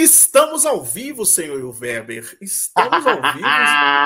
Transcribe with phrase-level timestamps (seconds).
[0.00, 2.38] Estamos ao vivo, senhor Weber.
[2.40, 3.48] Estamos ao vivo.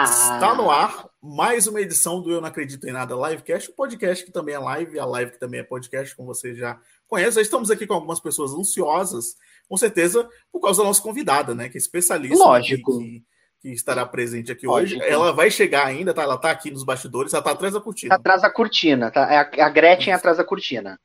[0.03, 3.77] Está no ar mais uma edição do Eu Não Acredito em Nada Livecast, o um
[3.77, 7.39] podcast que também é live, a live que também é podcast, como você já conhece.
[7.43, 9.37] Estamos aqui com algumas pessoas ansiosas,
[9.69, 11.69] com certeza, por causa da nossa convidada, né?
[11.69, 12.43] Que é especialista.
[12.43, 12.99] Lógico.
[12.99, 13.23] Que,
[13.61, 14.99] que estará presente aqui Lógico.
[14.99, 15.11] hoje.
[15.13, 16.23] Ela vai chegar ainda, tá?
[16.23, 18.15] Ela tá aqui nos bastidores, ela tá atrás da cortina.
[18.15, 19.31] Tá atrás da cortina, tá?
[19.31, 20.99] É a, Gretchen atrás da cortina.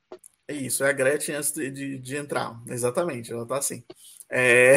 [0.47, 2.57] É isso, é a Gretchen antes de, de, de entrar.
[2.69, 3.83] Exatamente, ela tá assim.
[4.29, 4.75] É...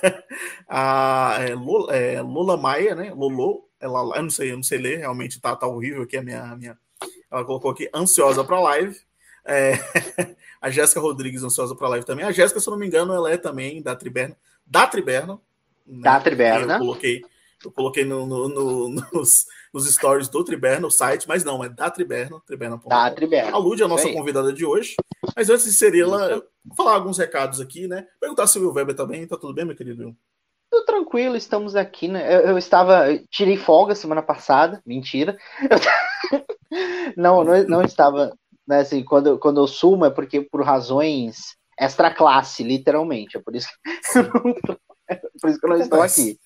[0.68, 3.12] a é, Lula, é, Maia, né?
[3.12, 6.22] Lolo, ela, eu não sei, eu não sei ler, realmente tá, tá horrível aqui a
[6.22, 6.78] minha, a minha.
[7.30, 8.96] Ela colocou aqui ansiosa para live.
[9.44, 9.72] É...
[10.60, 12.24] a Jéssica Rodrigues ansiosa para live também.
[12.24, 15.40] A Jéssica, se eu não me engano, ela é também da Triberna, da Triberna.
[15.86, 16.02] Né?
[16.02, 16.74] Da Triberna.
[16.74, 17.22] Eu coloquei,
[17.64, 21.68] eu coloquei no, no, no, nos, nos stories do Triberna, o site, mas não, é
[21.68, 22.88] da Triberna, triberna.com.
[22.88, 23.52] Da Triberna.
[23.52, 24.94] A Lud é a nossa convidada de hoje.
[25.36, 28.06] Mas antes de ser ela, vou falar alguns recados aqui, né?
[28.20, 29.26] Perguntar se o Will Weber tá bem.
[29.26, 30.16] Tá tudo bem, meu querido
[30.70, 32.34] Tudo tranquilo, estamos aqui, né?
[32.34, 33.12] Eu, eu estava.
[33.12, 35.36] Eu tirei folga semana passada, mentira.
[35.62, 35.78] Eu,
[37.16, 38.32] não, não, não estava.
[38.66, 43.36] Né, assim, quando, quando eu sumo é porque por razões extra classe, literalmente.
[43.36, 44.18] É por isso que,
[45.08, 46.38] é por isso que eu não estou aqui.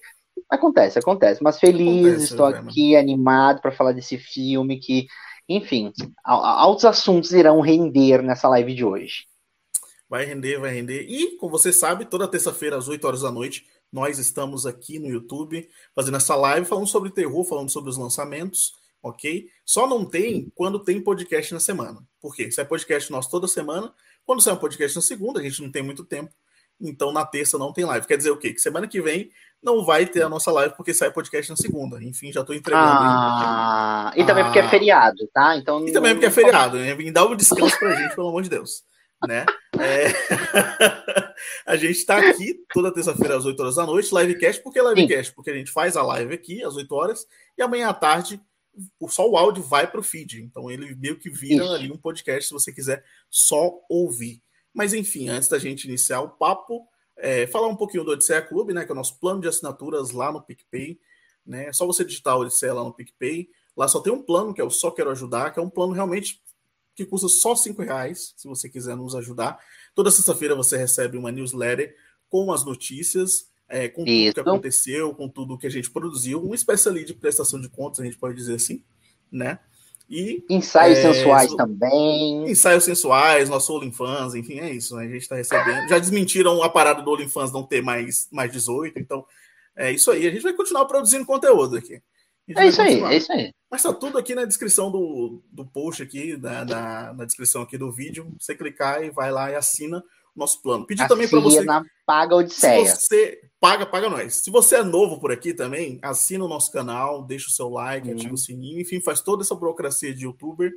[0.51, 1.43] Acontece, acontece.
[1.43, 5.07] Mas feliz, acontece, estou aqui animado para falar desse filme que
[5.49, 5.93] enfim,
[6.25, 9.27] altos assuntos irão render nessa live de hoje.
[10.09, 11.03] Vai render, vai render.
[11.03, 15.09] E, como você sabe, toda terça-feira, às 8 horas da noite, nós estamos aqui no
[15.09, 19.49] YouTube fazendo essa live falando sobre terror, falando sobre os lançamentos, ok?
[19.65, 22.03] Só não tem quando tem podcast na semana.
[22.21, 22.51] Por quê?
[22.51, 23.93] Sai podcast nosso toda semana.
[24.25, 26.33] Quando sai um podcast na segunda, a gente não tem muito tempo.
[26.81, 28.07] Então, na terça não tem live.
[28.07, 28.53] Quer dizer o quê?
[28.53, 29.31] Que semana que vem
[29.63, 32.03] não vai ter a nossa live porque sai podcast na segunda.
[32.03, 32.87] Enfim, já estou entregando.
[32.87, 34.69] Ah, e também ah, porque é ah.
[34.69, 35.57] feriado, tá?
[35.57, 36.95] Então e também porque é feriado, né?
[36.95, 38.85] Vim dar um descanso pra gente, pelo amor de Deus.
[39.27, 39.47] Né?
[39.79, 40.09] É...
[41.67, 44.63] a gente está aqui toda terça-feira às 8 horas da noite, livecast.
[44.63, 45.31] Por que livecast?
[45.31, 45.35] Sim.
[45.35, 48.39] Porque a gente faz a live aqui às 8 horas e amanhã à tarde
[49.09, 50.43] só o áudio vai para o feed.
[50.43, 51.75] Então ele meio que vira Isso.
[51.75, 54.43] ali um podcast se você quiser só ouvir.
[54.75, 56.87] Mas enfim, antes da gente iniciar o papo,
[57.17, 60.11] é, falar um pouquinho do Odisseia Clube, né, que é o nosso plano de assinaturas
[60.11, 60.99] lá no PicPay.
[61.47, 61.67] Né?
[61.67, 63.49] É só você digitar Odisseia lá no PicPay.
[63.77, 65.93] Lá só tem um plano, que é o Só Quero Ajudar, que é um plano
[65.93, 66.43] realmente
[66.95, 69.59] que custa só cinco reais, se você quiser nos ajudar.
[69.95, 71.95] Toda sexta-feira você recebe uma newsletter
[72.29, 74.35] com as notícias, é, com Isso.
[74.35, 77.69] tudo que aconteceu, com tudo que a gente produziu, uma espécie ali de prestação de
[77.69, 78.85] contas, a gente pode dizer assim,
[79.31, 79.59] né?
[80.09, 81.57] E, ensaios é, sensuais so...
[81.57, 82.51] também.
[82.51, 85.05] Ensaios sensuais, nosso OnlyFans, enfim, é isso, né?
[85.05, 85.89] A gente está recebendo.
[85.89, 89.25] Já desmentiram a parada do OnlyFans não ter mais, mais 18, então
[89.77, 90.27] é isso aí.
[90.27, 92.01] A gente vai continuar produzindo conteúdo aqui.
[92.55, 93.09] É isso continuar.
[93.09, 93.53] aí, é isso aí.
[93.71, 97.79] Mas tá tudo aqui na descrição do, do post aqui, na, na, na descrição aqui
[97.79, 98.31] do vídeo.
[98.39, 100.05] Você clicar e vai lá e assina
[100.35, 100.87] nosso plano.
[100.87, 101.65] Pedir também para você.
[102.07, 102.87] Paga Odisseia.
[102.87, 104.35] Se você paga, paga nós.
[104.43, 108.09] Se você é novo por aqui também, assina o nosso canal, deixa o seu like,
[108.09, 108.15] uhum.
[108.15, 110.71] ativa o sininho, enfim, faz toda essa burocracia de youtuber,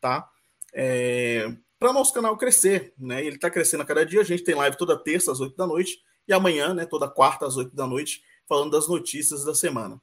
[0.00, 0.28] tá?
[0.74, 3.24] É, para nosso canal crescer, né?
[3.24, 4.20] Ele está crescendo a cada dia.
[4.20, 7.46] A gente tem live toda terça às 8 da noite e amanhã, né, toda quarta
[7.46, 10.00] às 8 da noite, falando das notícias da semana.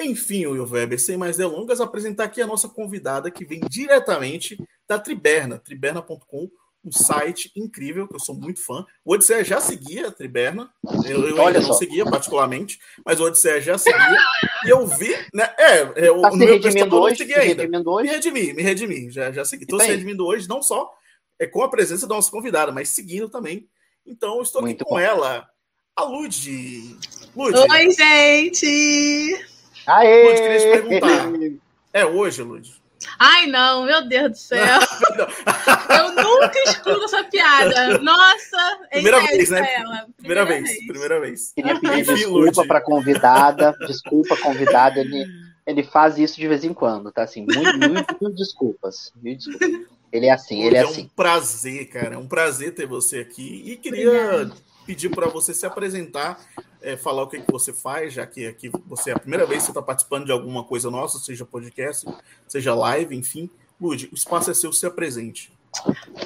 [0.00, 4.98] Enfim, Will Weber, sem mais delongas, apresentar aqui a nossa convidada que vem diretamente da
[4.98, 6.48] Triberna, triberna.com
[6.84, 8.84] um site incrível, que eu sou muito fã.
[9.04, 10.70] O Odisseia já seguia a Triberna,
[11.06, 14.18] eu, eu ainda não seguia particularmente, mas o Odisseia já seguia,
[14.64, 15.52] e eu vi, né?
[15.58, 17.90] É, é o, tá o meu prestador hoje, não seguia ainda.
[17.90, 18.08] Hoje?
[18.08, 19.64] Me redimi, me redimi, já, já segui.
[19.64, 20.90] Estou se redimindo hoje, não só
[21.38, 23.68] é, com a presença da nossa convidada, mas seguindo também.
[24.06, 25.46] Então, estou muito aqui com ela,
[25.94, 26.96] a Lud.
[27.36, 27.58] Lud.
[27.58, 29.46] Oi, gente!
[29.86, 30.28] Aê!
[30.28, 31.32] Lud, queria te perguntar.
[31.90, 32.70] É hoje, Lud?
[33.18, 34.78] Ai, não, meu Deus do céu.
[35.90, 37.98] eu nunca escuto essa piada.
[37.98, 39.74] Nossa, é primeira vez, né?
[39.74, 40.06] Ela.
[40.16, 41.52] Primeira, primeira vez, vez, primeira vez.
[41.52, 43.74] Queria pedir desculpa para convidada.
[43.86, 45.00] Desculpa, convidada.
[45.00, 45.26] Ele,
[45.66, 47.24] ele faz isso de vez em quando, tá?
[47.24, 49.12] Assim, muito, muito, muito desculpas.
[49.20, 49.98] Mil desculpas.
[50.10, 51.02] Ele é assim, ele é, é assim.
[51.02, 52.14] É um prazer, cara.
[52.14, 53.62] É um prazer ter você aqui.
[53.66, 54.67] E queria Obrigada.
[54.88, 56.40] Pedir para você se apresentar
[56.80, 59.58] é, falar o que, que você faz, já que aqui você é a primeira vez
[59.58, 62.06] que você está participando de alguma coisa nossa, seja podcast,
[62.46, 63.50] seja live, enfim.
[63.78, 65.52] Lud, o espaço é seu, se apresente.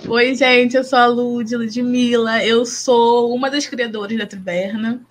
[0.09, 5.05] Oi, gente, eu sou a Lud, Ludmilla, eu sou uma das criadoras da Triberna,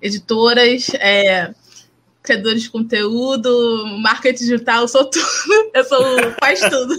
[0.00, 1.52] editoras, é,
[2.22, 5.26] criadores de conteúdo, marketing digital, sou tudo,
[5.74, 6.00] eu sou,
[6.40, 6.94] faz tudo.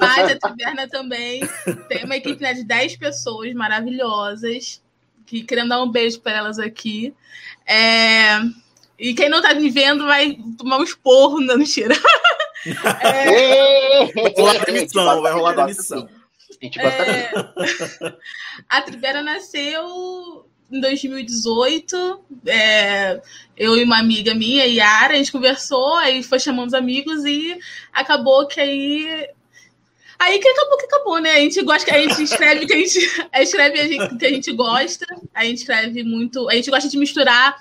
[0.00, 1.42] Mas a Triberna também
[1.86, 4.80] tem uma equipe né, de 10 pessoas maravilhosas,
[5.26, 7.14] que querendo dar um beijo para elas aqui.
[7.66, 8.40] É...
[8.98, 11.94] E quem não tá me vendo vai tomar um esporro, não, mentira.
[13.02, 14.06] é...
[14.12, 16.08] Vai rolar demissão, vai rolar demissão.
[16.78, 17.30] É...
[18.68, 22.24] A Tribera nasceu em 2018.
[22.46, 23.20] É,
[23.56, 27.58] eu e uma amiga minha, Yara, a gente conversou, aí foi chamando os amigos e
[27.92, 29.28] acabou que aí.
[30.22, 31.32] Aí que acabou que acabou, né?
[31.32, 32.98] A gente gosta, a gente escreve que a gente
[33.40, 35.04] escreve a gente, que a gente gosta,
[35.34, 37.56] a gente escreve muito, a gente gosta de misturar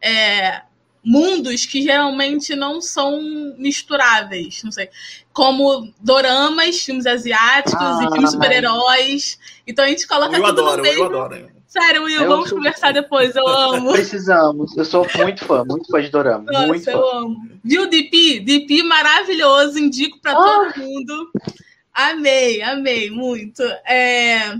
[0.00, 0.62] é,
[1.04, 3.20] mundos que geralmente não são
[3.58, 4.88] misturáveis, não sei,
[5.32, 9.36] como doramas, filmes asiáticos ah, e filmes super-heróis.
[9.66, 11.02] Então a gente coloca eu tudo adoro, no mesmo.
[11.02, 11.54] Eu adoro.
[11.66, 12.58] Sério, Will, eu vamos sou...
[12.58, 13.90] conversar depois, eu amo.
[13.90, 16.44] Precisamos, eu sou muito fã, muito fã de dorama.
[16.52, 17.18] Nossa, muito eu fã.
[17.18, 17.36] amo.
[17.64, 18.38] Viu, DP?
[18.38, 20.36] DP maravilhoso, indico para ah.
[20.36, 21.32] todo mundo.
[21.94, 23.62] Amei, amei, muito.
[23.86, 24.52] É...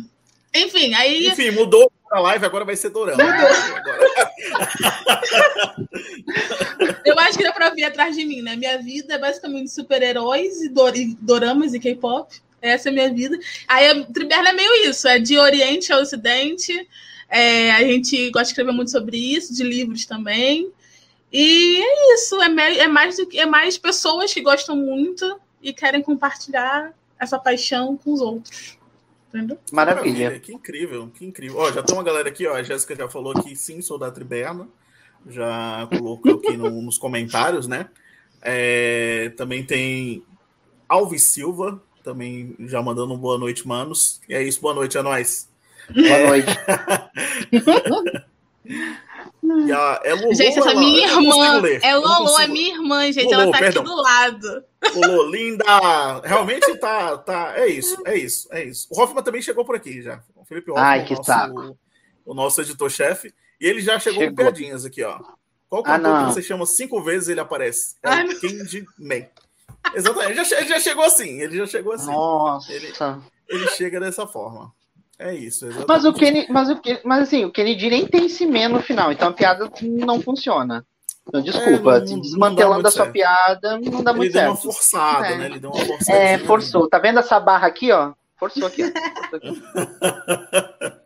[0.55, 1.27] Enfim, aí.
[1.27, 3.21] Enfim, mudou a live, agora vai ser Dorama.
[7.05, 8.55] Eu acho que dá pra vir atrás de mim, né?
[8.55, 10.73] Minha vida é basicamente super-heróis e,
[11.21, 12.33] doramas e K-pop.
[12.63, 13.37] Essa é a minha vida.
[13.67, 16.89] Aí a Triberna é meio isso, é de Oriente a Ocidente.
[17.29, 20.71] É, a gente gosta de escrever muito sobre isso, de livros também.
[21.33, 22.47] E é isso, é,
[22.79, 26.95] é, mais, é mais pessoas que gostam muito e querem compartilhar
[27.25, 28.79] essa paixão com os outros.
[29.29, 29.59] Entendeu?
[29.73, 30.39] Maravilha.
[30.39, 31.59] Que incrível, que incrível.
[31.59, 32.55] Ó, já tem uma galera aqui, ó.
[32.55, 34.69] A Jéssica já falou que sim, sou da Triberna.
[35.27, 37.89] Já colocou aqui no, nos comentários, né?
[38.41, 40.23] É, também tem
[40.89, 44.21] Alves Silva, também já mandando um boa noite, manos.
[44.29, 45.49] E é isso, boa noite a nós.
[45.93, 46.49] Boa noite.
[49.67, 51.63] E a, é Lolo, gente, essa ela, minha irmã.
[51.83, 53.27] É Lolo, é minha irmã, gente.
[53.27, 53.83] Lolo, ela tá perdão.
[53.83, 54.65] aqui do lado.
[54.95, 55.65] Lolo, linda!
[56.25, 57.53] Realmente tá, tá.
[57.57, 58.89] É isso, é isso, é isso.
[58.91, 60.23] O Hoffman também chegou por aqui já.
[60.35, 61.79] O Felipe Hoffman, Ai, que o, nosso, saco.
[62.25, 63.35] o nosso editor-chefe.
[63.61, 64.37] E ele já chegou, chegou.
[64.37, 65.21] com piadinhas aqui, ó.
[65.69, 67.97] Qual ah, cantor ah, que você chama cinco vezes ele aparece?
[68.03, 69.29] É Ai, o Candyman.
[69.95, 71.41] Exatamente, ele já, ele já chegou assim.
[71.41, 72.07] Ele já chegou assim.
[72.11, 72.73] Nossa.
[72.73, 72.93] Ele,
[73.49, 74.73] ele chega dessa forma.
[75.25, 75.65] É isso.
[75.65, 75.89] Exatamente.
[75.89, 79.29] Mas o Kenny, mas o mas assim, o Kennedy nem tem cimento no final, então
[79.29, 80.85] a piada não funciona.
[81.27, 83.15] Então, desculpa, é, não, desmantelando a sua certo.
[83.15, 84.45] piada, não dá ele muito certo.
[84.45, 85.39] Ele deu uma forçada, é.
[85.39, 85.47] né?
[85.47, 86.19] Ele deu uma forçada.
[86.19, 86.89] É, forçou.
[86.91, 88.13] Tá vendo essa barra aqui, ó?
[88.37, 88.83] Forçou aqui.
[88.85, 89.31] Ó.
[89.31, 90.93] Forçou aqui.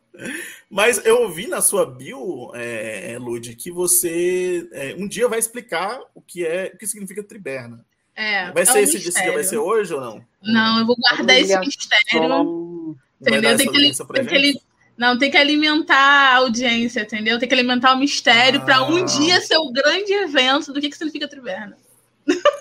[0.69, 6.01] Mas eu ouvi na sua bio, é, Lud, que você é, um dia vai explicar
[6.13, 7.87] o que é, o que significa triberna.
[8.17, 10.21] É, vai é ser um esse dia, vai ser hoje ou não?
[10.43, 12.99] Não, eu vou guardar esse mistério.
[13.21, 13.57] Entendeu?
[13.57, 14.61] Tem que, tem que,
[14.97, 17.39] não, tem que alimentar a audiência, entendeu?
[17.39, 18.65] Tem que alimentar o mistério ah.
[18.65, 21.77] para um dia ser o grande evento do que, que significa Triverna.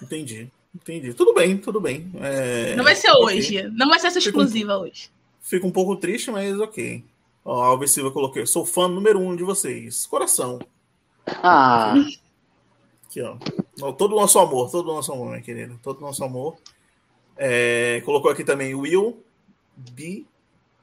[0.01, 1.13] Entendi, entendi.
[1.13, 2.09] Tudo bem, tudo bem.
[2.21, 2.75] É...
[2.75, 3.57] Não vai ser hoje.
[3.57, 3.71] Okay.
[3.71, 5.09] Não vai ser essa exclusiva um, hoje.
[5.41, 7.03] Fico um pouco triste, mas ok.
[7.43, 8.45] Ó, Alves Silva coloquei.
[8.45, 10.05] Sou fã número um de vocês.
[10.05, 10.59] Coração.
[11.25, 11.95] Ah.
[13.05, 13.37] Aqui, ó.
[13.93, 15.75] Todo o nosso amor, todo o nosso amor, minha querida.
[15.81, 16.57] Todo o nosso amor.
[17.35, 19.23] É, colocou aqui também Will
[19.75, 20.25] B.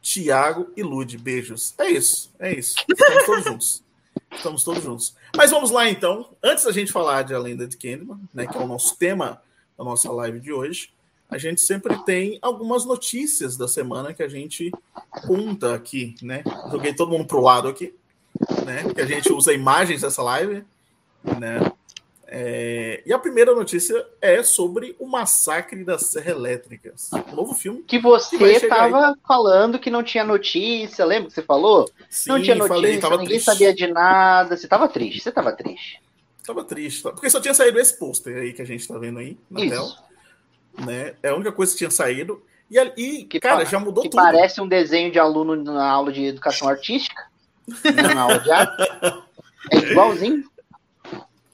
[0.04, 1.16] Tiago e Lude.
[1.16, 1.74] Beijos.
[1.78, 2.76] É isso, é isso.
[2.86, 3.82] Estamos todos juntos.
[4.30, 5.16] Estamos todos juntos.
[5.34, 6.28] Mas vamos lá então.
[6.42, 9.42] Antes da gente falar de A Lenda de Candyman, né, que é o nosso tema
[9.78, 10.90] da nossa live de hoje,
[11.30, 14.70] a gente sempre tem algumas notícias da semana que a gente
[15.26, 16.44] conta aqui, né?
[16.70, 17.94] Joguei todo mundo pro lado aqui,
[18.64, 18.92] né?
[18.92, 20.64] Que a gente usa imagens dessa live,
[21.24, 21.72] né?
[22.36, 27.08] É, e a primeira notícia é sobre o massacre das Serra Elétricas.
[27.31, 27.84] Um novo filme.
[27.84, 31.88] Que você estava falando que não tinha notícia, lembra que você falou?
[32.10, 33.44] Sim, não tinha notícia, falei, ninguém triste.
[33.44, 34.56] sabia de nada.
[34.56, 36.02] Você estava triste, você estava triste.
[36.44, 39.38] Tava triste, porque só tinha saído esse pôster aí que a gente está vendo aí
[39.49, 39.70] na Isso.
[39.70, 40.88] tela.
[40.88, 41.14] Né?
[41.23, 42.42] É a única coisa que tinha saído.
[42.68, 44.20] E, e que, cara, já mudou que tudo.
[44.20, 47.26] Parece um desenho de aluno na aula de educação artística.
[48.12, 48.82] na aula de arte.
[49.70, 50.52] É igualzinho.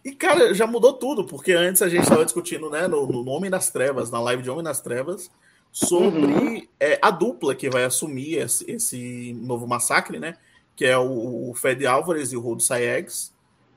[0.05, 3.51] E, cara, já mudou tudo, porque antes a gente estava discutindo, né, no, no Homem
[3.51, 5.31] das Trevas, na live de Homem das Trevas,
[5.71, 6.67] sobre uhum.
[6.79, 10.37] é, a dupla que vai assumir esse, esse, novo massacre, né?
[10.75, 13.33] Que é o, o Fed Álvares e o Rodo Sayegs,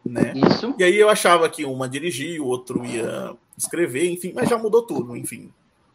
[0.06, 0.34] né?
[0.36, 0.74] Isso.
[0.78, 4.82] E aí eu achava que uma dirigia, o outro ia escrever, enfim, mas já mudou
[4.82, 5.52] tudo, enfim.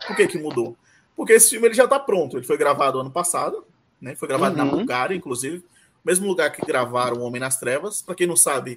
[0.06, 0.76] Por que que mudou?
[1.16, 3.64] Porque esse filme ele já está pronto, ele foi gravado ano passado,
[4.00, 4.14] né?
[4.14, 4.64] Foi gravado uhum.
[4.64, 5.64] na Bulgária, inclusive,
[6.04, 8.02] mesmo lugar que gravaram o Homem nas Trevas.
[8.02, 8.76] Para quem não sabe,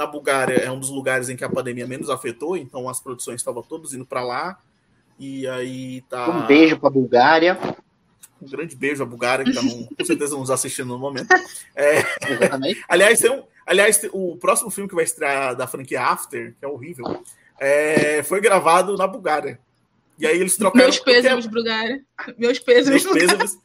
[0.00, 3.38] na Bulgária é um dos lugares em que a pandemia menos afetou, então as produções
[3.38, 4.58] estavam todas indo para lá.
[5.18, 6.26] E aí tá.
[6.30, 7.58] Um beijo para a Bulgária.
[8.40, 11.28] Um grande beijo à Bulgária, que está com certeza nos assistindo no momento.
[11.76, 12.02] É...
[12.88, 16.68] aliás, tem um, aliás, o próximo filme que vai estrear da franquia After, que é
[16.68, 17.22] horrível,
[17.58, 18.22] é...
[18.22, 19.60] foi gravado na Bulgária.
[20.18, 20.86] E aí eles trocaram.
[20.86, 22.02] Meus pêsames, Bulgária.
[22.38, 23.04] Meus pêsames.
[23.04, 23.58] Meus pêsames.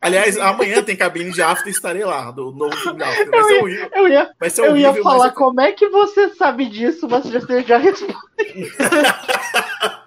[0.00, 3.28] Aliás, amanhã tem cabine de after e estarei lá, do novo filme de after.
[3.30, 3.90] Vai eu ser ia, horrível.
[3.94, 7.28] Eu ia, vai ser eu horrível, ia falar, como é que você sabe disso, mas
[7.28, 8.16] você já respondeu.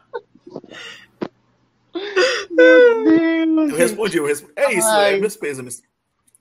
[2.49, 3.71] Meu Deus.
[3.71, 4.53] Eu respondi, eu respondi.
[4.55, 5.15] É isso, Ai.
[5.15, 5.81] é meus pêsames.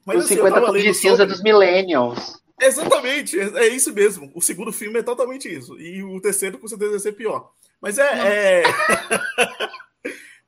[0.05, 2.41] Mas Os assim, eu 50 tava tons de cinza sobre- dos Millennials.
[2.61, 4.31] Exatamente, é é isso mesmo.
[4.35, 5.79] O segundo filme é totalmente isso.
[5.81, 7.51] E o terceiro, com certeza, vai ser pior.
[7.81, 8.63] Mas é.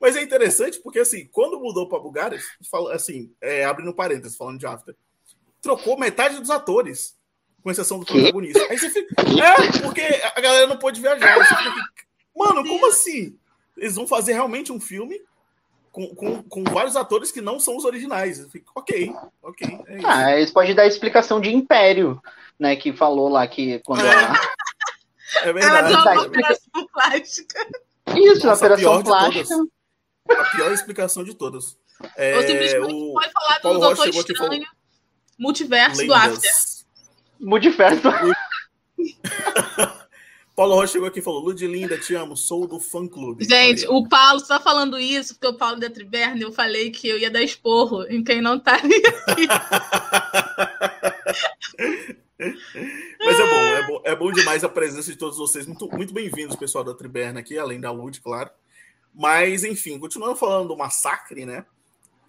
[0.03, 2.39] Mas é interessante porque, assim, quando mudou para Bulgária,
[2.71, 4.95] fala- assim, é, abrindo parênteses, falando de After,
[5.63, 7.17] trocou metade dos atores,
[7.63, 8.61] com exceção do protagonista.
[8.69, 9.15] Aí você fica.
[9.23, 10.03] É, porque
[10.35, 11.45] a galera não pôde viajar.
[11.47, 11.73] Fica,
[12.37, 13.39] Mano, como assim?
[13.77, 15.21] Eles vão fazer realmente um filme
[15.93, 18.45] com, com, com vários atores que não são os originais.
[18.51, 19.81] Fico, ok, ok.
[19.87, 20.07] É isso.
[20.09, 22.21] Ah, eles podem dar a explicação de Império,
[22.59, 22.75] né?
[22.75, 24.13] Que falou lá que quando É.
[24.13, 24.33] a...
[25.45, 25.89] é Ela verdade.
[25.89, 27.67] deu Tá, uma operação plástica.
[28.17, 29.55] Isso, Nossa, operação plástica.
[30.29, 31.77] A pior explicação de todas.
[32.17, 34.73] É, Ou simplesmente o pode falar do Paulo Doutor Rocha chegou aqui e falou- Estranho,
[35.39, 36.31] multiverso do After.
[36.33, 36.87] lendas.
[37.41, 38.03] Multiverso.
[40.55, 43.45] Paulo Rocha chegou aqui e falou: Ludlinda, te amo, sou do fã clube.
[43.45, 47.09] Gente, Falei, o Paulo só falando isso, porque o Paulo da Triberna, eu falei que
[47.09, 49.03] eu ia dar esporro em quem não tá ali.
[53.25, 55.67] Mas é bom, é bom, é bom demais a presença de todos vocês.
[55.67, 58.51] Muito, muito bem-vindos, pessoal da Triberna aqui, além da Lud, claro.
[59.15, 61.65] Mas, enfim, continuando falando do massacre, né?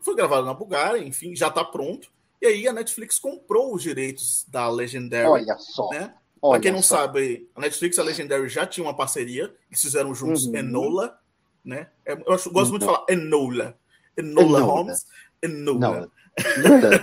[0.02, 2.12] Foi gravado na Bulgária, enfim, já tá pronto.
[2.42, 5.28] E aí a Netflix comprou os direitos da Legendary.
[5.28, 5.90] Olha só.
[5.92, 6.14] né?
[6.42, 6.98] Olha Pra quem não só.
[6.98, 10.58] sabe, a Netflix e a Legendary já tinham uma parceria, eles fizeram juntos Uhum.
[10.58, 11.18] Enola,
[11.64, 11.90] né?
[12.06, 12.96] É, Eu acho- gosto muito de Uhum.
[12.96, 13.80] falar Enola.
[14.18, 14.62] Enola, Enola.
[14.62, 15.06] Holmes.
[15.42, 16.12] Enola.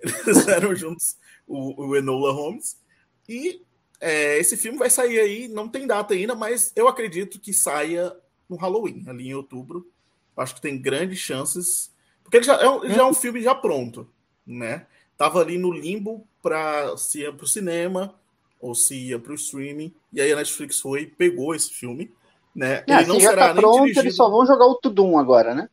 [0.00, 1.16] Eles fizeram juntos
[1.46, 2.76] o, o Enola Holmes.
[3.28, 3.62] E
[4.00, 8.14] é, esse filme vai sair aí, não tem data ainda, mas eu acredito que saia
[8.52, 9.86] no Halloween, ali em outubro.
[10.36, 11.90] Acho que tem grandes chances.
[12.22, 14.08] Porque ele já é, um- já é um filme já pronto,
[14.46, 14.86] né?
[15.16, 18.14] Tava ali no limbo para se ia para o cinema
[18.60, 19.92] ou se ia para o streaming.
[20.12, 22.12] E aí a Netflix foi e pegou esse filme.
[22.54, 22.84] Né?
[22.88, 24.00] Ah, ele não será tá nem pronto, dirigido...
[24.00, 25.68] eles só vão jogar o Tudum agora, né?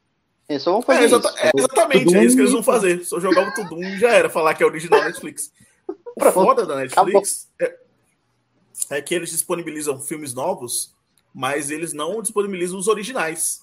[0.47, 1.37] Eles só vão fazer É, exata- isso.
[1.45, 2.73] é, exatamente, é isso que eles vão Tudum.
[2.73, 3.05] fazer.
[3.05, 5.51] Só jogar o Tudum e já era, falar que é original Netflix.
[6.15, 7.77] O foda da Netflix é,
[8.91, 10.93] é que eles disponibilizam filmes novos,
[11.33, 13.61] mas eles não disponibilizam os originais.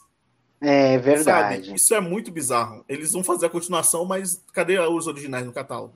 [0.61, 1.05] É Sabe?
[1.05, 1.75] verdade.
[1.75, 2.85] Isso é muito bizarro.
[2.89, 5.95] Eles vão fazer a continuação, mas cadê os originais no catálogo?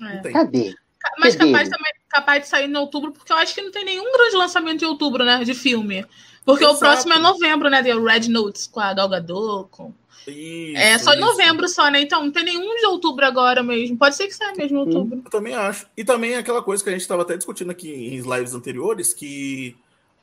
[0.00, 0.14] É.
[0.14, 0.32] Não tem.
[0.32, 0.74] Cadê?
[1.18, 3.84] Mas Cadê capaz também capaz de sair em outubro, porque eu acho que não tem
[3.84, 5.42] nenhum grande lançamento em outubro, né?
[5.44, 6.04] De filme.
[6.44, 6.80] Porque o Exato.
[6.80, 7.82] próximo é novembro, né?
[7.82, 9.68] Tem o Red Notes com a Gal Gadot.
[9.70, 9.92] Com...
[10.26, 11.26] Isso, É só em isso.
[11.26, 12.00] novembro só, né?
[12.00, 13.96] Então não tem nenhum de outubro agora mesmo.
[13.96, 15.22] Pode ser que saia mesmo em outubro.
[15.24, 15.86] Eu também acho.
[15.96, 19.12] E também é aquela coisa que a gente estava até discutindo aqui em lives anteriores,
[19.12, 19.76] que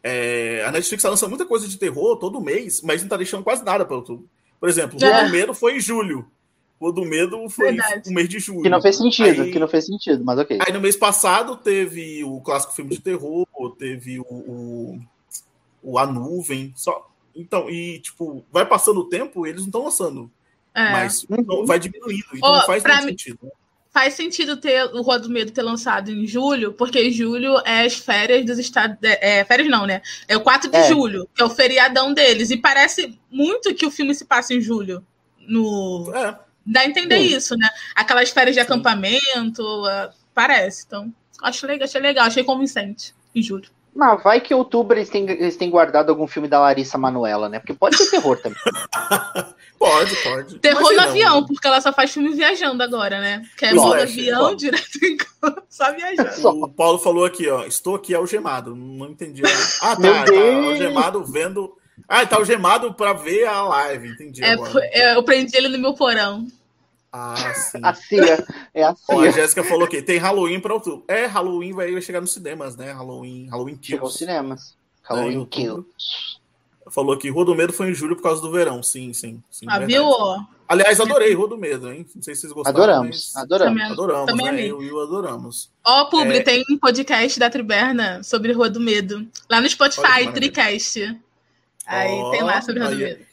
[0.07, 3.43] é, a Netflix tá lançando muita coisa de terror todo mês, mas não tá deixando
[3.43, 4.29] quase nada para outubro.
[4.59, 6.27] Por exemplo, o do Medo foi em julho.
[6.79, 8.09] O do Medo foi Verdade.
[8.09, 8.62] o mês de julho.
[8.62, 10.59] Que não fez sentido, Aí- que não fez sentido, mas ok.
[10.65, 13.47] Aí no mês passado teve o clássico filme de terror,
[13.79, 15.00] teve o, o,
[15.81, 16.71] o A Nuvem.
[16.75, 17.09] Só...
[17.35, 20.29] Então, e tipo, vai passando o tempo, eles não estão lançando.
[20.74, 20.91] É.
[20.91, 21.65] Mas Uhum.
[21.65, 22.25] vai diminuindo.
[22.33, 23.39] Então não faz muito mim- sentido.
[23.95, 27.95] Faz sentido ter o Rua do Medo ter lançado em julho, porque julho é as
[27.95, 28.97] férias dos estados.
[29.01, 30.01] É, férias não, né?
[30.27, 30.89] É o 4 de É.
[30.89, 32.49] julho, que é o feriadão deles.
[32.51, 35.01] E parece muito que o filme se passa em julho.
[35.47, 36.11] No...
[36.13, 36.37] É.
[36.65, 37.37] Dá a entender Sim.
[37.37, 37.69] isso, né?
[37.95, 38.65] Aquelas férias de Sim.
[38.65, 40.83] acampamento, ah, parece.
[40.85, 43.69] Então, acho legal, achei legal, achei convincente em julho.
[43.95, 47.47] Mas vai que em outubro eles têm, eles têm guardado algum filme da Larissa Manoela,
[47.47, 47.59] né?
[47.59, 48.59] Porque pode ser terror também.
[49.77, 50.59] Pode, pode.
[50.59, 53.43] Terror Imagina, no avião, um- porque ela só faz filme viajando agora, né?
[53.57, 54.55] Que é Slash, modo avião, claro.
[54.55, 56.31] direto em campo, só viajando.
[56.33, 56.51] Só.
[56.51, 57.65] O Paulo falou aqui, ó.
[57.65, 58.73] Estou aqui algemado.
[58.75, 59.41] Não entendi.
[59.81, 60.23] Ah, Meu tá.
[60.25, 60.31] Tá
[60.67, 61.73] algemado vendo.
[62.07, 64.07] Ah, ele tá algemado pra ver a live.
[64.09, 64.43] Entendi.
[64.43, 64.85] É, agora.
[64.91, 66.47] é, eu prendi ele no meu porão.
[67.17, 67.79] Ah, sim.
[67.81, 68.45] A Cia.
[68.74, 69.31] É a Ó, a Cia.
[69.31, 71.05] Jéssica falou que tem Halloween pra outubro.
[71.07, 72.91] É, Halloween vai, vai chegar nos cinemas, né?
[72.91, 74.31] Halloween, Halloween Chegou aos Kills.
[74.34, 74.75] cinemas.
[75.03, 75.84] É, Halloween outubro.
[75.86, 75.86] Kill.
[76.91, 78.84] Falou que Rua do Medo foi em julho por causa do verão.
[78.84, 79.41] Sim, sim.
[79.50, 80.03] sim Ah, viu?
[80.05, 80.39] ó?
[80.67, 82.05] Aliás, adorei Rua do Medo, hein?
[82.15, 82.77] Não sei se vocês gostaram.
[82.77, 83.74] Adoramos, mas adoramos.
[83.79, 84.67] Também- Adoramos, Também né?
[84.67, 85.72] Eu e o adoramos.
[85.84, 86.43] Ó, Publi, É.
[86.43, 89.27] tem um podcast da Triberna sobre Rua do Medo.
[89.50, 90.31] Lá no Spotify.
[90.34, 91.00] Tricast.
[91.88, 92.98] Aí Ó, tem lá sobre Rua do.
[92.98, 93.25] Medo.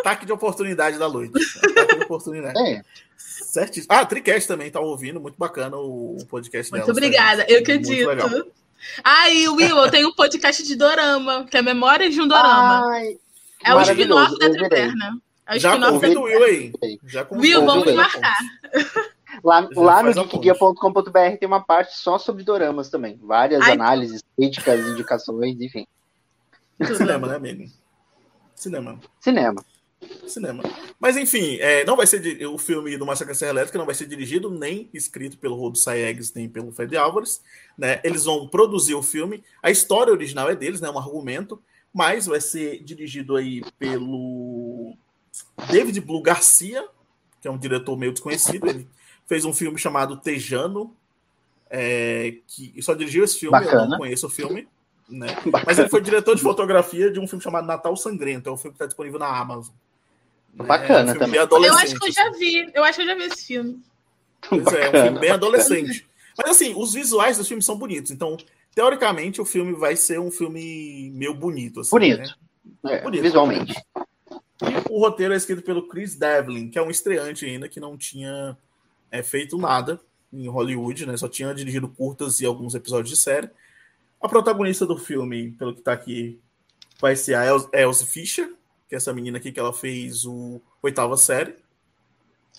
[0.00, 1.32] Ataque de oportunidade da noite.
[2.14, 2.58] Oportunidade.
[2.58, 2.82] É.
[3.16, 3.86] Certíssimo.
[3.88, 7.62] Ah, a Tricast também tá ouvindo, muito bacana o podcast Muito delas, tá, obrigada, eu
[7.64, 8.26] Muito legal.
[8.26, 8.52] acredito.
[9.04, 12.84] Ah, e Will, eu tenho um podcast de Dorama, que é Memórias de um Dorama.
[12.90, 13.16] Ai,
[13.64, 14.52] é o spin-off da eu.
[14.52, 15.20] Triberna.
[15.46, 16.72] É Já convido o Will aí.
[17.04, 17.94] Já Will, vamos aí.
[17.94, 18.38] marcar.
[19.42, 23.18] Lá, lá no geekguia.com.br tem uma parte só sobre doramas também.
[23.22, 25.86] Várias Ai, análises, críticas, indicações, enfim.
[26.96, 27.70] Cinema, né, amigo?
[28.54, 29.00] Cinema.
[29.20, 29.64] Cinema.
[30.26, 30.62] Cinema.
[30.98, 34.06] Mas enfim, é, não vai ser o filme do Massacre Serra Elétrica não vai ser
[34.06, 37.42] dirigido nem escrito pelo Rodo Saiegues nem pelo Fede Álvares,
[37.76, 38.00] né?
[38.04, 39.42] Eles vão produzir o filme.
[39.62, 40.88] A história original é deles, né?
[40.88, 41.60] Um argumento,
[41.92, 44.96] mas vai ser dirigido aí pelo
[45.70, 46.86] David Blue Garcia,
[47.40, 48.68] que é um diretor meio desconhecido.
[48.68, 48.88] Ele
[49.26, 50.94] fez um filme chamado Tejano,
[51.68, 53.84] é, que só dirigiu esse filme, Bacana.
[53.84, 54.68] eu não conheço o filme.
[55.08, 55.26] Né?
[55.66, 58.72] Mas ele foi diretor de fotografia de um filme chamado Natal Sangrento, é um filme
[58.72, 59.74] que está disponível na Amazon.
[60.52, 61.40] Bacana é um também.
[61.40, 63.82] Eu acho que eu já vi, eu acho que eu já vi esse filme.
[64.48, 66.06] Pois é, é um filme bem adolescente.
[66.36, 68.36] Mas assim, os visuais dos filmes são bonitos, então,
[68.74, 71.80] teoricamente, o filme vai ser um filme meio bonito.
[71.80, 72.36] Assim, bonito.
[72.82, 72.96] Né?
[72.96, 73.22] É, bonito.
[73.22, 73.74] Visualmente.
[74.62, 77.96] E o roteiro é escrito pelo Chris Devlin, que é um estreante ainda, que não
[77.96, 78.56] tinha
[79.10, 80.00] é, feito nada
[80.32, 81.16] em Hollywood, né?
[81.16, 83.50] Só tinha dirigido curtas e alguns episódios de série.
[84.20, 86.40] A protagonista do filme, pelo que tá aqui,
[87.00, 88.52] vai ser a Elsie Fisher,
[88.92, 91.56] que é essa menina aqui que ela fez o oitava série.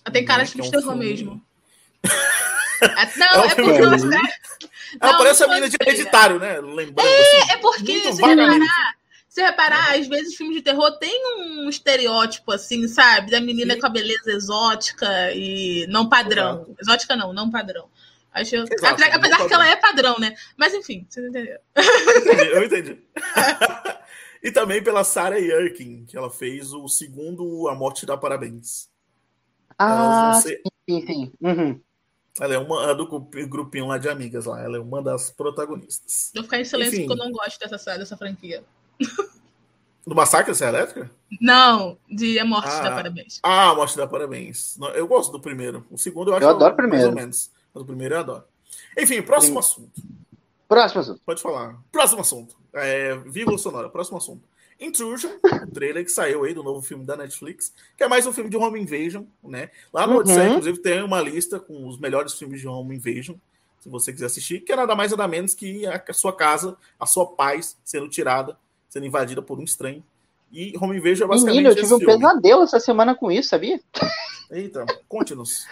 [0.04, 1.06] Ela tem cara né, de é um terror filme...
[1.06, 1.46] mesmo.
[2.82, 3.96] É, não, é, é porque ela,
[5.00, 6.60] ela parece a menina de hereditário, né?
[6.60, 7.08] Lembrando.
[7.08, 8.96] É, assim, é porque, se reparar,
[9.30, 13.32] se reparar, às vezes filmes de terror tem um estereótipo, assim, sabe?
[13.32, 13.80] Da menina Sim.
[13.80, 16.56] com a beleza exótica e não padrão.
[16.56, 16.75] Exato.
[16.82, 17.88] Exótica não, não padrão.
[18.34, 20.36] Acho, Exato, apesar, que ela é padrão, né?
[20.58, 21.62] Mas enfim, vocês entenderam.
[21.78, 23.02] Entendi, eu entendi.
[24.43, 28.89] e também pela Sarah Yerkin, que ela fez o segundo A Morte dá Parabéns.
[29.79, 30.62] Ah, ser...
[30.88, 31.31] sim, sim.
[31.41, 31.79] Uhum.
[32.39, 33.07] Ela é uma é do
[33.47, 34.62] grupinho lá de amigas lá.
[34.62, 36.31] Ela é uma das protagonistas.
[36.33, 37.07] Vou ficar em silêncio Enfim.
[37.07, 38.63] porque eu não gosto dessa, dessa franquia.
[40.05, 41.12] Do Massacre da Serra Elétrica?
[41.39, 43.39] Não, de A Morte ah, da Parabéns.
[43.41, 44.77] Ah, A Morte da Parabéns.
[44.95, 45.88] Eu gosto do primeiro.
[45.89, 47.05] O segundo eu acho eu adoro o primeiro.
[47.05, 47.51] mais ou menos.
[47.73, 48.43] Mas o primeiro eu adoro.
[48.97, 49.59] Enfim, próximo Sim.
[49.59, 50.01] assunto.
[50.67, 51.22] Próximo assunto.
[51.25, 51.77] Pode falar.
[51.91, 52.55] Próximo assunto.
[52.74, 53.89] É, vírgula sonora.
[53.89, 54.48] Próximo assunto.
[54.79, 55.32] Intrusion,
[55.67, 58.50] o trailer que saiu aí do novo filme da Netflix, que é mais um filme
[58.50, 59.70] de Home Invasion, né?
[59.93, 60.20] Lá no uhum.
[60.20, 63.36] Odisseia, inclusive, tem uma lista com os melhores filmes de Home Invasion,
[63.79, 67.05] se você quiser assistir, que é nada mais nada menos que a sua casa, a
[67.05, 68.58] sua paz sendo tirada
[68.93, 70.03] sendo invadida por um estranho.
[70.51, 71.63] E Home Invasion é basicamente.
[71.63, 72.13] Menino, eu tive um filme.
[72.13, 73.82] pesadelo essa semana com isso, sabia?
[74.51, 75.65] Eita, conte-nos.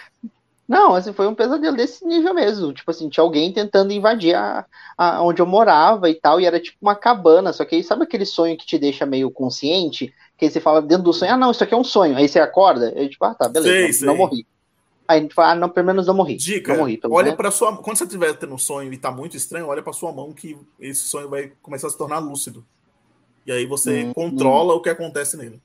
[0.68, 2.72] Não, assim, foi um pesadelo desse nível mesmo.
[2.72, 4.64] Tipo assim, tinha alguém tentando invadir a,
[4.96, 7.52] a, onde eu morava e tal, e era tipo uma cabana.
[7.52, 10.14] Só que aí, sabe aquele sonho que te deixa meio consciente?
[10.38, 12.16] Que aí você fala dentro do sonho, ah, não, isso aqui é um sonho.
[12.16, 14.06] Aí você acorda, aí tipo, ah, tá, beleza, sei, não, sei.
[14.06, 14.46] não, morri.
[15.06, 16.36] Aí a gente fala, ah, não, pelo menos não morri.
[16.36, 19.36] Dica, não morri, olha para sua Quando você estiver tendo um sonho e tá muito
[19.36, 22.64] estranho, olha para sua mão que esse sonho vai começar a se tornar lúcido.
[23.44, 24.76] E aí você hum, controla hum.
[24.76, 25.60] o que acontece nele.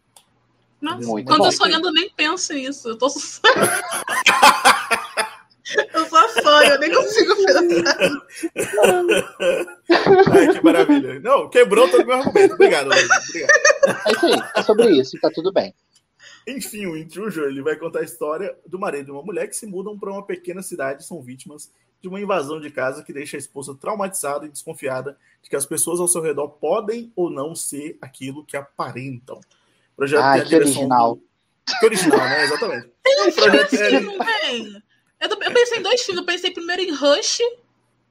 [0.82, 1.46] Nossa, Muito quando bom.
[1.46, 2.90] eu tô sonhando, eu nem penso nisso.
[2.90, 3.08] Eu tô
[5.94, 7.64] Eu só sonho, eu nem consigo pensar.
[10.32, 11.20] Ai, que maravilha.
[11.20, 12.54] Não, quebrou todo o meu argumento.
[12.54, 13.52] Obrigado, Obrigado.
[14.06, 15.74] É isso aí, é sobre isso, tá tudo bem.
[16.48, 19.66] Enfim, o Intrusion ele vai contar a história do marido e uma mulher que se
[19.66, 21.70] mudam para uma pequena cidade e são vítimas
[22.02, 25.66] de uma invasão de casa que deixa a esposa traumatizada e desconfiada de que as
[25.66, 29.38] pessoas ao seu redor podem ou não ser aquilo que aparentam.
[29.38, 31.16] O projeto ah, direção original.
[31.16, 31.24] Do...
[31.80, 32.44] Que original, né?
[32.44, 32.92] Exatamente.
[33.04, 34.87] Tem um projeto é...
[35.20, 36.22] Eu, eu, pensei em dois filmes.
[36.22, 37.40] Eu pensei primeiro em Rush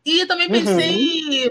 [0.05, 1.47] e também pensei.
[1.47, 1.51] Uhum.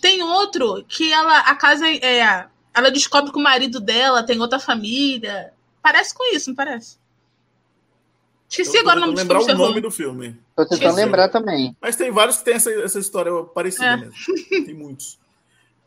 [0.00, 1.40] Tem outro que ela.
[1.40, 2.46] A casa é.
[2.76, 5.52] Ela descobre que o marido dela tem outra família.
[5.80, 6.96] Parece com isso, não parece?
[8.48, 10.36] Esqueci agora o nome do lembrar o nome do filme.
[10.56, 11.76] Tô tentando lembrar também.
[11.80, 13.96] Mas tem vários que tem essa, essa história parecida é.
[13.96, 14.14] mesmo.
[14.64, 15.18] Tem muitos.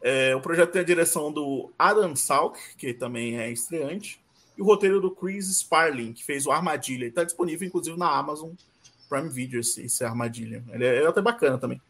[0.02, 4.20] É, o projeto tem a direção do Adam Salk, que também é estreante,
[4.58, 7.06] e o roteiro do Chris Sparling, que fez o Armadilha.
[7.06, 8.52] Está disponível, inclusive, na Amazon
[9.10, 10.64] Prime Video, esse, esse Armadilha.
[10.72, 11.82] Ele é, ele é até bacana também.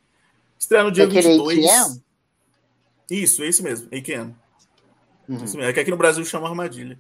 [0.59, 1.65] Estreia no dia é 22.
[1.65, 2.01] AKM?
[3.09, 4.33] Isso, esse mesmo, AKM.
[5.27, 5.43] Uhum.
[5.43, 5.63] Isso mesmo.
[5.63, 6.97] É que aqui no Brasil chama Armadilha.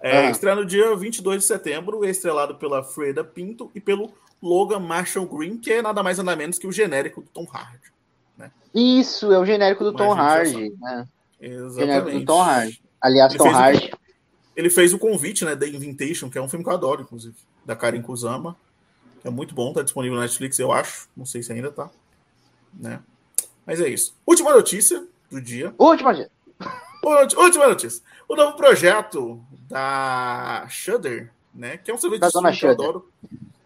[0.00, 4.78] É, Estreia no dia 22 de setembro, é estrelado pela Freda Pinto e pelo Logan
[4.78, 7.92] Marshall Green, que é nada mais nada menos que o genérico do Tom Hardy.
[8.36, 8.50] Né?
[8.74, 10.74] Isso, é o genérico do Tom Hardy.
[10.78, 11.08] Né?
[11.40, 11.80] Exatamente.
[11.80, 12.82] Genérico do Tom Hardy.
[13.00, 13.90] Aliás, ele Tom Hardy.
[13.92, 13.98] O,
[14.56, 17.34] ele fez o convite, né, The Invitation, que é um filme que eu adoro, inclusive,
[17.64, 18.56] da Karen Kusama.
[19.26, 21.08] É muito bom, tá disponível na Netflix, eu acho.
[21.16, 21.90] Não sei se ainda tá.
[22.72, 23.02] Né?
[23.66, 24.14] Mas é isso.
[24.24, 25.74] Última notícia do dia.
[25.76, 26.30] Última notícia.
[27.36, 28.02] Última notícia.
[28.28, 31.76] O novo projeto da Shudder, né?
[31.76, 33.12] Que é um serviço da de streaming que eu adoro.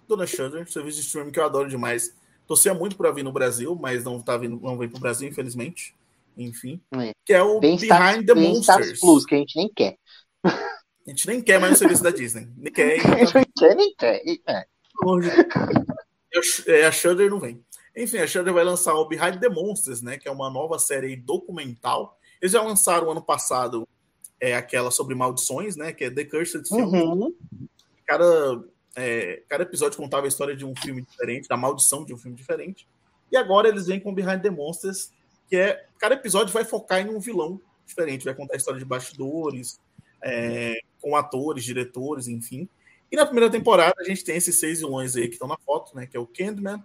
[0.08, 2.16] Dona Shudder, serviço de streaming que eu adoro demais.
[2.46, 5.94] Torcia muito para vir no Brasil, mas não tá vindo, não veio pro Brasil, infelizmente.
[6.38, 6.80] Enfim.
[6.94, 7.10] É.
[7.26, 8.98] Que é o bem Behind the Monsters.
[8.98, 9.98] Plus, que a gente nem quer.
[10.42, 12.48] A gente nem quer mais o serviço da Disney.
[12.56, 12.94] Nem quer.
[13.04, 14.22] a gente nem quer, nem quer.
[14.48, 14.69] É.
[16.66, 16.86] é.
[16.86, 17.62] A Shudder não vem.
[17.96, 20.16] Enfim, a Shudder vai lançar o Behind the Monsters, né?
[20.16, 22.18] Que é uma nova série documental.
[22.40, 23.86] Eles já lançaram ano passado
[24.40, 25.92] é aquela sobre maldições, né?
[25.92, 26.94] Que é The Cursed Film.
[26.94, 27.34] Uhum.
[28.06, 28.64] Cada,
[28.96, 32.36] é, cada episódio contava a história de um filme diferente, da maldição de um filme
[32.36, 32.88] diferente.
[33.30, 35.12] E agora eles vêm com Behind the Monsters,
[35.48, 38.84] que é cada episódio vai focar em um vilão diferente, vai contar a história de
[38.84, 39.78] bastidores,
[40.22, 42.68] é, com atores, diretores, enfim.
[43.10, 45.96] E na primeira temporada a gente tem esses seis vilões aí que estão na foto,
[45.96, 46.06] né?
[46.06, 46.82] Que é o Candyman,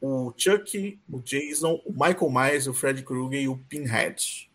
[0.00, 4.48] o Chuck, o Jason, o Michael Myers, o Fred Krueger e o Pinhead.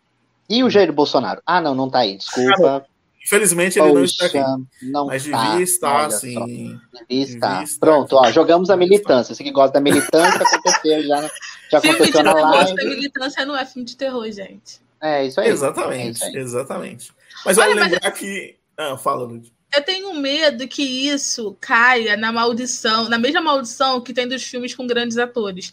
[0.50, 1.42] E o Jair Bolsonaro?
[1.46, 2.86] Ah, não, não tá aí, desculpa.
[3.24, 4.66] Infelizmente ele Poxa, não está aqui.
[4.82, 6.80] Não mas tá, devia estar, sim.
[7.08, 7.64] Devia estar.
[7.80, 9.36] Pronto, ó, jogamos a militância.
[9.36, 11.30] Você que gosta da militância, aconteceu já,
[11.72, 12.72] já filme aconteceu na live.
[12.72, 14.82] A militância não é filme de terror, gente.
[15.00, 15.50] É isso aí.
[15.50, 16.38] Exatamente, é isso aí.
[16.38, 17.14] exatamente.
[17.46, 18.20] Mas olha, lembrar mas...
[18.20, 18.58] que.
[18.78, 19.52] Ah, fala, Lud.
[19.74, 24.76] Eu tenho medo que isso caia na maldição, na mesma maldição que tem dos filmes
[24.76, 25.72] com grandes atores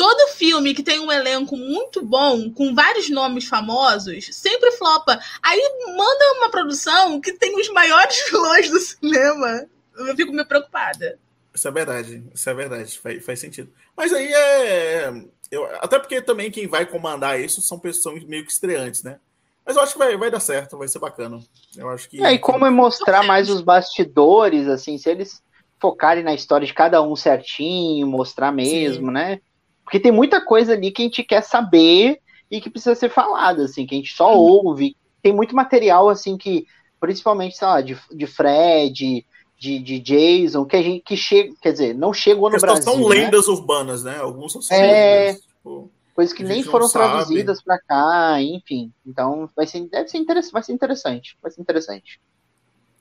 [0.00, 5.20] todo filme que tem um elenco muito bom, com vários nomes famosos, sempre flopa.
[5.42, 9.66] Aí manda uma produção que tem os maiores vilões do cinema.
[9.94, 11.18] Eu fico meio preocupada.
[11.52, 13.70] Isso é verdade, isso é verdade, faz, faz sentido.
[13.94, 15.12] Mas aí é.
[15.50, 19.18] Eu, até porque também quem vai comandar isso são pessoas meio que estreantes, né?
[19.64, 21.38] Mas eu acho que vai, vai dar certo, vai ser bacana.
[21.76, 22.24] Eu acho que.
[22.24, 25.42] É, e como é mostrar mais os bastidores, assim, se eles
[25.80, 29.12] focarem na história de cada um certinho, mostrar mesmo, Sim.
[29.12, 29.40] né?
[29.84, 32.20] Porque tem muita coisa ali que a gente quer saber
[32.50, 34.66] e que precisa ser falada, assim, que a gente só uhum.
[34.66, 34.96] ouve.
[35.22, 36.66] Tem muito material, assim, que,
[36.98, 39.26] principalmente, sei lá, de, de Fred,
[39.58, 42.82] de, de Jason, que a gente que chega, quer dizer, não chegou no Brasil.
[42.82, 43.14] São né?
[43.14, 44.16] lendas urbanas, né?
[44.18, 45.90] Alguns são é, lendas, tipo,
[46.20, 48.92] coisas que nem foram traduzidas para cá, enfim.
[49.06, 52.20] Então, vai ser, deve ser interessante, vai ser interessante, vai ser interessante.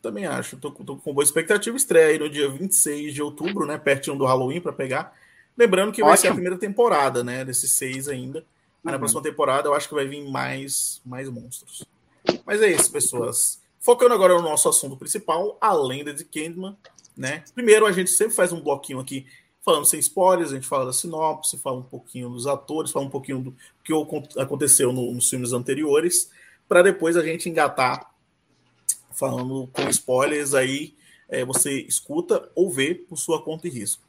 [0.02, 1.76] Também acho, tô, tô com boa expectativa.
[1.76, 3.78] Estreia aí no dia 26 de outubro, né?
[3.78, 5.14] Pertinho do Halloween para pegar.
[5.58, 6.08] Lembrando que Ótimo.
[6.08, 7.44] vai ser a primeira temporada, né?
[7.44, 8.46] Desses seis ainda.
[8.82, 8.92] Mas uhum.
[8.94, 11.84] na próxima temporada eu acho que vai vir mais, mais monstros.
[12.46, 13.62] Mas é isso, pessoas.
[13.82, 16.78] Focando agora no nosso assunto principal, a lenda de Candyman,
[17.18, 17.44] né?
[17.54, 19.26] Primeiro a gente sempre faz um bloquinho aqui
[19.70, 23.10] falando sem spoilers, a gente fala da sinopse, fala um pouquinho dos atores, fala um
[23.10, 23.94] pouquinho do que
[24.40, 26.32] aconteceu no, nos filmes anteriores,
[26.68, 28.12] para depois a gente engatar
[29.12, 30.96] falando com spoilers aí,
[31.28, 34.02] é, você escuta ou vê por sua conta e risco.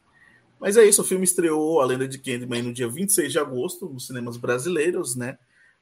[0.58, 3.86] Mas é isso, o filme estreou A Lenda de Candyman no dia 26 de agosto,
[3.86, 5.38] nos cinemas brasileiros, né?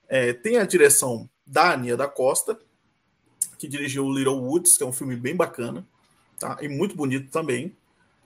[0.09, 2.59] É, tem a direção da Ania da Costa,
[3.57, 5.87] que dirigiu Little Woods, que é um filme bem bacana,
[6.37, 6.59] tá?
[6.61, 7.77] E muito bonito também.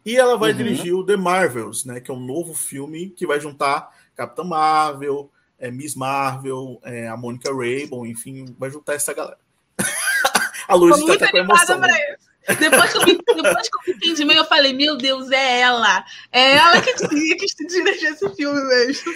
[0.04, 0.56] E ela vai uhum.
[0.56, 2.00] dirigir o The Marvels, né?
[2.00, 7.16] Que é um novo filme que vai juntar Capitã Marvel, é, Miss Marvel, é, a
[7.16, 9.38] Monica Rabel, enfim, vai juntar essa galera.
[10.68, 11.78] a Luz está até com emoção.
[11.78, 12.16] Né?
[12.58, 15.60] Depois que eu me, depois que eu me entendi meio, eu falei, meu Deus, é
[15.60, 16.04] ela.
[16.32, 19.14] É ela que tinha que dirigir esse filme mesmo.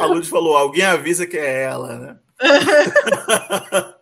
[0.00, 2.18] A Lud falou, alguém avisa que é ela, né?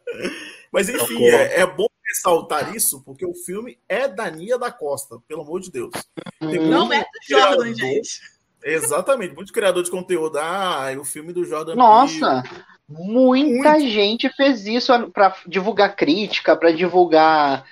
[0.72, 5.18] Mas enfim, é, é, bom ressaltar isso, porque o filme é da Nia da Costa,
[5.28, 5.92] pelo amor de Deus.
[6.40, 8.20] Tem Não é do Jordan, criador, gente.
[8.64, 10.38] Exatamente, muito criador de conteúdo.
[10.38, 12.42] Ah, o filme do Jordan Nossa!
[12.42, 12.64] Peele.
[12.88, 13.90] Muita Muito.
[13.90, 17.66] gente fez isso para divulgar crítica, para divulgar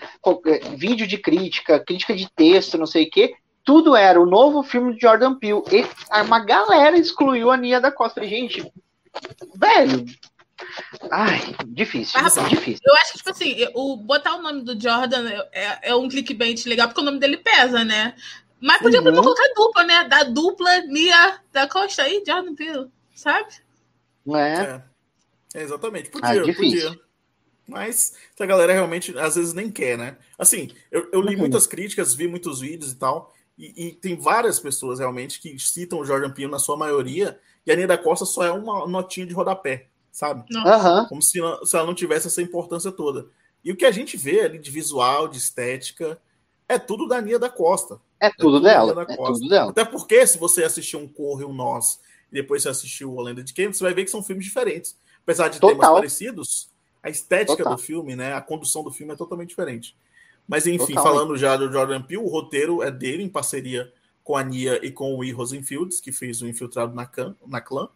[0.45, 3.35] é, vídeo de crítica, crítica de texto, não sei o quê.
[3.65, 5.63] Tudo era o novo filme de Jordan Peele.
[5.73, 8.27] E uma galera excluiu a Nia da Costa.
[8.27, 8.71] Gente,
[9.55, 10.05] velho.
[11.11, 12.81] Ai, difícil, Mas, difícil.
[12.85, 16.65] Eu acho que, tipo assim, o, botar o nome do Jordan é, é um clickbait
[16.67, 18.15] legal, porque o nome dele pesa, né?
[18.61, 19.15] Mas podia uhum.
[19.15, 20.05] colocar dupla, né?
[20.05, 23.49] Da dupla Nia da Costa aí, Jordan Peele, sabe?
[24.29, 24.63] É.
[24.63, 24.83] é.
[25.55, 26.11] É, exatamente.
[26.11, 27.01] Podia, ah, podia.
[27.67, 30.17] Mas a galera realmente às vezes nem quer, né?
[30.39, 31.41] Assim, eu, eu li uhum.
[31.41, 35.99] muitas críticas, vi muitos vídeos e tal, e, e, tem várias pessoas realmente que citam
[35.99, 39.27] o Jordan Peele na sua maioria, e a Aninha da Costa só é uma notinha
[39.27, 40.47] de rodapé, sabe?
[40.51, 41.07] Uhum.
[41.09, 43.27] Como se, se ela não tivesse essa importância toda.
[43.63, 46.19] E o que a gente vê ali de visual, de estética,
[46.67, 48.01] é tudo da Aninha da Costa.
[48.19, 49.07] É tudo, é tudo dela.
[49.07, 49.71] É tudo dela.
[49.73, 52.01] Até porque, se você assistiu um Corre e um Nós,
[52.33, 54.99] e depois você assistiu A Lenda de Quem, você vai ver que são filmes diferentes.
[55.23, 55.77] Apesar de Total.
[55.77, 56.71] temas parecidos,
[57.03, 57.77] a estética Total.
[57.77, 59.95] do filme, né, a condução do filme é totalmente diferente.
[60.49, 61.05] Mas enfim, Total.
[61.05, 63.93] falando já do Jordan Peele, o roteiro é dele em parceria
[64.25, 65.31] com a Nia e com o E.
[65.31, 67.91] Rosenfields, que fez o Infiltrado na, Can, na Clã.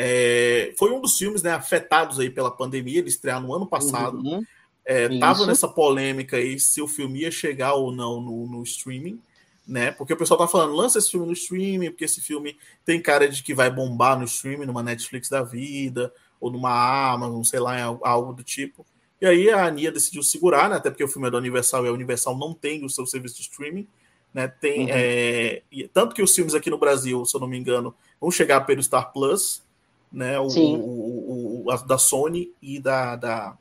[0.00, 4.18] É, foi um dos filmes né, afetados aí pela pandemia, ele estreou no ano passado.
[4.18, 4.44] Uhum.
[4.84, 9.20] É, tava nessa polêmica aí se o filme ia chegar ou não no, no, streaming,
[9.66, 9.90] né?
[9.90, 13.28] Porque o pessoal tá falando, lança esse filme no streaming, porque esse filme tem cara
[13.28, 17.82] de que vai bombar no streaming, numa Netflix da vida, ou numa Amazon, sei lá,
[18.02, 18.86] algo do tipo.
[19.20, 20.76] E aí a Ania decidiu segurar, né?
[20.76, 23.34] Até porque o filme é da Universal e a Universal não tem o seu serviço
[23.34, 23.88] de streaming.
[24.32, 24.88] Né, tem, uhum.
[24.92, 28.60] é, tanto que os filmes aqui no Brasil, se eu não me engano, vão chegar
[28.60, 29.66] pelo Star Plus,
[30.12, 33.56] né, o, o, o, a, da Sony e da, da,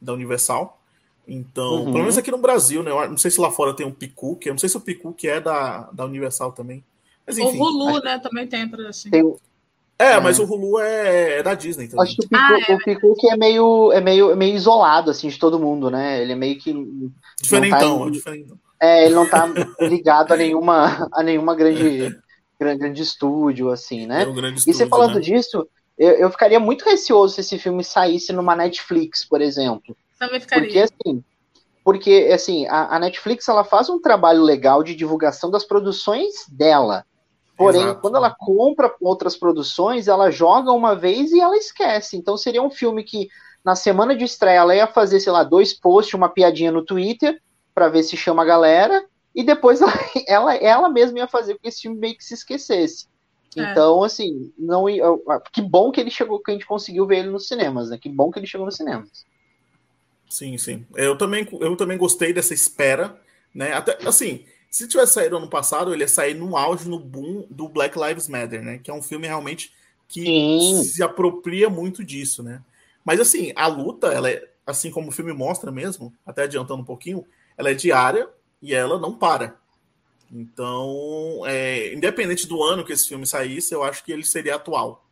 [0.00, 0.80] da Universal.
[1.26, 1.84] Então, uhum.
[1.84, 2.90] pelo menos aqui no Brasil, né?
[3.08, 5.12] não sei se lá fora tem um Picu, que eu não sei se o Picu
[5.12, 6.84] que é da, da Universal também.
[7.26, 8.04] Mas, enfim, o Hulu, acho...
[8.04, 9.08] né, também tem para assim.
[9.08, 9.22] Tem,
[9.98, 12.02] é, é, mas o Hulu é, é da Disney também.
[12.04, 12.74] Acho que o Picu, ah, é.
[12.74, 16.20] o Picu que é meio, é, meio, é meio isolado, assim, de todo mundo, né?
[16.20, 16.74] Ele é meio que...
[17.40, 18.08] Diferentão, tá em...
[18.08, 18.58] é diferentão.
[18.80, 19.48] É, ele não tá
[19.80, 22.18] ligado a nenhuma, a nenhuma grande,
[22.62, 24.22] grande, grande estúdio, assim, né?
[24.22, 25.20] É um grande e você estúdio, falando né?
[25.20, 29.96] disso, eu, eu ficaria muito receoso se esse filme saísse numa Netflix, por exemplo.
[30.18, 30.64] Também ficaria.
[30.64, 31.24] Porque assim,
[31.84, 37.04] porque assim, a, a Netflix ela faz um trabalho legal de divulgação das produções dela.
[37.56, 38.00] Porém, Exato.
[38.00, 42.16] quando ela compra outras produções, ela joga uma vez e ela esquece.
[42.16, 43.28] Então seria um filme que
[43.64, 47.40] na semana de estreia ela ia fazer, sei lá, dois posts, uma piadinha no Twitter
[47.74, 49.92] para ver se chama a galera e depois ela,
[50.26, 53.06] ela, ela mesma ia fazer com que esse filme meio que se esquecesse.
[53.56, 53.62] É.
[53.62, 55.04] Então, assim, não ia-
[55.52, 57.98] que bom que ele chegou, que a gente conseguiu ver ele nos cinemas, né?
[57.98, 59.26] Que bom que ele chegou nos cinemas.
[60.28, 60.86] Sim, sim.
[60.94, 63.20] Eu também, eu também gostei dessa espera,
[63.54, 63.72] né?
[63.74, 67.68] Até assim, se tivesse saído ano passado, ele ia sair no auge, no boom do
[67.68, 68.78] Black Lives Matter, né?
[68.78, 69.72] Que é um filme realmente
[70.08, 70.82] que Sim.
[70.84, 72.62] se apropria muito disso, né?
[73.04, 76.86] Mas assim, a luta, ela é, assim como o filme mostra mesmo, até adiantando um
[76.86, 78.28] pouquinho, ela é diária
[78.62, 79.56] e ela não para.
[80.32, 85.04] Então, é, independente do ano que esse filme saísse, eu acho que ele seria atual.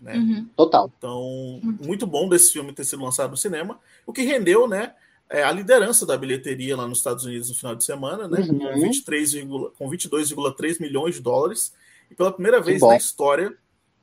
[0.00, 0.16] Né?
[0.16, 0.48] Uhum.
[0.56, 0.90] Total.
[0.96, 4.94] Então, muito bom desse filme ter sido lançado no cinema, o que rendeu, né,
[5.28, 8.58] é, a liderança da bilheteria lá nos Estados Unidos no final de semana, né, Uhum.
[8.58, 9.32] com 23,
[9.78, 11.72] com 22,3 milhões de dólares,
[12.10, 13.56] e pela primeira vez na história,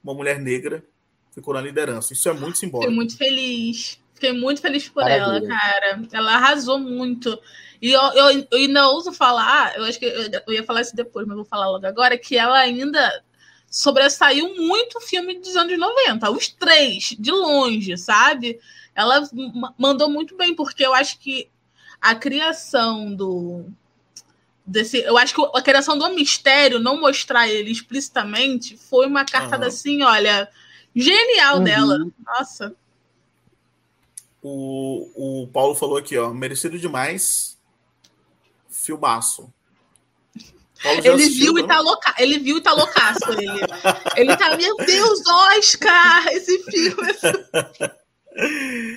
[0.03, 0.83] uma mulher negra
[1.31, 2.13] ficou na liderança.
[2.13, 2.91] Isso é muito Fiquei simbólico.
[2.93, 3.99] muito feliz.
[4.19, 5.37] Fiquei muito feliz por Maravilha.
[5.37, 6.01] ela, cara.
[6.11, 7.39] Ela arrasou muito.
[7.81, 10.93] E eu, eu, eu ainda ouso falar, eu acho que eu, eu ia falar isso
[10.93, 13.23] depois, mas vou falar logo agora, que ela ainda
[13.69, 16.29] sobressaiu muito o filme dos anos 90.
[16.29, 18.59] Os três, de longe, sabe?
[18.93, 19.21] Ela
[19.53, 21.49] ma- mandou muito bem, porque eu acho que
[22.01, 23.65] a criação do.
[24.65, 29.63] Desse, eu acho que a criação do mistério, não mostrar ele explicitamente, foi uma cartada
[29.63, 29.67] Aham.
[29.67, 30.47] assim, olha,
[30.93, 31.63] genial Uhum.
[31.63, 31.97] dela.
[32.25, 32.75] Nossa.
[34.41, 37.57] O, o Paulo falou aqui, ó, merecido demais,
[38.69, 39.51] filmaço.
[40.81, 41.67] Paulo Ele assistiu, viu e né?
[41.67, 43.61] tá louca, ele viu e tá loucaço ele.
[44.15, 47.13] Ele tá, meu Deus, Oscar, esse filme.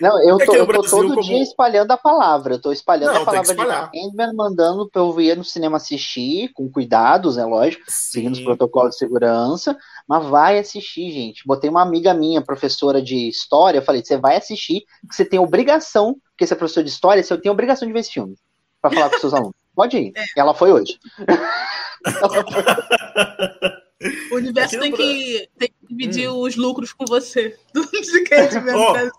[0.00, 2.54] Não, eu É tô, que no eu tô todo como- dia espalhando a palavra.
[2.54, 3.64] Eu tô espalhando Não, a que palavra de.
[4.00, 8.44] Candyman, mandando pra eu ir no cinema assistir, com cuidados, é lógico, seguindo os Sim.
[8.44, 9.76] protocolos de segurança.
[10.06, 11.42] Mas vai assistir, gente.
[11.46, 15.38] Botei uma amiga minha, professora de história, eu falei: você vai assistir, porque você tem
[15.38, 18.34] obrigação, porque você é professor de história, você tem obrigação de ver esse filme.
[18.80, 19.54] Pra falar com seus alunos.
[19.74, 20.12] Pode ir.
[20.14, 20.24] É.
[20.36, 20.98] Ela foi hoje.
[24.30, 26.40] O universo no tem que, tem que dividir Hum.
[26.40, 27.56] os lucros com você.
[27.74, 29.12] Do de Candyman, Ó, Brasil.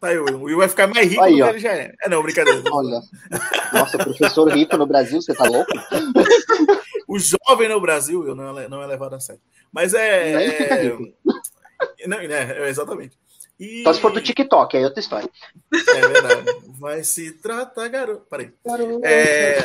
[0.00, 1.92] Tá aí, o Will vai ficar mais rico Aí, do que ele já é.
[2.02, 2.62] É não, brincadeira.
[2.72, 3.02] Olha.
[3.72, 5.70] Nossa, professor rico no Brasil, você tá louco?
[7.06, 9.42] O jovem no Brasil eu não é, não é levado a sério.
[9.70, 10.32] Mas é.
[10.32, 10.82] É...
[10.82, 11.12] rico.
[12.06, 13.18] Não, é, é, exatamente.
[13.60, 13.82] E...
[13.84, 15.28] Só se for do TikTok, aí é outra história.
[15.72, 16.44] É verdade.
[16.78, 18.26] Vai se tratar, garoto.
[18.30, 18.50] Peraí.
[19.04, 19.58] É...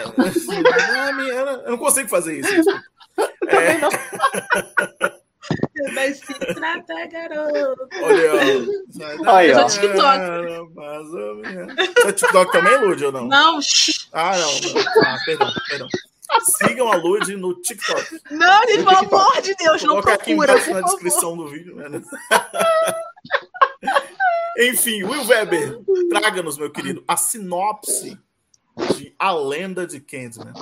[0.97, 2.69] Ah, minha- Eu não consigo fazer isso.
[3.47, 3.79] É,
[5.93, 7.87] Vai se tratar, garoto.
[8.03, 9.45] olha.
[9.45, 10.75] Eu sou TikTok.
[10.75, 11.75] Mais ou menos.
[11.75, 13.27] Você é TikTok também, Lud, ou não?
[13.27, 13.59] Não.
[14.11, 14.51] Ah, não.
[14.73, 14.81] não.
[15.05, 15.87] Ah, perdão, perdão.
[16.57, 18.19] Sigam a Lud no TikTok.
[18.31, 20.89] não, gente, pelo amor de Deus, não Coloca aqui procura, embaixo na favor.
[20.89, 21.75] descrição do vídeo.
[21.75, 22.01] Né?
[24.57, 28.17] Enfim, Will Weber, traga-nos, meu querido, a sinopse
[28.95, 30.53] de A Lenda de Candyman.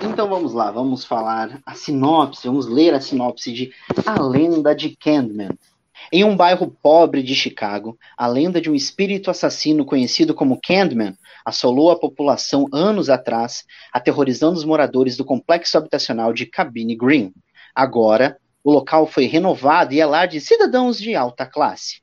[0.00, 3.72] Então vamos lá, vamos falar a sinopse, vamos ler a sinopse de
[4.06, 5.50] A Lenda de Candyman.
[6.10, 11.16] Em um bairro pobre de Chicago, a lenda de um espírito assassino conhecido como Candyman
[11.44, 17.32] assolou a população anos atrás, aterrorizando os moradores do complexo habitacional de Cabine Green.
[17.74, 22.00] Agora, o local foi renovado e é lar de cidadãos de alta classe.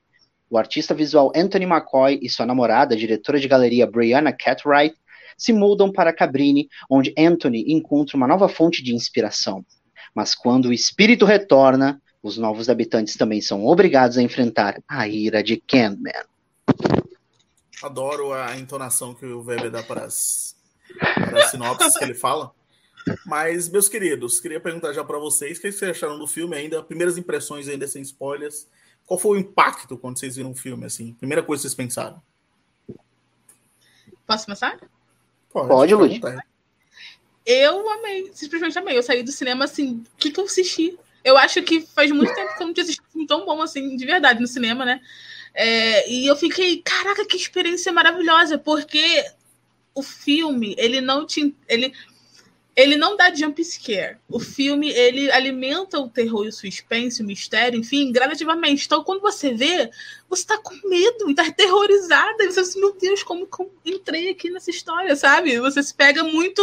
[0.50, 4.96] O artista visual Anthony McCoy e sua namorada, diretora de galeria Brianna Cartwright,
[5.38, 9.66] se mudam para Cabrini, onde Anthony encontra uma nova fonte de inspiração.
[10.14, 15.42] Mas quando o espírito retorna, os novos habitantes também são obrigados a enfrentar a ira
[15.42, 16.12] de Candyman.
[17.82, 20.56] Adoro a entonação que o Weber dá para as,
[21.00, 22.52] para as sinopses que ele fala.
[23.26, 26.84] Mas, meus queridos, queria perguntar já para vocês o que vocês acharam do filme ainda,
[26.84, 28.68] primeiras impressões ainda sem spoilers.
[29.06, 31.14] Qual foi o impacto quando vocês viram o filme, assim?
[31.14, 32.22] Primeira coisa que vocês pensaram?
[34.26, 34.80] Posso começar?
[35.52, 36.14] Pode, Lud.
[36.14, 36.44] vontade.
[37.46, 38.96] Eu amei, simplesmente amei.
[38.96, 40.98] Eu saí do cinema assim, o que, que eu assisti?
[41.24, 43.62] Eu acho que faz muito tempo que eu não tinha assistido um filme tão bom
[43.62, 45.02] assim, de verdade, no cinema, né?
[45.54, 49.26] É, e eu fiquei, caraca, que experiência maravilhosa, porque
[49.96, 51.56] o filme, ele não te.
[51.68, 51.94] Ele,
[52.80, 54.18] ele não dá jump scare.
[54.30, 58.86] O filme, ele alimenta o terror e o suspense, o mistério, enfim, gradativamente.
[58.86, 59.90] Então, quando você vê,
[60.30, 62.50] você tá com medo tá aterrorizada.
[62.50, 65.60] Você diz, meu Deus, como, como entrei aqui nessa história, sabe?
[65.60, 66.62] Você se pega muito...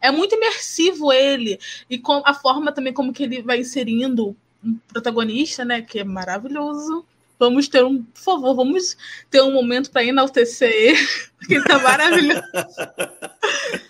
[0.00, 1.58] É muito imersivo ele.
[1.88, 5.80] E com a forma também como que ele vai inserindo um protagonista, né?
[5.80, 7.04] Que é maravilhoso.
[7.38, 8.96] Vamos ter um, por favor, vamos
[9.30, 11.08] ter um momento para enaltecer ele,
[11.38, 12.42] porque tá maravilhoso.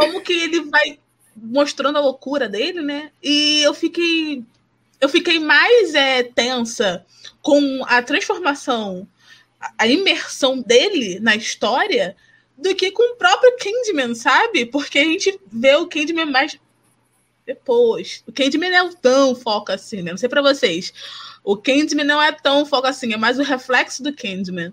[0.00, 0.98] Como que ele vai
[1.36, 3.10] mostrando a loucura dele, né?
[3.22, 4.44] E eu fiquei
[5.00, 7.06] eu fiquei mais é, tensa
[7.40, 9.08] com a transformação,
[9.78, 12.14] a imersão dele na história
[12.56, 14.66] do que com o próprio Candyman, sabe?
[14.66, 16.58] Porque a gente vê o Candyman mais
[17.46, 18.22] depois.
[18.26, 20.10] O Candyman não é tão foco assim, né?
[20.10, 20.92] Não sei para vocês.
[21.42, 24.72] O Candyman não é tão foco assim, é mais o reflexo do Candyman.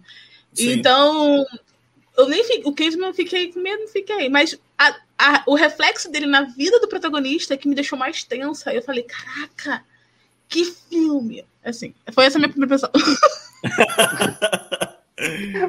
[0.53, 0.73] Sim.
[0.73, 1.45] Então,
[2.17, 6.11] eu nem fiquei, o Candyman fiquei com medo, não fiquei, mas a, a, o reflexo
[6.11, 8.73] dele na vida do protagonista é que me deixou mais tensa.
[8.73, 9.83] Eu falei, caraca,
[10.47, 11.45] que filme!
[11.63, 12.91] Assim, foi essa a minha primeira impressão.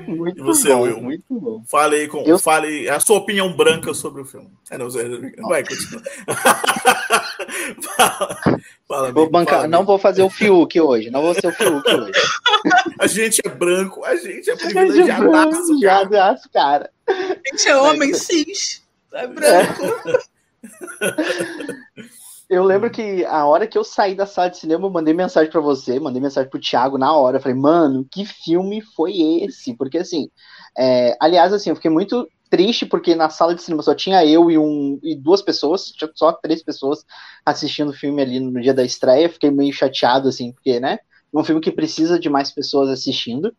[0.06, 1.00] muito você, bom, Will?
[1.00, 1.62] muito bom.
[1.66, 2.38] Fale, com, eu...
[2.38, 4.50] fale a sua opinião branca sobre o filme.
[4.70, 4.88] É, não,
[5.48, 6.02] vai, continua.
[7.82, 8.38] fala,
[8.87, 11.90] fala, vou bancar, fala, não vou fazer o Fiuk hoje, não vou ser o Fiuk
[11.90, 12.12] hoje.
[13.00, 16.40] a gente é branco, a gente é privilegiado, cara.
[16.52, 16.90] cara.
[17.08, 19.82] A gente é homem cis, é branco.
[21.00, 21.98] É.
[22.48, 25.50] Eu lembro que a hora que eu saí da sala de cinema, eu mandei mensagem
[25.50, 27.38] para você, mandei mensagem pro Thiago na hora.
[27.38, 29.74] Falei, mano, que filme foi esse?
[29.74, 30.30] Porque assim,
[30.76, 34.50] é, aliás, assim, eu fiquei muito triste porque na sala de cinema só tinha eu
[34.50, 37.04] e, um, e duas pessoas, só três pessoas
[37.44, 39.28] assistindo o filme ali no dia da estreia.
[39.28, 40.98] Fiquei meio chateado, assim, porque, né?
[41.34, 43.54] É um filme que precisa de mais pessoas assistindo,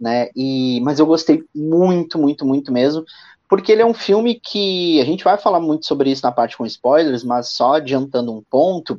[0.00, 0.30] né?
[0.34, 3.04] E, mas eu gostei muito, muito, muito mesmo
[3.52, 6.56] porque ele é um filme que a gente vai falar muito sobre isso na parte
[6.56, 8.98] com spoilers, mas só adiantando um ponto,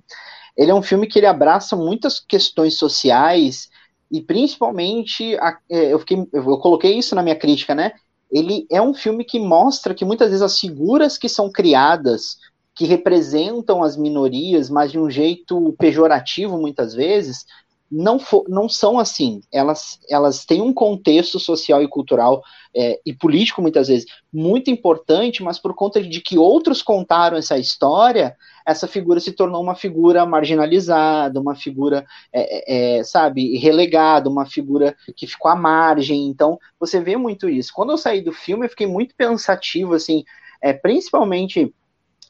[0.56, 3.68] ele é um filme que ele abraça muitas questões sociais
[4.12, 7.94] e principalmente a, é, eu, fiquei, eu coloquei isso na minha crítica, né?
[8.32, 12.38] Ele é um filme que mostra que muitas vezes as figuras que são criadas
[12.76, 17.44] que representam as minorias, mas de um jeito pejorativo muitas vezes,
[17.94, 19.42] não, for, não são assim.
[19.52, 22.44] Elas, elas têm um contexto social e cultural
[22.76, 27.56] é, e político, muitas vezes, muito importante, mas por conta de que outros contaram essa
[27.58, 34.28] história, essa figura se tornou uma figura marginalizada, uma figura, é, é, é sabe, relegada,
[34.28, 36.28] uma figura que ficou à margem.
[36.28, 37.72] Então, você vê muito isso.
[37.74, 40.24] Quando eu saí do filme, eu fiquei muito pensativo, assim,
[40.62, 41.72] é, principalmente.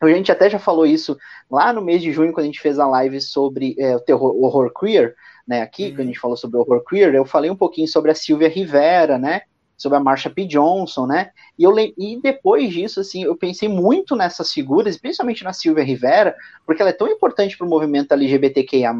[0.01, 1.17] A gente até já falou isso
[1.49, 4.35] lá no mês de junho, quando a gente fez a live sobre é, o terror,
[4.35, 5.15] o horror queer,
[5.47, 5.89] né, aqui, uhum.
[5.91, 8.49] quando a gente falou sobre o horror queer, eu falei um pouquinho sobre a Silvia
[8.49, 9.41] Rivera, né,
[9.77, 10.45] sobre a Marsha P.
[10.45, 15.53] Johnson, né, e, eu, e depois disso, assim, eu pensei muito nessas figuras, principalmente na
[15.53, 18.93] Silvia Rivera, porque ela é tão importante para o movimento LGBTQIA+,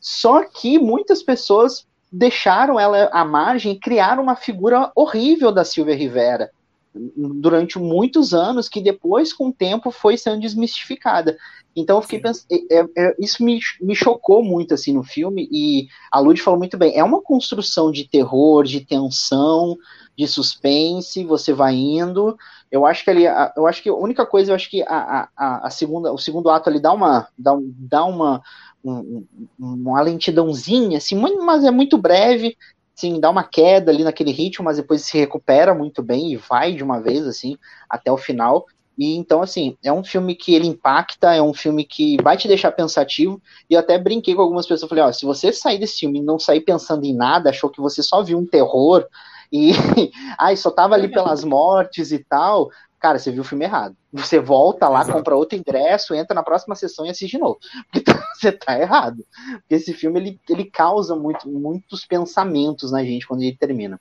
[0.00, 5.94] só que muitas pessoas deixaram ela à margem e criaram uma figura horrível da Silvia
[5.94, 6.50] Rivera,
[6.94, 11.36] durante muitos anos, que depois, com o tempo, foi sendo desmistificada.
[11.74, 15.48] Então eu fiquei pensando, é, é, é, isso me, me chocou muito assim no filme,
[15.50, 19.76] e a Lud falou muito bem, é uma construção de terror, de tensão,
[20.16, 22.36] de suspense, você vai indo.
[22.70, 23.24] Eu acho que ali,
[23.56, 26.50] eu acho que a única coisa, eu acho que a, a, a segunda, o segundo
[26.50, 28.42] ato ali dá uma, dá, dá uma,
[28.84, 29.24] um,
[29.58, 32.56] uma lentidãozinha, assim, mas é muito breve,
[32.94, 36.74] sim, dá uma queda ali naquele ritmo, mas depois se recupera muito bem e vai
[36.74, 37.56] de uma vez, assim,
[37.88, 38.66] até o final.
[38.98, 42.46] E então, assim, é um filme que ele impacta, é um filme que vai te
[42.46, 43.40] deixar pensativo.
[43.68, 46.22] E eu até brinquei com algumas pessoas, falei, ó, se você sair desse filme e
[46.22, 49.06] não sair pensando em nada, achou que você só viu um terror
[49.50, 49.72] e
[50.38, 52.70] ai, só tava ali pelas mortes e tal,
[53.02, 53.96] cara, você viu o filme errado.
[54.12, 55.18] Você volta lá, Exato.
[55.18, 57.58] compra outro ingresso, entra na próxima sessão e assiste de novo.
[57.90, 59.26] Porque você tá errado.
[59.54, 64.00] Porque esse filme ele, ele causa muito, muitos pensamentos na gente quando ele termina.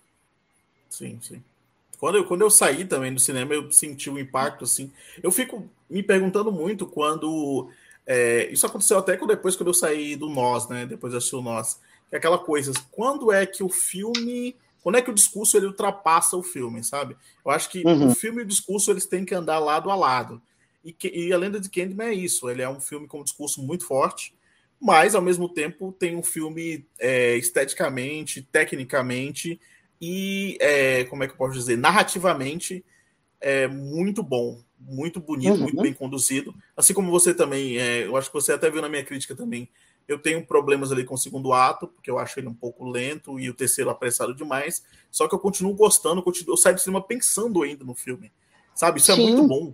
[0.88, 1.42] Sim, sim.
[2.00, 4.92] Quando eu, quando eu saí também do cinema, eu senti o um impacto, assim.
[5.24, 7.70] Eu fico me perguntando muito quando.
[8.06, 10.86] É, isso aconteceu até depois quando eu saí do Nós, né?
[10.86, 11.80] Depois de assistir o Nós.
[12.12, 14.56] É aquela coisa, quando é que o filme.
[14.82, 17.15] Quando é que o discurso ele ultrapassa o filme, sabe?
[17.46, 18.08] Eu acho que uhum.
[18.08, 20.42] o filme e o discurso eles têm que andar lado a lado.
[20.84, 22.50] E, que, e a Lenda de Candyman é isso.
[22.50, 24.34] Ele é um filme com um discurso muito forte,
[24.79, 29.60] mas ao mesmo tempo tem um filme é, esteticamente, tecnicamente
[30.02, 32.84] e, é, como é que eu posso dizer, narrativamente
[33.40, 35.63] é muito bom, muito bonito, uhum.
[35.63, 36.56] muito bem conduzido.
[36.75, 39.69] Assim como você também, é, eu acho que você até viu na minha crítica também.
[40.12, 43.40] Eu tenho problemas ali com o segundo ato, porque eu acho ele um pouco lento
[43.40, 44.84] e o terceiro apressado demais.
[45.10, 48.32] Só que eu continuo gostando, eu, continuo, eu saio do cinema pensando ainda no filme.
[48.74, 49.00] Sabe?
[49.00, 49.22] Isso Sim.
[49.22, 49.74] é muito bom.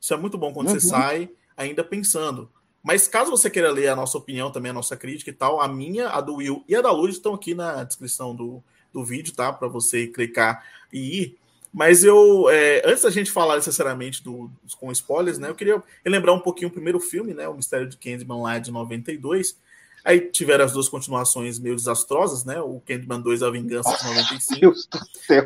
[0.00, 0.74] Isso é muito bom quando uhum.
[0.74, 2.50] você sai ainda pensando.
[2.82, 5.68] Mas caso você queira ler a nossa opinião, também a nossa crítica e tal, a
[5.68, 8.62] minha, a do Will e a da Luz estão aqui na descrição do,
[8.92, 9.52] do vídeo, tá?
[9.52, 11.38] Para você clicar e ir.
[11.72, 15.50] Mas eu, é, antes da gente falar necessariamente do, com spoilers, né?
[15.50, 17.46] Eu queria lembrar um pouquinho o primeiro filme, né?
[17.48, 19.58] O Mistério de Candyman lá de 92.
[20.04, 22.60] Aí tiveram as duas continuações meio desastrosas, né?
[22.60, 24.74] O Candyman 2, A Vingança de 95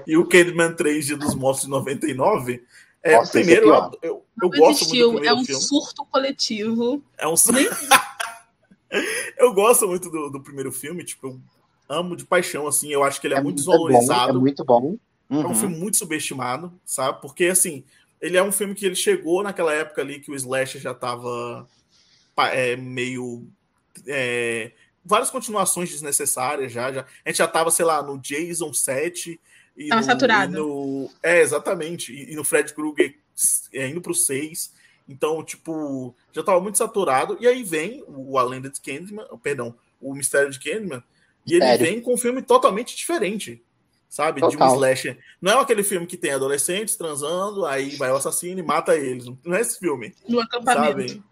[0.07, 2.63] e o Candyman 3, Dia dos Mortos de 99.
[3.03, 5.13] É, Nossa, primeiro, é eu, eu, gosto existiu.
[5.13, 5.63] muito do É um filme.
[5.63, 7.03] surto coletivo.
[7.19, 7.61] É um surto.
[9.39, 11.41] eu gosto muito do, do, primeiro filme, tipo, eu
[11.89, 12.93] amo de paixão, assim.
[12.93, 14.35] Eu acho que ele é, é muito desvalorizado.
[14.35, 14.97] Bom, é muito bom.
[15.29, 15.41] Uhum.
[15.41, 15.55] É um uhum.
[15.55, 17.21] filme muito subestimado, sabe?
[17.21, 17.83] Porque, assim,
[18.21, 21.67] ele é um filme que ele chegou naquela época ali que o Slash já tava
[22.53, 23.49] é, meio.
[24.07, 24.73] É,
[25.05, 27.07] várias continuações desnecessárias já, já.
[27.25, 29.41] A gente já tava, sei lá, no Jason 7
[29.77, 30.53] e Tava no, saturado.
[30.53, 32.13] E no, é, exatamente.
[32.13, 33.17] E, e no Fred Krueger
[33.73, 34.73] é, indo pro 6.
[35.09, 37.37] Então, tipo, já tava muito saturado.
[37.41, 41.03] E aí vem o A Lenda de Candyman, perdão, o Mistério de Candyman.
[41.47, 43.61] E ele vem com um filme totalmente diferente,
[44.09, 44.41] sabe?
[44.41, 44.57] Total.
[44.57, 45.19] De um slasher.
[45.41, 49.27] Não é aquele filme que tem adolescentes transando, aí vai o assassino e mata eles.
[49.45, 50.15] Não é esse filme.
[50.29, 51.09] No acampamento.
[51.09, 51.25] Sabe?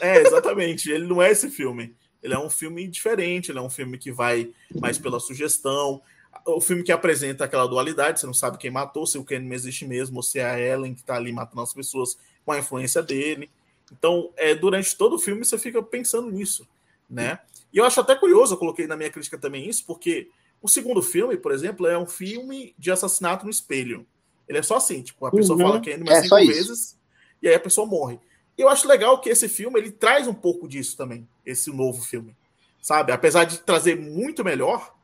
[0.00, 0.90] É, exatamente.
[0.90, 1.94] ele não é esse filme.
[2.22, 4.50] Ele é um filme diferente, ele é um filme que vai
[4.80, 6.02] mais pela sugestão
[6.46, 9.86] o filme que apresenta aquela dualidade, você não sabe quem matou, se o Kenny existe
[9.86, 13.02] mesmo, ou se é a Ellen que está ali matando as pessoas com a influência
[13.02, 13.50] dele.
[13.92, 16.66] Então, é, durante todo o filme você fica pensando nisso,
[17.08, 17.40] né?
[17.72, 20.28] E eu acho até curioso, eu coloquei na minha crítica também isso, porque
[20.62, 24.06] o segundo filme, por exemplo, é um filme de assassinato no espelho.
[24.48, 25.66] Ele é só assim, tipo, a pessoa uhum.
[25.66, 26.98] fala que mais é cinco vezes
[27.42, 28.18] e aí a pessoa morre.
[28.60, 32.02] E eu acho legal que esse filme ele traz um pouco disso também, esse novo
[32.02, 32.36] filme,
[32.82, 33.10] sabe?
[33.10, 34.94] Apesar de trazer muito melhor,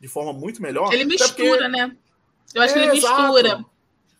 [0.00, 0.90] de forma muito melhor.
[0.90, 1.68] Ele mistura, porque...
[1.68, 1.94] né?
[2.54, 3.64] Eu acho é, que ele mistura.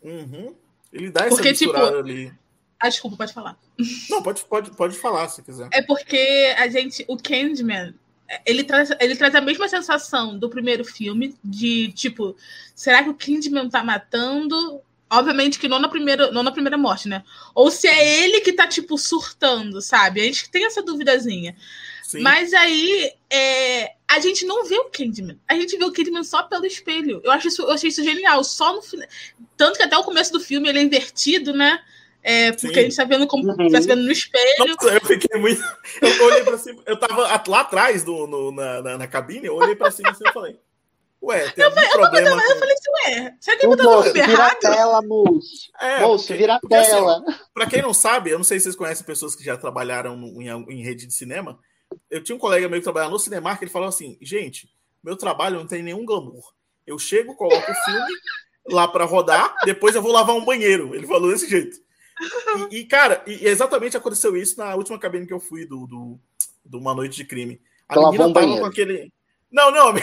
[0.03, 0.55] Uhum.
[0.93, 2.31] Ele dá essa porque, tipo, ali.
[2.79, 3.57] Ah, desculpa, pode falar.
[4.07, 5.67] Não, pode, pode, pode falar se quiser.
[5.73, 7.95] É porque a gente, o Candyman,
[8.45, 12.35] ele traz, ele traz a mesma sensação do primeiro filme, de tipo,
[12.75, 14.79] será que o Candyman tá matando?
[15.09, 17.23] Obviamente que não na primeira, não na primeira morte, né?
[17.53, 20.21] Ou se é ele que tá, tipo, surtando, sabe?
[20.21, 21.55] A gente tem essa duvidazinha.
[22.03, 22.21] Sim.
[22.21, 25.39] Mas aí é, a gente não vê o Candyman.
[25.47, 27.21] A gente vê o Candyman só pelo espelho.
[27.23, 28.43] Eu, acho isso, eu achei isso genial.
[28.43, 29.07] Só no final.
[29.57, 31.79] Tanto que até o começo do filme ele é invertido, né?
[32.27, 32.79] É, porque Sim.
[32.79, 33.69] a gente tá vendo como uhum.
[33.69, 34.65] tá vendo no espelho.
[34.67, 35.61] Nossa, eu fiquei muito.
[36.01, 39.55] Eu olhei pra cima, eu tava lá atrás do, no, na, na, na, cabine, eu
[39.55, 40.59] olhei pra cima assim e falei.
[41.25, 42.29] Ué, tem eu, algum eu, problema.
[42.29, 42.51] Eu, com...
[42.51, 44.51] eu falei assim, ué, será que eu tô dando vira errado?
[44.51, 45.71] a tela, moço.
[45.81, 47.23] É, moço, porque, vira a tela.
[47.27, 50.15] Assim, pra quem não sabe, eu não sei se vocês conhecem pessoas que já trabalharam
[50.15, 51.59] em, em rede de cinema
[52.09, 54.69] eu tinha um colega meu que trabalhava no Cinemark, ele falou assim: gente,
[55.03, 56.53] meu trabalho não tem nenhum glamour.
[56.85, 58.13] Eu chego, coloco o filme
[58.67, 60.95] lá para rodar, depois eu vou lavar um banheiro.
[60.95, 61.77] Ele falou desse jeito.
[62.71, 66.19] E, e cara, e exatamente aconteceu isso na última cabine que eu fui do, do,
[66.63, 67.61] do Uma Noite de Crime.
[67.89, 68.61] A menina tava banheiro.
[68.61, 69.11] com aquele.
[69.51, 69.93] Não, não.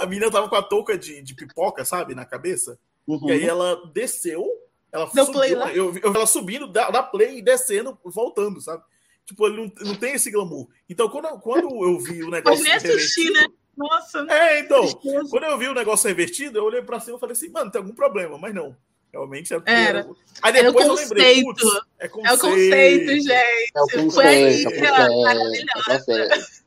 [0.00, 2.78] A menina tava com a touca de, de pipoca, sabe, na cabeça.
[3.06, 3.28] Uhum.
[3.28, 4.46] E aí ela desceu,
[4.90, 5.72] ela Deu subiu, play, né?
[5.74, 8.82] eu, eu ela subindo da, da play e descendo, voltando, sabe?
[9.24, 10.68] Tipo, ele não, não tem esse glamour.
[10.88, 12.64] Então, quando, quando eu vi o negócio.
[12.64, 13.46] Mas nem assisti, né?
[13.76, 14.26] Nossa.
[14.28, 14.86] É, então.
[15.30, 17.80] Quando eu vi o negócio revertido, eu olhei pra cima e falei assim, mano, tem
[17.80, 18.76] algum problema, mas não.
[19.12, 19.60] Realmente é.
[19.66, 20.08] Era.
[20.42, 21.42] Aí depois eu lembrei.
[21.42, 21.62] Putz,
[21.98, 22.28] é, conceito.
[22.28, 23.32] é o conceito, gente.
[23.74, 24.12] É o conceito.
[24.12, 26.12] Foi aí, é maravilhosa.
[26.12, 26.59] É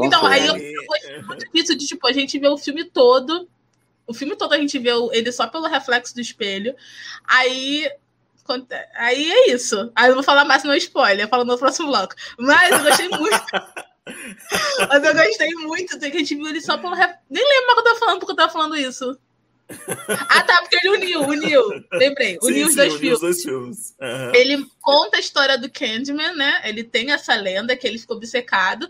[0.00, 0.54] então, aí eu,
[0.86, 3.48] gostei muito disso de, tipo, a gente vê o filme todo.
[4.06, 6.74] O filme todo a gente vê ele só pelo reflexo do espelho.
[7.24, 7.90] Aí
[8.94, 9.90] Aí é isso.
[9.94, 12.14] Aí eu vou falar mais no spoiler, eu falo no próximo bloco.
[12.38, 13.44] Mas eu gostei muito.
[14.88, 16.94] Mas eu gostei muito que a gente viu ele só pelo.
[16.94, 19.18] Nem lembro mais que eu tava falando porque eu tava falando isso.
[20.28, 21.62] Ah, tá, porque ele uniu, uniu.
[21.92, 23.16] Lembrei, uniu sim, os dois sim, filmes.
[23.16, 23.96] Os dois filmes.
[24.00, 24.34] Uhum.
[24.34, 26.62] Ele conta a história do Candyman, né?
[26.64, 28.88] Ele tem essa lenda que ele ficou obcecado.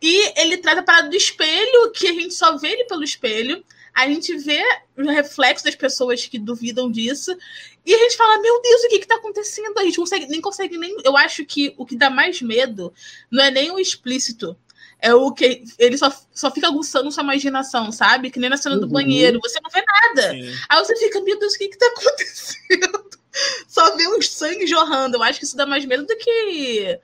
[0.00, 3.64] E ele traz a parada do espelho, que a gente só vê ele pelo espelho
[3.96, 4.62] a gente vê
[4.94, 7.34] o reflexo das pessoas que duvidam disso,
[7.84, 9.78] e a gente fala, meu Deus, o que está acontecendo?
[9.78, 10.94] A gente consegue, nem consegue nem.
[11.02, 12.92] Eu acho que o que dá mais medo
[13.30, 14.54] não é nem o explícito.
[15.00, 18.30] É o que ele só, só fica aguçando sua imaginação, sabe?
[18.30, 18.82] Que nem na cena uhum.
[18.82, 20.30] do banheiro, você não vê nada.
[20.30, 20.52] Sim.
[20.68, 23.10] Aí você fica, meu Deus, o que está acontecendo?
[23.66, 25.16] Só vê os sangue jorrando.
[25.16, 26.98] Eu acho que isso dá mais medo do que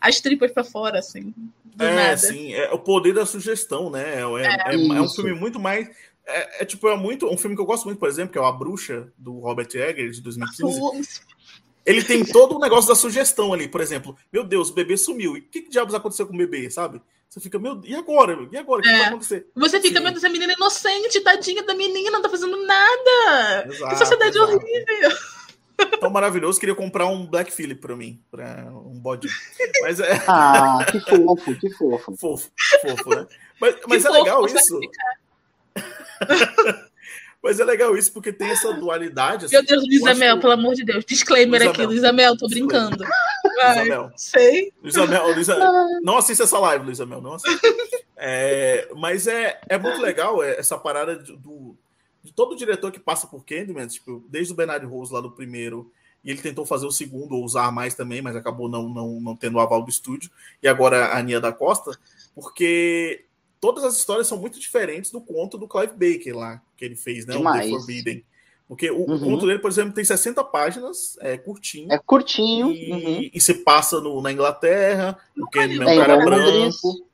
[0.00, 1.34] as tripas para fora, assim.
[1.78, 2.16] é, nada.
[2.16, 2.52] sim.
[2.52, 4.16] É o poder da sugestão, né?
[4.16, 5.88] É, é, é, é um filme muito mais
[6.28, 7.26] é, é, tipo, é muito.
[7.26, 9.68] Um filme que eu gosto muito, por exemplo, que é o A Bruxa, do Robert
[9.74, 11.22] Egger, de 2015.
[11.86, 13.66] Ele tem todo o negócio da sugestão ali.
[13.66, 15.38] Por exemplo, meu Deus, o bebê sumiu.
[15.38, 17.00] E o que, que diabos aconteceu com o bebê, sabe?
[17.30, 18.46] Você fica, meu e agora?
[18.52, 18.80] E agora?
[18.80, 18.98] O que, é.
[18.98, 19.46] vai acontecer?
[19.54, 20.02] Você fica, Sim.
[20.02, 23.66] meu Deus, essa menina é inocente, tadinha da menina, não tá fazendo nada.
[23.68, 24.52] Exato, que sociedade exato.
[24.54, 25.18] horrível.
[25.98, 29.28] Tão maravilhoso, queria comprar um Black Phillip para mim, para um bode.
[29.82, 30.22] Mas é.
[30.26, 32.16] Ah, que fofo, que fofo.
[32.16, 32.50] Fofo,
[32.82, 33.26] fofo, né?
[33.60, 34.80] Mas, mas é fofo, legal isso.
[37.40, 39.44] Mas é legal isso porque tem essa dualidade.
[39.46, 40.40] Assim, Meu Deus, Luísa Mel, que...
[40.40, 41.04] pelo amor de Deus.
[41.04, 43.04] Disclaimer Luísa aqui, Luísa Mel, tô brincando.
[43.44, 44.12] Luísa Mel.
[44.16, 44.72] Sei.
[45.08, 45.56] Mel, Luísa...
[46.02, 47.68] Não assista essa live, Luísa Mel, não assista.
[48.16, 51.76] É, mas é, é muito legal essa parada do,
[52.22, 55.90] de todo diretor que passa por Candyman, tipo, desde o Bernard Rose lá do primeiro,
[56.24, 59.36] e ele tentou fazer o segundo, ou usar mais também, mas acabou não, não, não
[59.36, 60.30] tendo o aval do estúdio,
[60.62, 61.98] e agora a Ania da Costa,
[62.34, 63.24] porque
[63.60, 67.24] todas as histórias são muito diferentes do conto do Clive Baker lá, que ele fez,
[67.26, 67.36] né?
[67.36, 67.66] Demais.
[67.66, 68.24] O The Forbidden.
[68.68, 69.18] Porque o, uhum.
[69.18, 71.90] conto dele, por exemplo, tem 60 páginas, é curtinho.
[71.90, 72.70] É curtinho.
[72.70, 73.30] E, uhum.
[73.32, 77.06] e se passa no, na Inglaterra, o Candyman é um cara branco.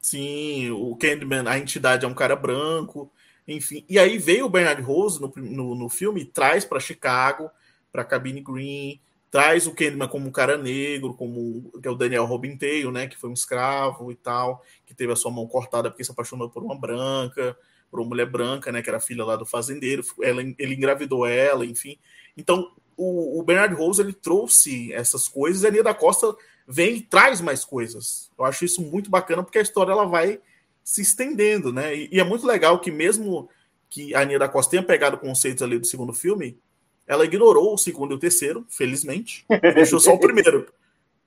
[0.00, 3.10] Sim, o Candyman, a entidade é um cara branco,
[3.48, 3.84] enfim.
[3.88, 7.50] E aí veio o Bernard Rose no, no, no filme traz para Chicago,
[7.90, 12.26] para Cabine Green, traz o Candyman como um cara negro, como que é o Daniel
[12.26, 16.04] Robinteio, né, que foi um escravo e tal, que teve a sua mão cortada porque
[16.04, 17.56] se apaixonou por uma branca,
[17.90, 21.64] por uma mulher branca, né, que era filha lá do fazendeiro, ela, ele engravidou ela,
[21.64, 21.98] enfim.
[22.36, 26.34] Então, o, o Bernard Rose ele trouxe essas coisas, e a Nia da Costa
[26.66, 28.30] vem e traz mais coisas.
[28.38, 30.40] Eu acho isso muito bacana porque a história ela vai
[30.88, 31.94] se estendendo, né?
[31.94, 33.50] E, e é muito legal que mesmo
[33.90, 36.58] que a Nia da Costa tenha pegado conceitos ali do segundo filme,
[37.06, 40.66] ela ignorou o segundo e o terceiro, felizmente, deixou só o primeiro.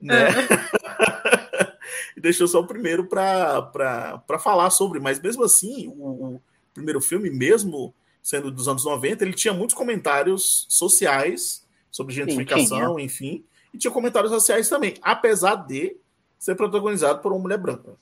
[0.03, 0.29] Né?
[0.31, 1.73] É.
[2.19, 6.41] deixou só o primeiro para falar sobre, mas mesmo assim, o, o,
[6.73, 13.03] primeiro filme, mesmo sendo dos anos 90, ele tinha muitos comentários sociais sobre gentrificação, Sim,
[13.03, 15.95] enfim, e tinha comentários sociais também, apesar de
[16.39, 17.95] ser protagonizado por uma mulher branca.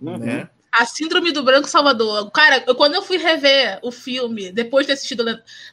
[0.00, 0.18] Uhum.
[0.18, 0.50] Né?
[0.72, 2.30] A Síndrome do Branco Salvador.
[2.30, 5.24] Cara, eu, quando eu fui rever o filme, depois de ter assistido.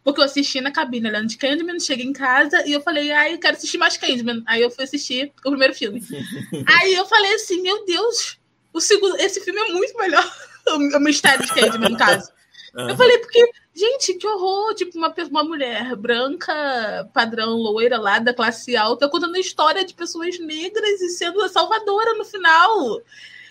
[0.04, 3.34] Porque eu assisti na cabine olhando de Candyman, cheguei em casa e eu falei, ai,
[3.34, 4.43] eu quero assistir mais Candyman.
[4.48, 6.02] Aí eu fui assistir o primeiro filme.
[6.80, 8.38] Aí eu falei assim, meu Deus,
[8.74, 10.32] o segundo, esse filme é muito melhor.
[10.68, 12.32] o mistério de Candyman, no caso.
[12.76, 12.89] Uhum.
[12.89, 13.43] Eu falei, porque,
[13.74, 14.74] gente, que horror!
[14.76, 19.95] Tipo, uma, uma mulher branca, padrão, loira lá da classe alta, contando a história de
[19.95, 23.02] pessoas negras e sendo a salvadora no final.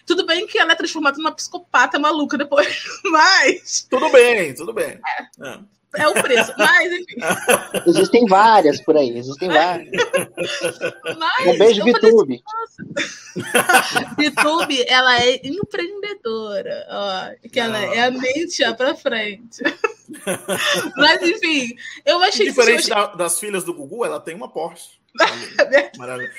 [0.06, 3.86] Tudo bem que ela é transformada numa psicopata maluca depois, mas.
[3.90, 5.00] Tudo bem, tudo bem.
[5.04, 5.48] É.
[5.48, 5.58] é.
[5.98, 7.16] É o preço, mas enfim.
[7.86, 9.88] Existem várias por aí, existem várias.
[11.18, 12.42] Mas, um beijo, VTube.
[14.18, 19.62] VTube, ela é empreendedora, ó, que ela é a mente já pra frente.
[20.96, 22.88] Mas enfim, eu achei Diferente que.
[22.88, 24.98] Diferente das filhas do Gugu, ela tem uma Porsche.
[25.96, 26.30] Maravilha.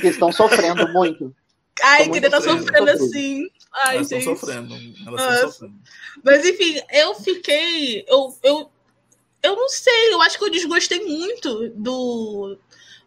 [0.00, 1.34] Que estão sofrendo muito.
[1.82, 3.50] Ai, estar tá sofrendo assim.
[3.72, 4.18] Ai, elas gente.
[4.18, 4.74] Estão sofrendo.
[5.06, 5.74] Elas estão sofrendo.
[6.22, 8.04] Mas enfim, eu fiquei.
[8.08, 8.70] Eu, eu,
[9.42, 12.58] eu não sei, eu acho que eu desgostei muito do,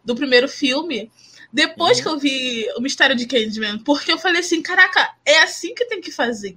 [0.04, 1.10] do primeiro filme.
[1.52, 2.02] Depois uhum.
[2.02, 5.84] que eu vi o Mistério de Candyman, porque eu falei assim, caraca, é assim que
[5.84, 6.56] tem que fazer.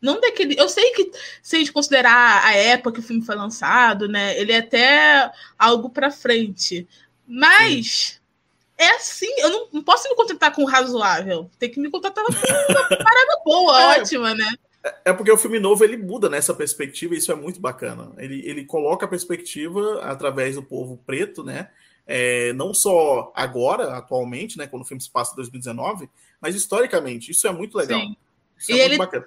[0.00, 0.60] Não daquele.
[0.60, 1.10] Eu sei que,
[1.42, 4.38] se a gente considerar a época que o filme foi lançado, né?
[4.38, 6.86] Ele é até algo pra frente.
[7.26, 8.20] Mas
[8.78, 11.50] é assim, eu não, não, posso me contentar com o razoável.
[11.58, 14.46] Tem que me contentar com uma parada boa, é, ótima, né?
[15.04, 18.12] É porque o filme novo ele muda nessa perspectiva e isso é muito bacana.
[18.18, 21.70] Ele, ele coloca a perspectiva através do povo preto, né?
[22.06, 24.66] É, não só agora, atualmente, né?
[24.66, 26.08] Quando o filme se passa em 2019,
[26.40, 27.32] mas historicamente.
[27.32, 27.98] Isso é muito legal.
[27.98, 28.16] Sim.
[28.58, 29.26] Isso é e muito ele, bacana.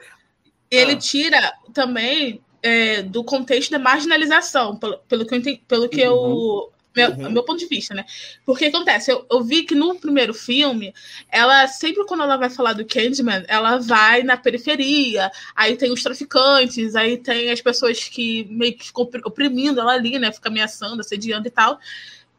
[0.71, 0.97] Ele ah.
[0.97, 6.13] tira também é, do contexto da marginalização, pelo, pelo que eu, entendi, pelo que uhum.
[6.13, 7.31] eu meu, uhum.
[7.31, 8.05] meu ponto de vista, né?
[8.45, 10.93] Porque acontece, eu, eu vi que no primeiro filme,
[11.31, 16.03] ela sempre quando ela vai falar do Candyman, ela vai na periferia, aí tem os
[16.03, 20.31] traficantes, aí tem as pessoas que meio que ficam oprimindo ela ali, né?
[20.31, 21.79] Fica ameaçando, assediando e tal.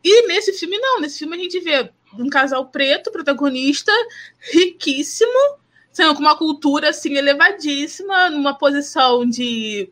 [0.03, 1.01] E nesse filme, não.
[1.01, 3.93] Nesse filme a gente vê um casal preto, protagonista,
[4.53, 5.59] riquíssimo,
[5.93, 9.91] sendo com uma cultura assim elevadíssima, numa posição de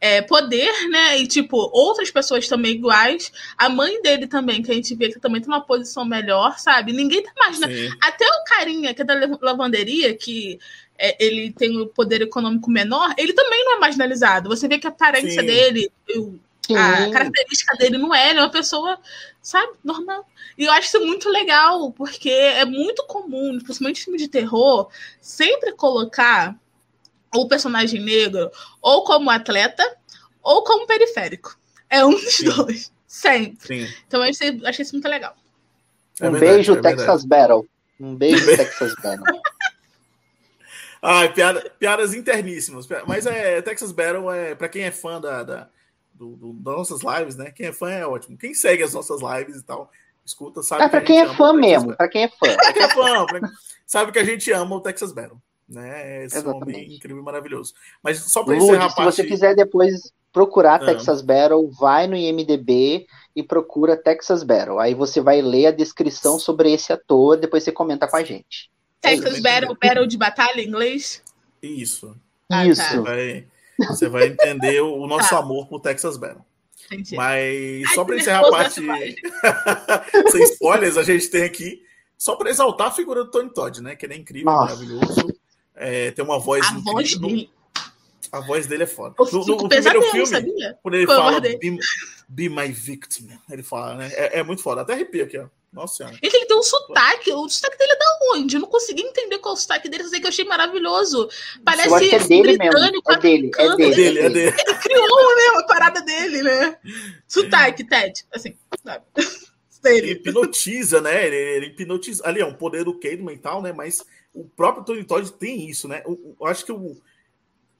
[0.00, 1.18] é, poder, né?
[1.18, 3.32] E, tipo, outras pessoas também iguais.
[3.56, 6.92] A mãe dele também, que a gente vê que também tem uma posição melhor, sabe?
[6.92, 7.96] Ninguém tá imaginando.
[8.00, 10.58] Até o carinha que é da lavanderia, que
[10.98, 14.48] é, ele tem o poder econômico menor, ele também não é marginalizado.
[14.48, 15.46] Você vê que a aparência Sim.
[15.46, 15.92] dele,
[16.76, 18.98] a característica dele não é, ele é uma pessoa,
[19.40, 20.26] sabe, normal.
[20.56, 24.90] E eu acho isso muito legal, porque é muito comum, principalmente em filme de terror,
[25.20, 26.58] sempre colocar
[27.34, 28.50] o personagem negro
[28.80, 29.84] ou como atleta
[30.42, 31.58] ou como periférico.
[31.90, 32.50] É um dos Sim.
[32.50, 32.92] dois.
[33.06, 33.86] Sempre.
[33.86, 33.94] Sim.
[34.06, 35.34] Então eu achei, achei isso muito legal.
[36.20, 37.66] É um verdade, beijo, é Texas Battle.
[37.98, 39.40] Um beijo, Texas Battle.
[41.00, 42.86] Ai, piada, piadas interníssimas.
[43.06, 45.68] Mas é Texas Battle é para quem é fã da, da,
[46.12, 47.50] do, do, das nossas lives, né?
[47.50, 48.36] Quem é fã é ótimo.
[48.36, 49.90] Quem segue as nossas lives e tal,
[50.24, 50.82] escuta, sabe.
[50.82, 52.54] É pra quem é fã mesmo, pra quem é fã.
[52.56, 53.26] Pra quem é fã,
[53.86, 55.40] sabe que a gente ama o Texas Battle.
[55.68, 56.24] Né?
[56.24, 56.76] Esse Exatamente.
[56.76, 57.74] homem incrível e maravilhoso.
[58.02, 59.16] Mas só para encerrar a parte...
[59.16, 60.86] Se você quiser depois procurar ah.
[60.86, 63.06] Texas Battle, vai no IMDB
[63.36, 64.78] e procura Texas Battle.
[64.78, 68.70] Aí você vai ler a descrição sobre esse ator, depois você comenta com a gente.
[69.00, 71.22] Texas Battle, Battle de batalha em inglês?
[71.62, 72.16] Isso.
[72.50, 72.80] Ah, Isso.
[72.80, 72.88] Tá.
[72.88, 73.46] Você, vai,
[73.78, 75.38] você vai entender o nosso tá.
[75.38, 76.44] amor por Texas Battle.
[76.86, 77.16] Entendi.
[77.16, 78.80] Mas Ai, só para encerrar a parte.
[80.32, 81.82] Sem spoilers, a gente tem aqui.
[82.16, 83.94] Só para exaltar a figura do Tony Todd, né?
[83.94, 84.74] Que ele é incrível, Nossa.
[84.74, 85.37] maravilhoso.
[85.78, 86.66] É, tem uma voz.
[86.66, 86.92] A incrível.
[86.92, 87.50] voz dele.
[88.30, 89.14] A voz dele é foda.
[89.18, 90.78] No, no, no primeiro filme, sabia?
[90.82, 91.78] quando ele Foi fala be,
[92.28, 94.10] be, my victim, ele fala, né?
[94.12, 94.82] É, é, muito foda.
[94.82, 95.46] Até arrepio aqui, ó.
[95.72, 96.16] Nossa senhora.
[96.22, 97.32] Ele, ele tem um sotaque.
[97.32, 98.56] O sotaque dele é da onde?
[98.56, 100.02] Eu não consegui entender qual é o sotaque dele.
[100.04, 101.28] Eu sei que eu achei maravilhoso.
[101.64, 103.12] Parece é dele britânico.
[103.12, 104.56] É dele, é dele, é dele, é dele.
[104.66, 105.42] Ele criou, né?
[105.52, 106.78] Uma parada dele, né?
[107.26, 108.24] Sotaque, Ted.
[108.32, 109.04] Assim, sabe?
[109.84, 111.26] Ele hipnotiza, né?
[111.26, 112.26] Ele, ele hipnotiza.
[112.26, 113.72] Ali é um poder do Cademan e tal, né?
[113.72, 116.02] Mas o próprio Tony Todd tem isso, né?
[116.04, 116.96] Eu, eu acho que o.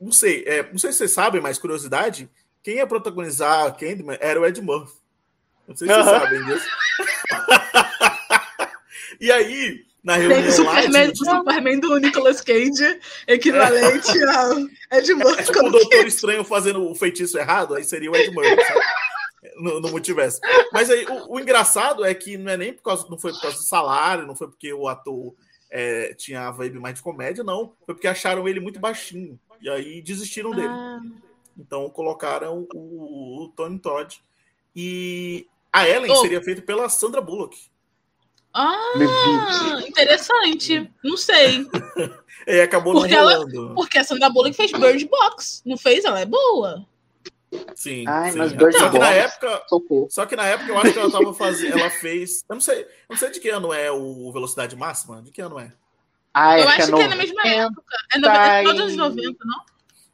[0.01, 2.31] Não sei, é, não sei se vocês sabem, mas curiosidade,
[2.63, 4.95] quem ia protagonizar Candyman era o Ed Murphy.
[5.67, 6.67] Não sei se vocês sabem disso.
[9.21, 14.59] e aí, na reunião Tem o Superman, o Superman do Nicolas Cage, equivalente ao
[14.99, 15.41] Ed Murphy.
[15.41, 18.81] É, tipo o Doutor Estranho fazendo o feitiço errado, aí seria o Ed Murphy, sabe?
[19.57, 20.41] No, no, multiverso.
[20.73, 23.41] Mas aí, o, o, engraçado é que não é nem por causa, não foi por
[23.41, 25.35] causa do salário, não foi porque o ator
[25.71, 27.75] é, tinha a vibe mais de comédia, não.
[27.85, 29.39] Foi porque acharam ele muito baixinho.
[29.61, 30.69] E aí desistiram dele.
[30.69, 31.01] Ah.
[31.59, 34.23] Então colocaram o, o, Tony Todd.
[34.75, 36.17] E a Ellen oh.
[36.17, 37.59] seria feita pela Sandra Bullock.
[38.55, 40.91] Ah, interessante.
[41.05, 41.67] Não sei.
[42.47, 43.67] e acabou porque não rolando.
[43.67, 45.63] Ela, porque a Sandra Bullock fez Bird Box.
[45.67, 46.05] Não fez?
[46.05, 46.87] Ela é boa.
[47.75, 48.39] Sim, Ai, sim.
[48.79, 49.63] Só que na época,
[50.09, 52.83] só que na época eu acho que ela tava fazendo, ela fez, eu não sei,
[52.83, 55.73] eu não sei de que ano é o Velocidade Máxima, de que ano é?
[56.33, 57.97] Ah, eu acho que, é, é na mesma época.
[58.15, 59.61] É, no, é anos 90, não?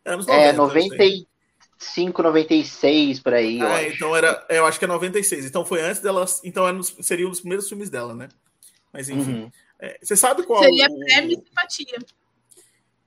[0.04, 3.60] É, anos 90, é 95, 96 por aí.
[3.60, 5.44] Ah, então era, eu acho que é 96.
[5.44, 8.28] Então foi antes dela, então era, seria um dos primeiros filmes dela, né?
[8.92, 9.42] Mas enfim.
[9.42, 9.50] Uhum.
[9.80, 10.98] É, você sabe qual Seria o...
[11.00, 11.98] prêmio simpatia.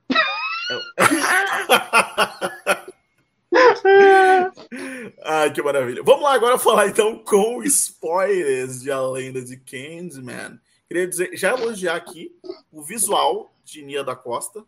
[5.24, 6.04] Ai, que maravilha.
[6.04, 10.60] Vamos lá agora falar então com spoilers de A Lenda de Candyman.
[10.88, 12.32] Queria dizer, já elogiar aqui
[12.72, 14.64] o visual de Nia da Costa,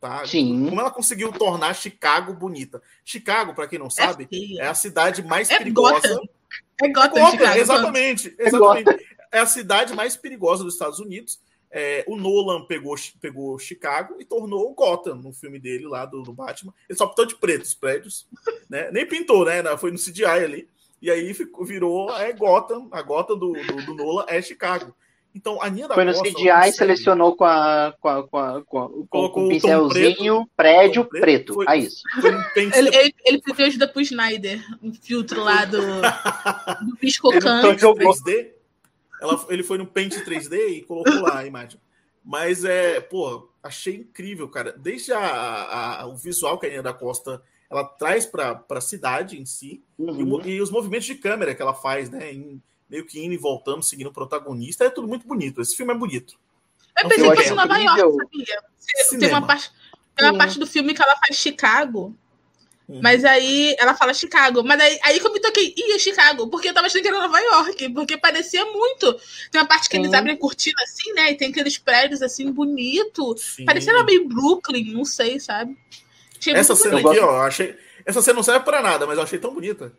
[0.00, 0.26] tá?
[0.26, 0.66] Sim.
[0.68, 2.82] Como ela conseguiu tornar Chicago bonita.
[3.04, 5.94] Chicago, para quem não sabe, é, é, a cidade mais é perigosa.
[5.94, 6.28] Gotham.
[6.82, 8.90] É Gotham, é Gotham Chicago, exatamente, exatamente.
[9.32, 14.16] É, é a cidade mais perigosa dos Estados Unidos é, o Nolan pegou, pegou Chicago
[14.18, 16.72] e tornou Gotham no filme dele lá do, do Batman.
[16.88, 18.26] Ele só pintou de preto os prédios,
[18.68, 18.90] né?
[18.90, 19.62] Nem pintou, né?
[19.76, 20.68] Foi no CGI ali.
[21.00, 24.94] E aí ficou, virou é, Gotham, a Gotham do, do, do Nolan é Chicago.
[25.36, 28.64] Então, a Nia da Foi no Costa, CGI, selecionou com, a, com, a, com, a,
[28.64, 31.20] com, a, com, um pincelzinho, prédio preto.
[31.20, 31.54] preto.
[31.54, 32.02] Foi, é isso.
[32.16, 35.76] Um ele, ele, ele pediu ajuda pro Snyder, um filtro lá do,
[36.88, 37.84] do Piscocante.
[37.84, 38.55] 3D?
[39.20, 41.80] Ela, ele foi no Paint 3D e colocou lá a imagem.
[42.24, 44.72] Mas é, pô, achei incrível, cara.
[44.72, 49.40] Desde a, a o visual que a Ania da Costa ela traz para a cidade
[49.40, 50.40] em si uhum.
[50.44, 52.32] e, e, os movimentos de câmera que ela faz, né?
[52.32, 55.60] Em, meio que indo e voltando, seguindo o protagonista, é tudo muito bonito.
[55.60, 56.38] Esse filme é bonito.
[56.98, 59.18] Eu pensei que em Nova York, sabia?
[59.18, 59.72] Tem uma, parte,
[60.14, 62.16] tem uma parte do filme que ela faz Chicago
[62.88, 63.00] Uhum.
[63.02, 64.62] Mas aí ela fala Chicago.
[64.62, 67.08] Mas aí, aí que eu me toquei, ia é Chicago, porque eu tava achando que
[67.08, 69.12] era Nova York, porque parecia muito.
[69.50, 71.32] Tem uma parte que eles abrem cortina assim, né?
[71.32, 73.34] E tem aqueles prédios assim, bonito.
[73.64, 75.76] Parecia meio Brooklyn, não sei, sabe?
[76.38, 77.10] Achei essa cena bonito.
[77.10, 77.76] aqui, ó, achei.
[78.04, 79.92] Essa cena não serve pra nada, mas eu achei tão bonita.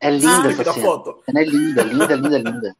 [0.00, 0.86] É linda ah, essa cena.
[0.86, 1.22] Foto.
[1.26, 2.76] Ela é linda, linda, linda, linda.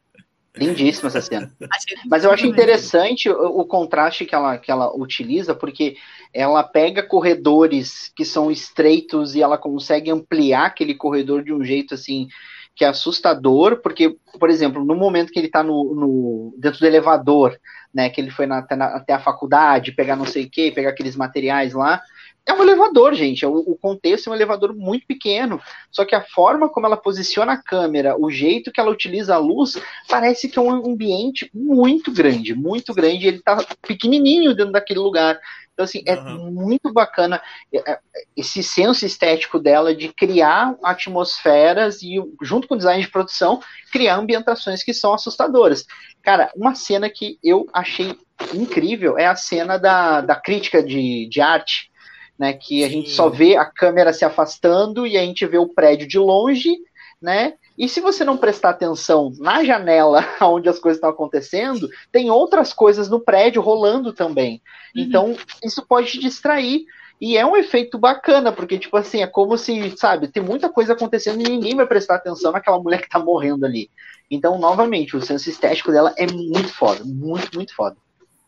[0.55, 1.51] Lindíssima essa cena.
[2.05, 5.95] Mas eu acho interessante o, o, contraste que ela, que ela utiliza, porque
[6.33, 11.93] ela pega corredores que são estreitos e ela consegue ampliar aquele corredor de um jeito
[11.93, 12.27] assim
[12.75, 16.85] que é assustador, porque, por exemplo, no momento que ele está no, no, dentro do
[16.85, 17.57] elevador,
[17.93, 20.71] né, que ele foi na, até, na, até a faculdade, pegar não sei o que,
[20.71, 22.01] pegar aqueles materiais lá,
[22.45, 23.45] é um elevador, gente.
[23.45, 25.61] O, o, contexto é um elevador muito pequeno.
[25.91, 29.39] Só que a forma como ela posiciona a câmera, o jeito que ela utiliza a
[29.39, 29.79] luz,
[30.09, 33.27] parece que é um ambiente muito grande, muito grande.
[33.27, 35.39] Ele tá pequenininho dentro daquele lugar.
[35.73, 36.51] Então, assim, é uhum.
[36.51, 37.41] muito bacana
[37.73, 37.99] é, é,
[38.35, 43.61] esse senso estético dela de criar atmosferas e, junto com o design de produção,
[43.91, 45.85] criar ambientações que são assustadoras.
[46.21, 48.15] Cara, uma cena que eu achei
[48.53, 51.90] incrível é a cena da, da crítica de, de arte
[52.37, 52.53] né?
[52.53, 52.93] Que a Sim.
[52.93, 56.75] gente só vê a câmera se afastando e a gente vê o prédio de longe,
[57.21, 57.53] né?
[57.77, 62.73] E se você não prestar atenção na janela onde as coisas estão acontecendo, tem outras
[62.73, 64.61] coisas no prédio rolando também.
[64.95, 65.03] Uhum.
[65.03, 66.85] Então, isso pode te distrair.
[67.19, 70.93] E é um efeito bacana, porque, tipo assim, é como se, sabe, tem muita coisa
[70.93, 73.91] acontecendo e ninguém vai prestar atenção naquela mulher que tá morrendo ali.
[74.29, 77.95] Então, novamente, o senso estético dela é muito foda, muito, muito foda.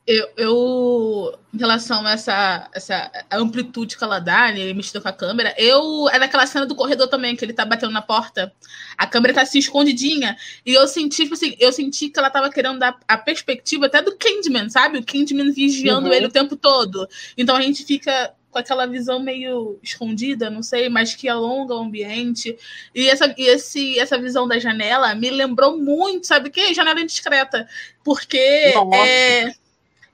[0.06, 5.08] Eu, eu, em relação a essa, essa amplitude que ela dá, ele né, mexendo com
[5.08, 6.10] a câmera, eu.
[6.10, 8.52] É naquela cena do corredor também, que ele tá batendo na porta.
[8.98, 10.36] A câmera tá assim escondidinha.
[10.66, 14.02] E eu senti, tipo assim, eu senti que ela tava querendo dar a perspectiva até
[14.02, 14.98] do Candyman, sabe?
[14.98, 16.14] O Candyman vigiando uhum.
[16.14, 17.08] ele o tempo todo.
[17.38, 21.80] Então a gente fica com aquela visão meio escondida, não sei, mas que alonga o
[21.80, 22.56] ambiente.
[22.94, 26.74] E essa, e esse, essa visão da janela me lembrou muito, sabe o quê?
[26.74, 27.68] Janela indiscreta.
[28.04, 28.98] Porque Nossa.
[28.98, 29.63] é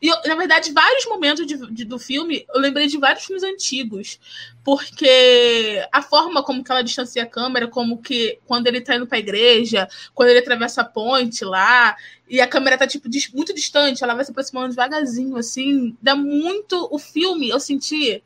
[0.02, 4.20] e, na verdade, vários momentos de, de, do filme, eu lembrei de vários filmes antigos.
[4.64, 9.08] Porque a forma como que ela distancia a câmera, como que quando ele tá indo
[9.08, 11.98] pra igreja, quando ele atravessa a ponte lá,
[12.30, 16.88] e a câmera tá, tipo, muito distante, ela vai se aproximando devagarzinho, assim, dá muito...
[16.92, 18.24] O filme, eu senti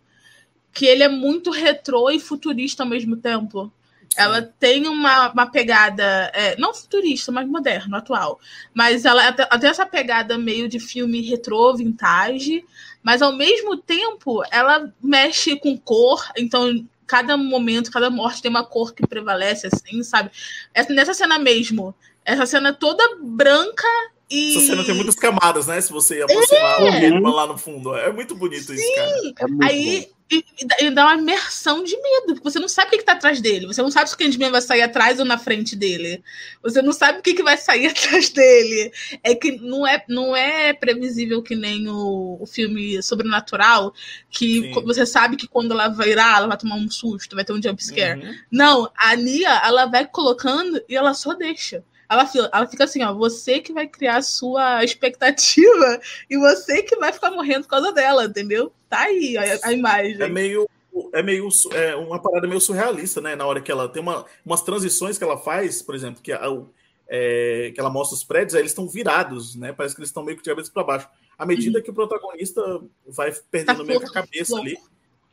[0.71, 3.71] que ele é muito retrô e futurista ao mesmo tempo.
[4.15, 8.39] Ela tem uma, uma pegada, é, não futurista, mas moderno, atual.
[8.73, 12.63] Mas ela, ela, tem essa pegada meio de filme retrô, vintage,
[13.01, 18.63] mas ao mesmo tempo ela mexe com cor, então cada momento, cada morte tem uma
[18.63, 20.31] cor que prevalece, assim, sabe?
[20.73, 21.93] Essa, nessa cena mesmo,
[22.25, 23.87] essa cena toda branca
[24.29, 24.55] e...
[24.57, 25.79] Essa cena tem muitas camadas, né?
[25.79, 27.19] Se você aproximar é.
[27.19, 27.95] lá no fundo.
[27.95, 28.73] É muito bonito Sim.
[28.75, 29.51] isso, cara.
[29.61, 30.12] É Aí bom.
[30.33, 33.39] E, e, dá uma imersão de medo, porque você não sabe o que, está atrás
[33.39, 33.67] dele.
[33.67, 36.23] Você não sabe se o Candyman vai sair atrás ou na frente dele.
[36.61, 38.91] Você não sabe o que, que vai sair atrás dele.
[39.23, 43.93] É que não é, não é previsível que nem o, o filme Sobrenatural,
[44.29, 44.83] que Sim.
[44.83, 47.61] você sabe que quando ela vai virar, ela vai tomar um susto, vai ter um
[47.61, 48.19] jumpscare.
[48.19, 48.35] Uhum.
[48.51, 51.83] Não, a Nia, ela vai colocando e ela só deixa.
[52.09, 55.99] Ela, ela fica assim, ó, você que vai criar a sua expectativa
[56.29, 58.71] e você que vai ficar morrendo por causa dela, entendeu?
[58.89, 60.21] Tá aí a, a imagem.
[60.21, 60.67] É meio
[61.11, 63.35] é meio é uma parada meio surrealista, né?
[63.35, 66.41] Na hora que ela tem uma, umas transições que ela faz, por exemplo, que, a,
[67.07, 69.73] é, que ela mostra os prédios, aí eles estão virados, né?
[69.73, 71.09] Parece que eles estão meio que de cabeça para baixo.
[71.37, 71.83] À medida uhum.
[71.83, 72.61] que o protagonista
[73.07, 74.77] vai perdendo tá meio que a cabeça ali.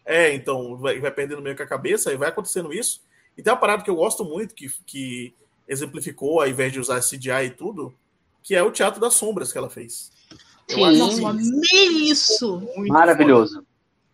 [0.05, 3.03] É, então, vai, vai perdendo meio que a cabeça, e vai acontecendo isso.
[3.37, 5.35] E tem uma parada que eu gosto muito, que, que
[5.71, 7.95] exemplificou, ao invés de usar CGI e tudo,
[8.43, 10.11] que é o Teatro das Sombras que ela fez.
[10.69, 11.09] Eu Sim.
[11.09, 12.63] acho amei isso!
[12.89, 13.65] Maravilhoso.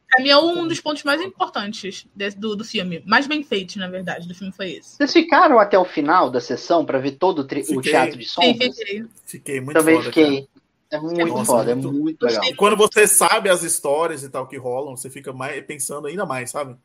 [0.09, 3.03] Pra mim é um dos pontos mais importantes do, do filme.
[3.07, 4.97] Mais bem feito, na verdade, do filme foi esse.
[4.97, 8.77] Vocês ficaram até o final da sessão para ver todo o, o, Teatro de Sombras?
[8.77, 9.05] Fiquei.
[9.25, 10.43] Fiquei muito Também foda, fiquei.
[10.43, 10.57] Cara.
[10.89, 12.45] É muito Nossa, foda, é muito, é muito legal.
[12.45, 16.25] E quando você sabe as histórias e tal que rolam, você fica mais pensando ainda
[16.25, 16.77] mais, sabe?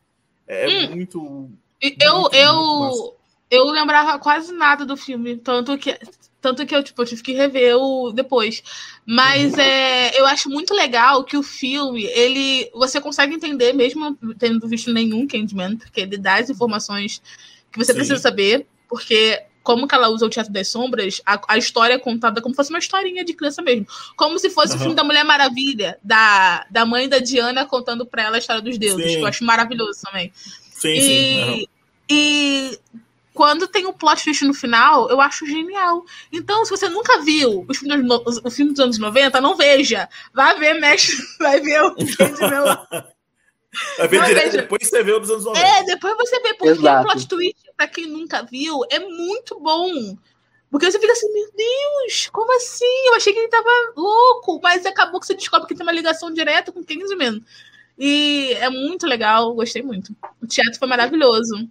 [0.47, 0.95] É hum.
[0.95, 1.49] muito.
[1.79, 3.20] Eu, muito, eu, muito
[3.51, 5.99] eu lembrava quase nada do filme, tanto que
[6.41, 8.63] tanto que eu, tipo, eu tive que rever o depois.
[9.05, 12.69] Mas é, eu acho muito legal que o filme, ele.
[12.73, 17.21] Você consegue entender, mesmo tendo visto nenhum Candyman, porque ele dá as informações
[17.71, 17.99] que você Sim.
[17.99, 21.99] precisa saber, porque como que ela usa o Teatro das Sombras, a, a, história é
[21.99, 23.85] contada como se fosse uma historinha de criança mesmo.
[24.15, 24.77] Como se fosse uhum.
[24.77, 28.61] o filme da Mulher Maravilha, da, da mãe da Diana contando pra ela a história
[28.61, 29.17] dos deuses, sim.
[29.17, 30.33] que eu acho maravilhoso também.
[30.71, 31.43] Sim, e, sim.
[31.43, 31.65] Uhum.
[32.09, 32.79] E
[33.41, 36.05] quando tem o plot twist no final, eu acho genial.
[36.31, 38.07] Então, se você nunca viu os filmes,
[38.45, 40.07] o filme dos anos 90, não veja.
[40.31, 42.87] Vai ver, mexe, vai ver o Candyman
[43.97, 44.57] Vai ver não, direto, veja.
[44.61, 45.65] depois você vê o dos anos 90.
[45.65, 47.01] É, depois você vê, porque Exato.
[47.01, 50.15] o plot twist, pra quem nunca viu, é muito bom.
[50.69, 53.07] Porque você fica assim, meu Deus, como assim?
[53.07, 56.31] Eu achei que ele tava louco, mas acabou que você descobre que tem uma ligação
[56.31, 57.43] direta com o Kingsman.
[57.97, 60.15] E é muito legal, gostei muito.
[60.39, 61.67] O teatro foi maravilhoso.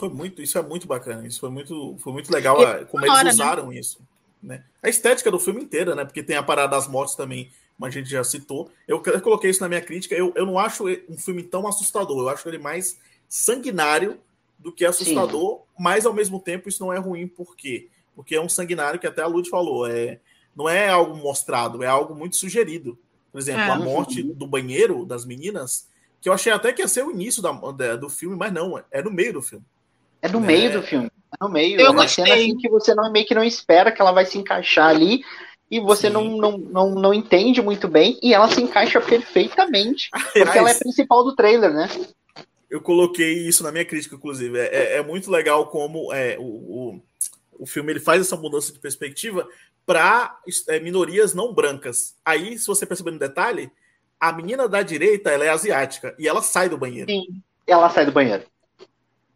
[0.00, 3.22] Foi muito, isso é muito bacana, isso foi muito, foi muito legal a, como eles
[3.22, 3.30] né?
[3.30, 3.78] usaram né?
[3.78, 4.00] isso.
[4.42, 4.64] Né?
[4.82, 6.06] A estética do filme inteira, né?
[6.06, 8.70] Porque tem a parada das mortes também, como a gente já citou.
[8.88, 10.14] Eu, eu coloquei isso na minha crítica.
[10.14, 12.98] Eu, eu não acho um filme tão assustador, eu acho ele mais
[13.28, 14.18] sanguinário
[14.58, 15.62] do que assustador, Sim.
[15.78, 17.88] mas ao mesmo tempo isso não é ruim, por quê?
[18.14, 20.18] Porque é um sanguinário que até a Lud falou, é,
[20.54, 22.98] não é algo mostrado, é algo muito sugerido.
[23.32, 23.70] Por exemplo, é.
[23.70, 25.88] a morte do banheiro das meninas,
[26.20, 28.82] que eu achei até que ia ser o início da, da, do filme, mas não,
[28.90, 29.64] é no meio do filme.
[30.22, 30.70] É no meio é.
[30.70, 31.06] do filme.
[31.06, 31.80] É no meio.
[31.80, 32.24] Eu é uma gostei.
[32.24, 35.22] cena assim que você não, meio que não espera que ela vai se encaixar ali
[35.70, 40.58] e você não, não, não, não entende muito bem e ela se encaixa perfeitamente porque
[40.58, 41.88] ela é principal do trailer, né?
[42.68, 44.58] Eu coloquei isso na minha crítica, inclusive.
[44.58, 47.02] É, é, é muito legal como é, o, o,
[47.60, 49.46] o filme ele faz essa mudança de perspectiva
[49.84, 52.14] para é, minorias não brancas.
[52.24, 53.70] Aí, se você perceber no detalhe,
[54.20, 57.10] a menina da direita, ela é asiática e ela sai do banheiro.
[57.10, 58.44] Sim, ela sai do banheiro.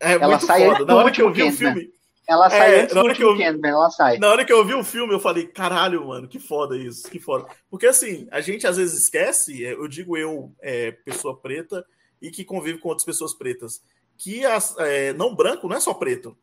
[0.04, 0.84] É ela muito sai foda.
[0.84, 1.90] Na hora que eu vi o filme.
[2.26, 4.18] Ela sai É, antes na do hora que eu Candyman, ela sai.
[4.18, 7.20] Na hora que eu vi o filme, eu falei, caralho, mano, que foda isso, que
[7.20, 7.46] foda.
[7.70, 11.84] Porque assim, a gente às vezes esquece, é, eu digo eu, é, pessoa preta,
[12.22, 13.82] e que convive com outras pessoas pretas,
[14.16, 16.34] que as, é, não branco não é só preto,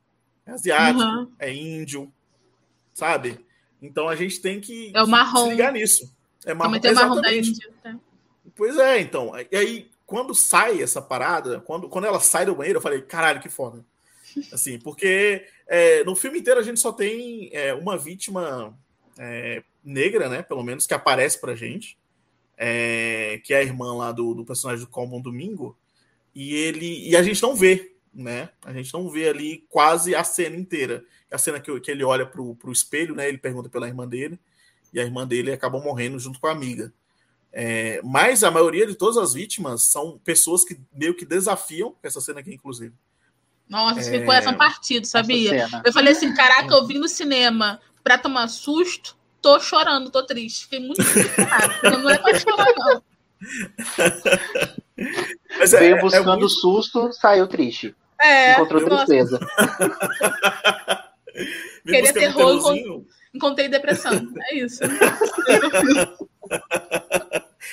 [0.46, 1.32] é asiático, Uhum.
[1.40, 2.14] é índio,
[2.94, 3.44] sabe?
[3.82, 5.46] Então a gente tem que É o marrom.
[5.46, 6.16] se ligar nisso.
[6.46, 7.34] É marrom, Também tem o marrom da.
[7.34, 7.70] Índia.
[7.82, 7.96] tá?
[8.56, 9.32] Pois é, então.
[9.52, 13.40] E aí, quando sai essa parada, quando, quando ela sai do banheiro, eu falei, caralho,
[13.40, 13.86] que foda.
[14.52, 18.78] Assim, porque é, no filme inteiro a gente só tem é, uma vítima
[19.18, 20.42] é, negra, né?
[20.42, 21.98] Pelo menos, que aparece pra gente.
[22.58, 25.78] é, que é a irmã lá do, do personagem do Common Domingo.
[26.36, 27.10] E ele.
[27.10, 28.50] E a gente não vê, né?
[28.66, 31.06] A gente não vê ali quase a cena inteira.
[31.32, 33.30] A cena que, que ele olha pro, pro espelho, né?
[33.30, 34.38] Ele pergunta pela irmã dele.
[34.94, 36.94] E a irmã dele acaba morrendo junto com a amiga.
[37.54, 42.22] É, mas a maioria de todas as vítimas são pessoas que meio que desafiam essa
[42.22, 42.94] cena aqui, inclusive.
[43.68, 44.02] Nossa, É.
[44.02, 45.56] esse ficou essa partido, sabia?
[45.64, 45.82] Essa.
[45.86, 50.64] Eu falei assim, caraca, eu vim no cinema pra tomar susto, tô chorando, tô triste.
[50.64, 51.32] Fiquei muito triste.
[51.84, 53.04] Não é pra chorar, não.
[55.58, 57.96] Mas é, Veio é buscando muito- susto, saiu triste.
[58.22, 59.40] É, Encontrou nossa, tristeza.
[61.86, 64.12] queria um terror, encontrei depressão.
[64.52, 64.80] É isso.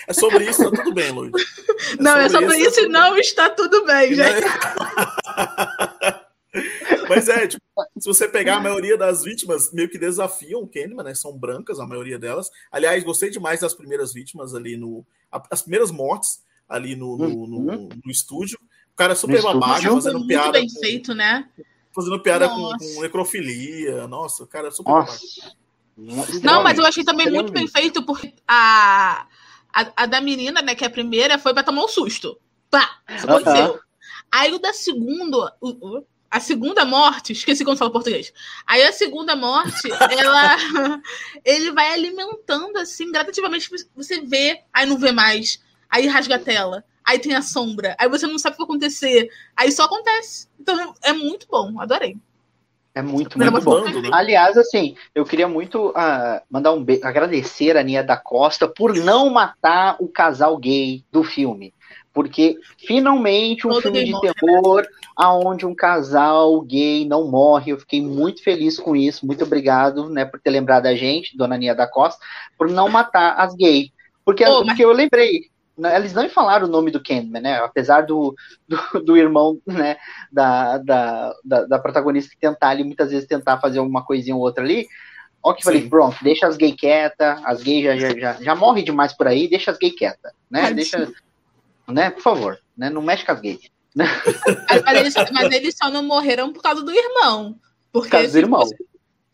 [0.06, 1.32] É sobre isso, tá tudo bem, Luiz.
[1.98, 4.16] não, é sobre tá isso e tudo não está tudo bem, bem.
[4.16, 4.46] gente.
[7.08, 7.62] Mas é, tipo,
[7.98, 11.14] se você pegar a maioria das vítimas, meio que desafiam o Kahneman, né?
[11.14, 12.50] São brancas, a maioria delas.
[12.70, 15.04] Aliás, gostei demais das primeiras vítimas ali no.
[15.50, 17.88] As primeiras mortes ali no, no, no- Uhum.
[18.04, 18.58] no estúdio.
[18.92, 19.60] O cara super No estúdio.
[19.60, 20.52] babaca, fazendo muito piada.
[20.52, 21.48] bem com- feito, né?
[21.94, 24.06] Fazendo piada com, com necrofilia.
[24.08, 25.18] Nossa, o cara é super babaca.
[25.96, 26.40] Nossa.
[26.42, 27.72] Não, mas eu achei também muito Extremamente.
[27.72, 29.26] bem feito, porque a,
[29.82, 32.38] a, a da menina, né, que é a primeira, foi pra tomar um susto.
[32.70, 32.98] Pá!
[33.14, 33.36] Isso Aham.
[33.36, 33.80] aconteceu.
[34.30, 38.32] Aí o da segunda, o- o- a segunda morte, esqueci como fala português.
[38.66, 40.56] Aí a segunda morte, ela
[41.44, 46.84] ele vai alimentando assim, gradativamente você vê, aí não vê mais, aí rasga a tela,
[47.04, 50.48] aí tem a sombra, aí você não sabe o que vai acontecer, aí só acontece.
[50.60, 52.16] Então é muito bom, adorei.
[52.98, 53.84] É muito, muito bom.
[53.84, 54.08] Dando, né?
[54.12, 58.92] Aliás, assim, eu queria muito ah, mandar um beijo, agradecer a Nia da Costa por
[58.92, 61.72] não matar o casal gay do filme.
[62.12, 64.34] Porque finalmente um Todo filme de morre, né?
[64.34, 64.86] terror
[65.16, 67.70] aonde um casal gay não morre.
[67.70, 69.24] Eu fiquei muito feliz com isso.
[69.24, 72.20] Muito obrigado, né, por ter lembrado a gente, dona Nia da Costa,
[72.58, 73.90] por não matar as gays.
[74.24, 75.42] Porque, Pô, mas- porque eu lembrei,
[75.94, 77.58] eles não falaram o nome do Candyman, né?
[77.58, 78.34] Apesar do,
[78.68, 79.96] do, do irmão, né,
[80.32, 84.64] da, da, da, da protagonista tentar ali, muitas vezes tentar fazer uma coisinha ou outra
[84.64, 84.86] ali.
[85.42, 85.88] Ó, que falei, Sim.
[85.88, 89.48] pronto, deixa as gays quietas, as gays já, já, já, já morrem demais por aí,
[89.48, 90.62] deixa as gays quietas, né?
[90.62, 90.76] Tadinho.
[90.76, 91.12] Deixa,
[91.86, 92.90] né, por favor, né?
[92.90, 93.60] Não mexe com as gays.
[93.94, 97.56] Mas, mas eles, só- mas eles só não morreram por causa do irmão.
[97.92, 98.60] Porque Por causa do irmão.
[98.60, 98.76] fosse-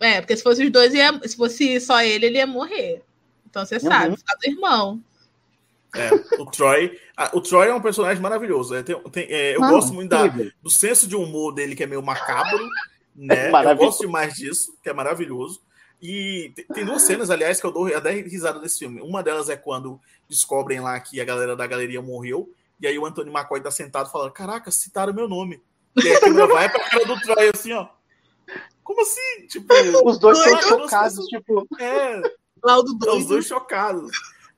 [0.01, 3.03] é, porque se fosse os dois, ia, se fosse só ele, ele ia morrer.
[3.49, 4.15] Então você sabe, Uhum.
[4.17, 5.01] por causa do irmão.
[5.95, 6.99] É, o Troy.
[7.17, 8.75] ah, o Troy é um personagem maravilhoso.
[8.75, 11.83] é, tem- tem- é, eu Não, gosto muito da, do senso de humor dele, que
[11.83, 12.69] é meio macabro.
[13.17, 13.49] Né?
[13.49, 15.63] eu gosto demais disso, que é maravilhoso.
[16.03, 19.01] E tem, tem duas cenas, aliás, que eu dou até risada desse filme.
[19.01, 22.51] Uma delas é quando descobrem lá que a galera da galeria morreu.
[22.81, 25.63] E aí o Anthony McCoy tá sentado falando: Caraca, citaram meu nome.
[25.97, 27.87] E aí a câmera vai pra cara do Troy assim, ó.
[28.83, 29.47] Como assim?
[29.49, 29.73] Tipo,
[30.05, 32.21] Os dois estão eu chocados, tipo, é,
[32.63, 33.21] Laudo Estão doido.
[33.23, 34.11] os dois chocados.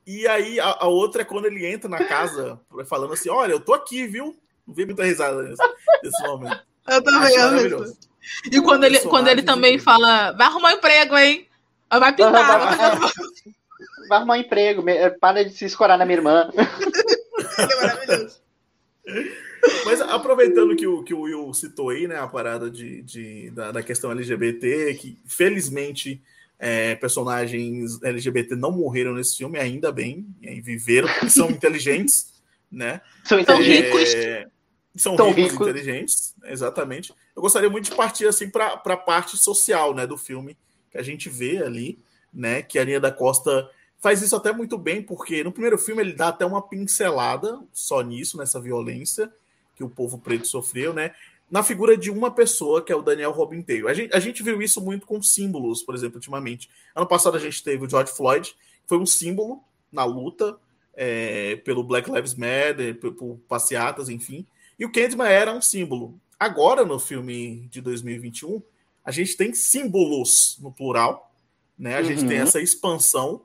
[0.07, 3.61] E aí a, a outra é quando ele entra na casa falando assim: Olha, eu
[3.61, 4.37] tô aqui, viu?
[4.67, 5.63] Não vi muita risada nesse,
[6.03, 6.61] nesse momento.
[6.89, 7.99] Eu também maravilhoso.
[8.51, 11.49] E quando ele, quando ele também fala, vai arrumar um emprego, hein?
[11.91, 12.33] Vai pintar.
[12.61, 13.51] vai fazer um-
[14.09, 16.49] vai arrumar um emprego, me- para de se escorar na minha irmã.
[16.57, 18.41] É maravilhoso.
[19.85, 23.73] Mas aproveitando que o, que o Will citou aí, né, a parada de, de- da,
[23.73, 26.23] da questão LGBT, que felizmente
[26.59, 32.35] é, personagens LGBT não morreram nesse filme, ainda bem, e viveram, e são inteligentes,
[32.71, 33.01] né?
[33.25, 33.93] São inteligentes.
[33.93, 34.15] ricos.
[34.15, 34.47] É,
[34.97, 35.69] são São ricos, ricos.
[35.69, 37.15] inteligentes, exatamente.
[37.35, 40.57] Eu gostaria muito de partir assim para a parte social, né, do filme
[40.91, 41.99] que a gente vê ali,
[42.33, 46.03] né, que a Linha da Costa faz isso até muito bem, porque no primeiro filme
[46.03, 49.31] ele dá até uma pincelada só nisso, nessa violência
[49.75, 51.15] que o povo preto sofreu, né?
[51.51, 53.89] Na figura de uma pessoa, que é o Daniel Robinteiro.
[53.89, 56.69] A gente, a gente viu isso muito com símbolos, por exemplo, ultimamente.
[56.95, 60.59] Ano passado a gente teve o George Floyd, que foi um símbolo na luta
[60.95, 64.45] é, pelo Black Lives Matter, por, por passeatas, enfim.
[64.79, 66.19] E o Candyman era um símbolo.
[66.39, 68.63] Agora, no filme de 2021,
[69.05, 71.33] a gente tem símbolos no plural,
[71.79, 71.97] né?
[71.97, 72.29] A gente Uhum.
[72.29, 73.43] tem essa expansão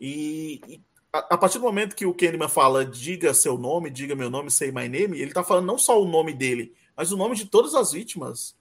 [0.00, 0.80] e, e
[1.12, 4.50] a, a, partir do momento que o Kahneman fala diga seu nome, diga meu nome,
[4.50, 7.46] say my name, ele está falando não só o nome dele, mas o nome de
[7.46, 8.54] todas as vítimas,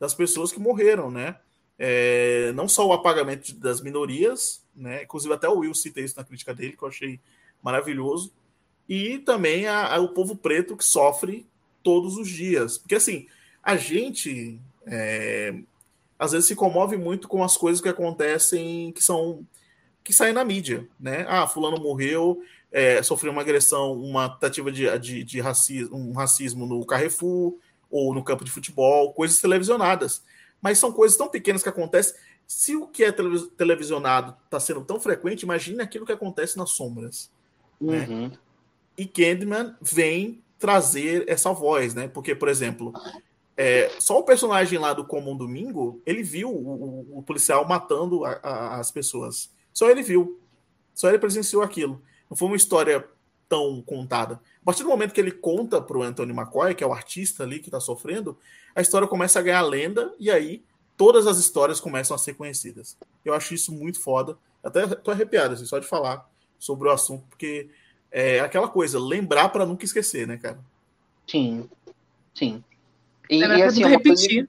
[0.00, 1.36] das pessoas que morreram, né?
[1.78, 5.04] É, não só o apagamento das minorias, né?
[5.04, 7.20] Inclusive até o Will cita isso na crítica dele, que eu achei
[7.62, 8.32] maravilhoso,
[8.88, 11.46] e também a, a, o povo preto que sofre
[11.84, 12.78] todos os dias.
[12.78, 13.28] Porque assim,
[13.62, 15.54] a gente é,
[16.18, 19.46] às vezes se comove muito com as coisas que acontecem que são
[20.02, 21.24] que saem na mídia, né?
[21.28, 22.42] Ah, fulano morreu,
[22.72, 27.56] é, sofreu uma agressão, uma tentativa de, de, de racismo, um racismo no Carrefour
[27.94, 30.20] ou no campo de futebol, coisas televisionadas.
[30.60, 32.16] Mas são coisas tão pequenas que acontecem.
[32.44, 37.30] Se o que é televisionado está sendo tão frequente, imagine aquilo que acontece nas sombras.
[37.80, 38.04] Né?
[38.10, 38.32] Uhum.
[38.98, 42.08] E Candyman vem trazer essa voz, né?
[42.08, 42.92] Porque, por exemplo,
[43.56, 48.24] é, só o personagem lá do Comum Domingo, ele viu o, o, o policial matando
[48.24, 49.52] a, a, as pessoas.
[49.72, 50.40] Só ele viu.
[50.92, 52.02] Só ele presenciou aquilo.
[52.28, 53.06] Não foi uma história
[53.54, 54.40] tão contada.
[54.60, 57.44] A partir do momento que ele conta para o Anthony McCoy, que é o artista
[57.44, 58.36] ali que está sofrendo,
[58.74, 60.64] a história começa a ganhar lenda e aí
[60.96, 62.98] todas as histórias começam a ser conhecidas.
[63.24, 64.36] Eu acho isso muito foda.
[64.60, 66.28] Até tô arrepiado assim, só de falar
[66.58, 67.68] sobre o assunto, porque
[68.10, 70.58] é aquela coisa, lembrar para nunca esquecer, né, cara?
[71.24, 71.68] Sim,
[72.34, 72.64] sim.
[73.30, 74.48] E, e assim, repetir.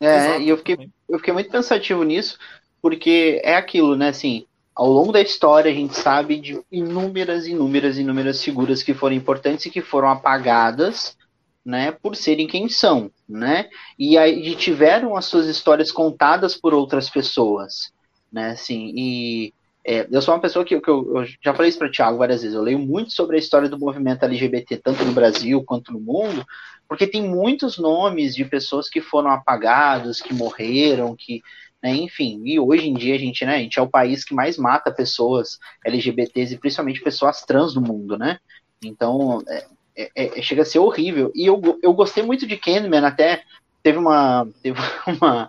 [0.00, 0.40] É, Exato.
[0.42, 2.38] e eu fiquei, eu fiquei muito pensativo nisso,
[2.80, 4.10] porque é aquilo, né?
[4.10, 9.14] Assim, ao longo da história a gente sabe de inúmeras, inúmeras, inúmeras figuras que foram
[9.14, 11.16] importantes e que foram apagadas,
[11.64, 11.92] né?
[11.92, 13.68] Por serem quem são, né?
[13.98, 17.92] E aí tiveram as suas histórias contadas por outras pessoas,
[18.32, 18.50] né?
[18.50, 19.54] Assim, e
[19.84, 22.18] é, eu sou uma pessoa que, que eu, eu, já falei isso para o Thiago
[22.18, 22.54] várias vezes.
[22.54, 26.44] Eu leio muito sobre a história do movimento LGBT, tanto no Brasil quanto no mundo,
[26.88, 31.42] porque tem muitos nomes de pessoas que foram apagados, que morreram, que
[31.82, 31.94] né?
[31.96, 34.56] Enfim, e hoje em dia a gente, né, a gente é o país que mais
[34.56, 38.38] mata pessoas LGBTs e principalmente pessoas trans do mundo, né?
[38.84, 39.66] Então, é,
[39.96, 41.32] é, é, chega a ser horrível.
[41.34, 43.42] E eu, eu gostei muito de Candyman, até
[43.82, 45.48] teve uma, teve uma,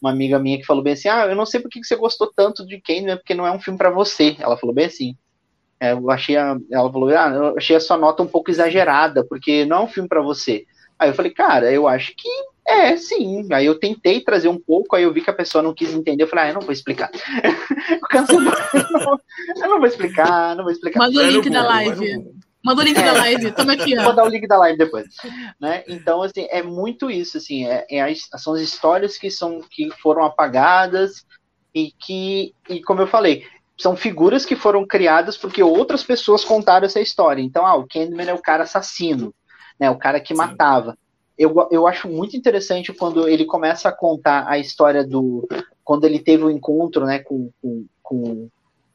[0.00, 2.32] uma amiga minha que falou bem assim, ah, eu não sei por que você gostou
[2.34, 4.36] tanto de Candyman, porque não é um filme para você.
[4.38, 5.16] Ela falou bem assim.
[5.80, 9.24] É, eu achei a, ela falou, ah, eu achei a sua nota um pouco exagerada,
[9.24, 10.64] porque não é um filme para você.
[10.98, 12.28] Aí eu falei, cara, eu acho que
[12.66, 13.46] é, sim.
[13.52, 16.22] Aí eu tentei trazer um pouco, aí eu vi que a pessoa não quis entender.
[16.22, 17.10] Eu falei, ah, eu não vou explicar.
[18.14, 19.18] eu, não,
[19.56, 21.00] eu não vou explicar, não vou explicar.
[21.00, 22.24] Manda o link da live.
[22.64, 24.04] Manda o link é, da live, toma aqui, ó.
[24.04, 25.04] Vou dar o link da live depois.
[25.60, 25.84] Né?
[25.86, 29.90] Então, assim, é muito isso, assim, é, é as, são as histórias que, são, que
[30.00, 31.26] foram apagadas
[31.74, 33.46] e que, e como eu falei,
[33.76, 37.42] são figuras que foram criadas porque outras pessoas contaram essa história.
[37.42, 39.34] Então, ah, o Candyman é o cara assassino,
[39.78, 39.90] né?
[39.90, 40.38] O cara que Sim.
[40.38, 40.96] matava
[41.36, 45.46] eu, eu acho muito interessante quando ele começa a contar a história do.
[45.82, 48.48] Quando ele teve o um encontro né, com, com, com,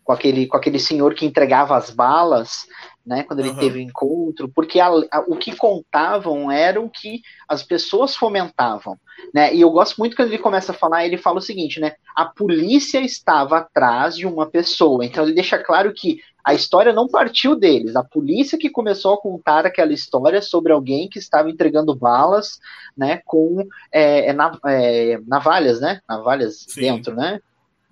[0.04, 2.66] com, aquele, com aquele senhor que entregava as balas,
[3.06, 3.24] né?
[3.24, 3.58] Quando ele uhum.
[3.58, 8.16] teve o um encontro, porque a, a, o que contavam era o que as pessoas
[8.16, 8.98] fomentavam.
[9.34, 9.54] Né?
[9.54, 11.94] E eu gosto muito quando ele começa a falar, ele fala o seguinte, né?
[12.16, 15.06] A polícia estava atrás de uma pessoa.
[15.06, 17.96] Então ele deixa claro que a história não partiu deles.
[17.96, 22.60] A polícia que começou a contar aquela história sobre alguém que estava entregando balas,
[22.96, 26.02] né, com é, é, é navalhas, né?
[26.08, 26.82] Navalhas Sim.
[26.82, 27.40] dentro, né?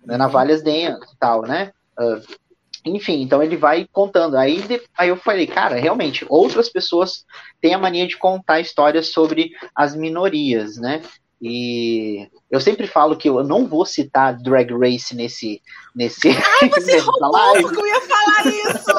[0.08, 0.18] Uhum.
[0.18, 1.72] Navalhas dentro, tal, né?
[2.00, 2.22] Uh,
[2.86, 4.38] enfim, então ele vai contando.
[4.38, 4.64] Aí,
[4.98, 7.26] aí eu falei, cara, realmente, outras pessoas
[7.60, 11.02] têm a mania de contar histórias sobre as minorias, né?
[11.42, 15.62] E eu sempre falo que eu não vou citar Drag Race nesse.
[15.96, 18.90] nesse Ai, você roubou porque eu ia falar isso!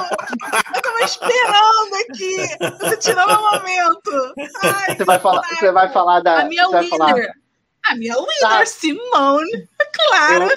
[0.74, 2.78] Eu tava esperando aqui!
[2.80, 4.34] Você tirou meu momento!
[4.62, 6.42] Ai, você, vai falar, você vai falar da.
[6.42, 6.88] A minha leader!
[6.90, 7.14] Falar...
[7.90, 8.66] A minha leader, tá.
[8.66, 9.68] Simone!
[9.92, 10.48] Claro!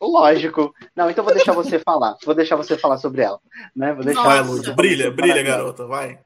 [0.00, 0.72] Eu, lógico.
[0.94, 2.16] Não, então vou deixar você falar.
[2.24, 3.40] Vou deixar você falar sobre ela.
[3.74, 3.92] Né?
[3.92, 4.72] Vou deixar vai, Lúcia.
[4.74, 6.20] Brilha, brilha, garota, vai.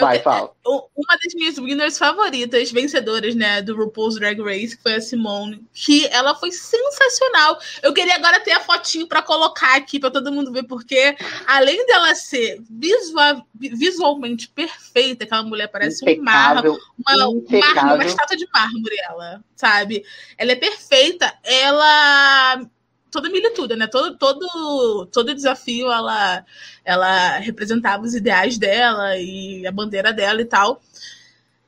[0.00, 0.50] Vai, fala.
[0.66, 5.64] Uma das minhas winners favoritas, vencedoras, né, do RuPaul's Drag Race, que foi a Simone,
[5.72, 7.58] que ela foi sensacional.
[7.80, 11.16] Eu queria agora ter a fotinho para colocar aqui para todo mundo ver, porque
[11.46, 18.36] além dela ser visual, visualmente perfeita, aquela mulher parece um mármore, uma, uma, uma estátua
[18.36, 20.04] de mármore, ela, sabe?
[20.36, 21.32] Ela é perfeita.
[21.44, 22.66] Ela
[23.14, 23.86] toda milituda, né?
[23.86, 26.44] Todo, todo, todo desafio ela,
[26.84, 30.82] ela representava os ideais dela e a bandeira dela e tal.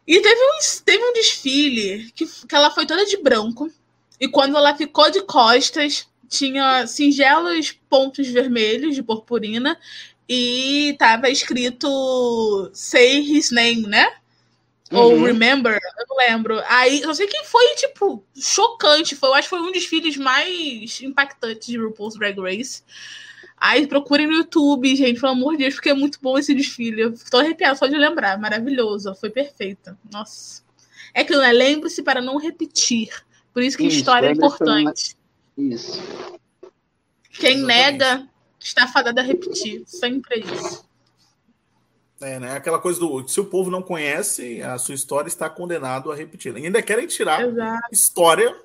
[0.04, 3.70] E teve um, teve um desfile que, que ela foi toda de branco.
[4.20, 9.78] E quando ela ficou de costas, tinha singelos pontos vermelhos de purpurina
[10.28, 14.12] e tava escrito Say His Name, né?
[14.90, 14.98] Uhum.
[14.98, 16.62] Ou Remember, eu não lembro.
[16.68, 19.16] Aí, eu sei que foi, tipo, chocante.
[19.16, 22.82] Foi, eu acho que foi um dos desfiles mais impactantes de RuPaul's Drag Race.
[23.56, 27.00] Aí procurem no YouTube, gente, pelo amor de Deus, porque é muito bom esse desfile.
[27.00, 28.38] Eu tô arrepiada só de lembrar.
[28.38, 29.98] Maravilhoso, foi perfeita.
[30.12, 30.62] Nossa.
[31.14, 31.52] É que né?
[31.52, 33.08] lembre-se para não repetir.
[33.52, 35.16] Por isso que isso, história é importante.
[35.56, 36.02] Isso.
[37.32, 37.66] Quem Exatamente.
[37.66, 38.28] nega
[38.60, 39.82] está fadado a repetir.
[39.86, 40.86] Sempre é isso.
[42.20, 42.56] É, né?
[42.56, 46.56] Aquela coisa do se o povo não conhece, a sua história está condenado a repetir.
[46.56, 47.88] E ainda querem tirar Exato.
[47.92, 48.56] história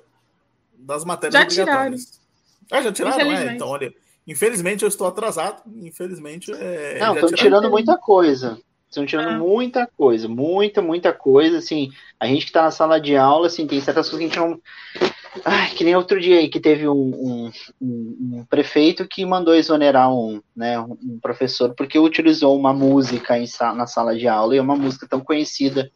[0.74, 2.04] das matérias já obrigatórias.
[2.04, 2.22] Tiraram.
[2.70, 3.30] Ah, já tiraram?
[3.30, 3.92] É, então, olha,
[4.26, 5.62] infelizmente eu estou atrasado.
[5.82, 6.50] Infelizmente.
[6.52, 8.58] É, não, estão tirando muita coisa.
[8.88, 9.38] Estão tirando ah.
[9.38, 11.58] muita coisa, muita, muita coisa.
[11.58, 14.42] Assim, a gente que está na sala de aula, assim, tem certas coisas que a
[14.42, 14.60] gente não.
[15.44, 20.12] Ai, que nem outro dia aí que teve um, um, um, prefeito que mandou exonerar
[20.12, 24.62] um, né, um professor porque utilizou uma música em, na sala de aula e é
[24.62, 25.90] uma música tão conhecida,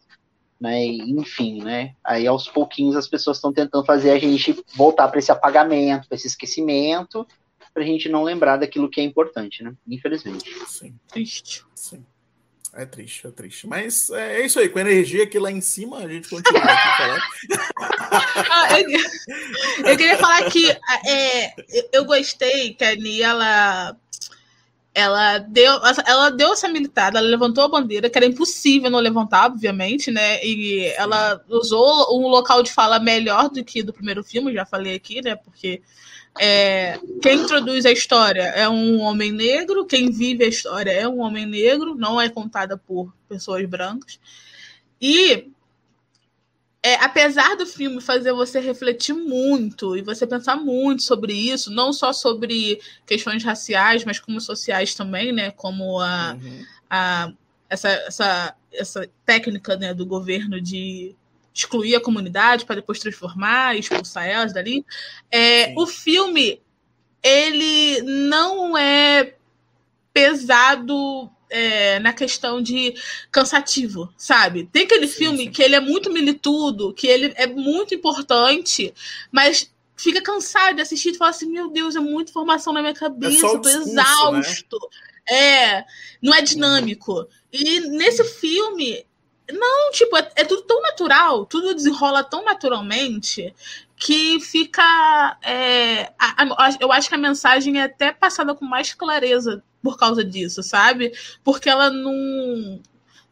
[0.59, 0.83] né?
[0.83, 1.93] Enfim, né?
[2.03, 6.15] Aí aos pouquinhos as pessoas estão tentando fazer a gente voltar para esse apagamento, para
[6.15, 7.27] esse esquecimento,
[7.73, 9.71] para a gente não lembrar daquilo que é importante, né?
[9.87, 10.51] Infelizmente.
[10.65, 10.95] Sim.
[11.07, 11.63] Triste.
[11.75, 12.03] Sim.
[12.77, 13.65] É triste, é triste.
[13.65, 16.61] Mas é, é isso aí, com a energia aqui lá em cima, a gente continua
[16.61, 17.21] aqui falando.
[18.51, 21.53] ah, eu, eu, queria falar que é,
[21.91, 23.97] eu gostei que a Nia, ela,
[24.93, 25.73] ela, deu,
[26.05, 30.39] ela deu essa militada, ela levantou a bandeira, que era impossível não levantar, obviamente, né?
[30.45, 34.93] E ela usou um local de fala melhor do que do primeiro filme, já falei
[34.93, 35.35] aqui, né?
[35.35, 35.81] Porque
[36.39, 41.19] é, quem introduz a história é um homem negro, quem vive a história é um
[41.19, 44.19] homem negro, não é contada por pessoas brancas.
[45.01, 45.51] E
[46.81, 51.91] é, apesar do filme fazer você refletir muito e você pensar muito sobre isso, não
[51.91, 55.51] só sobre questões raciais, mas como sociais também, né?
[55.51, 56.65] Como a, uhum.
[56.89, 57.33] a
[57.69, 61.15] essa, essa, essa técnica né, do governo de
[61.57, 64.85] excluir a comunidade para depois transformar e expulsar elas dali.
[65.31, 66.61] É, o filme
[67.23, 69.33] ele não é
[70.13, 72.93] pesado é, na questão de
[73.31, 74.69] cansativo, sabe?
[74.71, 75.51] Tem aquele sim, filme sim.
[75.51, 78.93] que ele é muito militudo, que ele é muito importante,
[79.31, 82.91] mas fica cansado de assistir e fala assim: meu Deus, é muita informação na minha
[82.91, 84.03] é cabeça, é tô discurso, né?
[84.03, 84.79] exausto.
[84.79, 85.35] Né?
[85.35, 85.85] É,
[86.21, 87.27] não é dinâmico.
[87.51, 89.06] E nesse filme,
[89.51, 93.53] não, tipo, é, é, tudo tão natural, tudo desenrola tão naturalmente
[93.95, 95.37] que fica.
[95.41, 99.97] É, a, a, eu acho que a mensagem é até passada com mais clareza por
[99.97, 101.13] causa disso, sabe?
[101.43, 102.81] Porque ela não.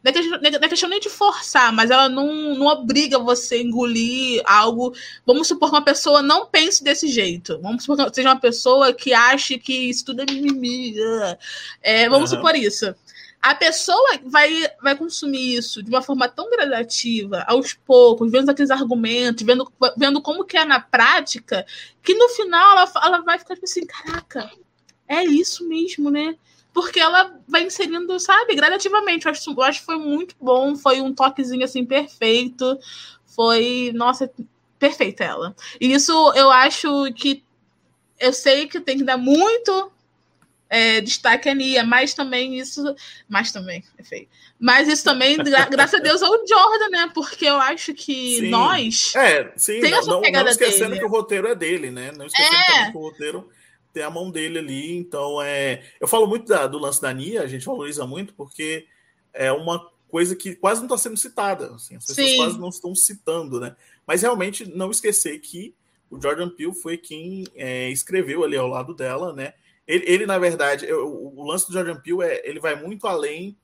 [0.02, 3.56] Não é, questão, não é questão nem de forçar, mas ela não, não obriga você
[3.56, 4.94] a engolir algo.
[5.26, 7.58] Vamos supor que uma pessoa não pense desse jeito.
[7.60, 10.94] Vamos supor que seja uma pessoa que ache que isso tudo é mimimi.
[11.82, 12.36] É, vamos uhum.
[12.36, 12.94] supor isso
[13.50, 14.50] a pessoa vai,
[14.82, 20.20] vai consumir isso de uma forma tão gradativa, aos poucos, vendo aqueles argumentos, vendo, vendo
[20.20, 21.64] como que é na prática,
[22.02, 24.50] que no final ela, ela vai ficar tipo assim, caraca,
[25.06, 26.34] é isso mesmo, né?
[26.74, 29.26] Porque ela vai inserindo, sabe, gradativamente.
[29.26, 32.78] Eu acho, eu acho que foi muito bom, foi um toquezinho assim perfeito.
[33.24, 34.30] Foi, nossa,
[34.78, 35.54] perfeita ela.
[35.80, 37.44] E isso eu acho que
[38.18, 39.92] eu sei que tem que dar muito
[40.68, 42.82] é, destaque a Nia, mas também isso.
[43.28, 44.28] Mas também, é feio.
[44.58, 47.10] Mas isso também, gra graças a Deus, é o Jordan, né?
[47.14, 48.50] Porque eu acho que sim.
[48.50, 49.14] nós.
[49.14, 51.00] É, sim, tem não, essa pegada não esquecendo dele.
[51.00, 52.12] que o roteiro é dele, né?
[52.12, 52.90] Não esquecendo é.
[52.90, 53.48] que o roteiro
[53.92, 54.96] tem a mão dele ali.
[54.96, 55.82] Então, é.
[56.00, 58.86] Eu falo muito da, do lance da Nia, a gente valoriza muito, porque
[59.32, 61.74] é uma coisa que quase não está sendo citada.
[61.74, 62.36] Assim, as pessoas sim.
[62.36, 63.76] quase não estão citando, né?
[64.06, 65.74] Mas realmente não esquecer que
[66.10, 69.54] o Jordan Peele foi quem é, escreveu ali ao lado dela, né?
[69.86, 73.56] Ele, ele na verdade, eu, o lance do Jordan Peele é, ele vai muito além.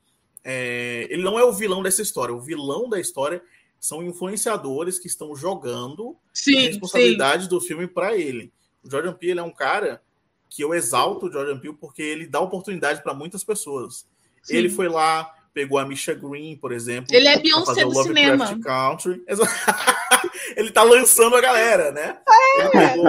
[0.44, 2.35] É, ele não é o vilão dessa história.
[2.35, 3.43] O vilão da história
[3.81, 7.49] são influenciadores que estão jogando sim, a responsabilidade sim.
[7.49, 8.53] do filme para ele.
[8.85, 10.01] O Jordan Peele é um cara
[10.49, 14.07] que eu exalto o Jordan Peele porque ele dá oportunidade para muitas pessoas.
[14.43, 14.57] Sim.
[14.57, 17.12] Ele foi lá, pegou a Misha Green, por exemplo.
[17.12, 18.59] Ele é Beyoncé do cinema.
[18.61, 19.24] Country.
[20.57, 22.19] ele tá lançando a galera, né?
[22.59, 23.07] Ele pegou,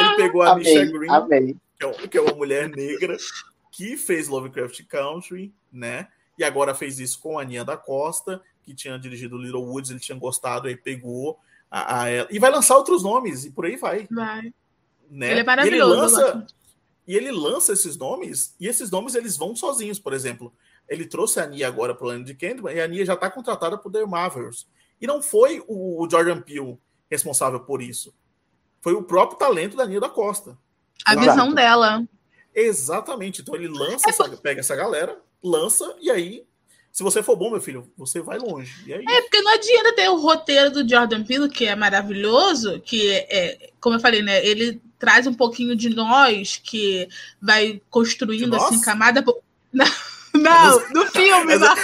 [0.00, 1.10] ele pegou a Misha Green.
[1.10, 3.16] Amei que é, que é uma mulher negra
[3.70, 6.08] que fez Lovecraft Country, né?
[6.36, 10.00] E agora fez isso com a Aninha da Costa, que tinha dirigido Little Woods, ele
[10.00, 11.38] tinha gostado, aí pegou
[11.70, 12.28] a, a ela.
[12.30, 14.06] E vai lançar outros nomes, e por aí vai.
[14.10, 14.52] Vai.
[15.10, 15.30] Né?
[15.30, 15.92] Ele é maravilhoso.
[15.92, 16.46] E ele, lança,
[17.06, 20.52] e ele lança esses nomes, e esses nomes eles vão sozinhos, por exemplo.
[20.88, 23.30] Ele trouxe a Ania agora para o Land de Candyman, e a Ania já está
[23.30, 24.66] contratada por The Marvels.
[25.00, 26.78] E não foi o, o Jordan Peele
[27.10, 28.14] responsável por isso.
[28.80, 30.56] Foi o próprio talento da Ania da Costa.
[31.06, 31.30] A Exato.
[31.30, 32.04] visão dela.
[32.54, 33.42] Exatamente.
[33.42, 36.44] Então ele lança, essa, pega essa galera, lança, e aí
[36.90, 38.72] Se você for bom, meu filho, você vai longe.
[38.90, 43.12] É, é, porque não adianta ter o roteiro do Jordan Peele, que é maravilhoso, que
[43.12, 44.44] é, como eu falei, né?
[44.44, 47.08] Ele traz um pouquinho de nós, que
[47.40, 49.24] vai construindo assim, camada.
[49.72, 49.86] Não,
[50.34, 51.74] não, no filme, não.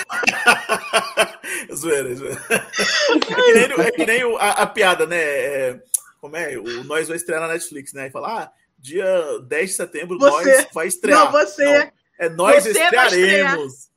[1.75, 2.41] zoeira, zoeira.
[2.49, 5.17] É que nem, é que nem a, a, piada, né?
[5.17, 5.83] É,
[6.21, 6.57] como é?
[6.57, 8.07] O Nós vai estrear na Netflix, né?
[8.07, 8.53] E falar, ah,
[8.85, 10.57] dia 10 de setembro, você.
[10.57, 11.25] Nós vai estrear.
[11.25, 11.65] Não, você.
[11.65, 13.89] Não, é nós você estrearemos.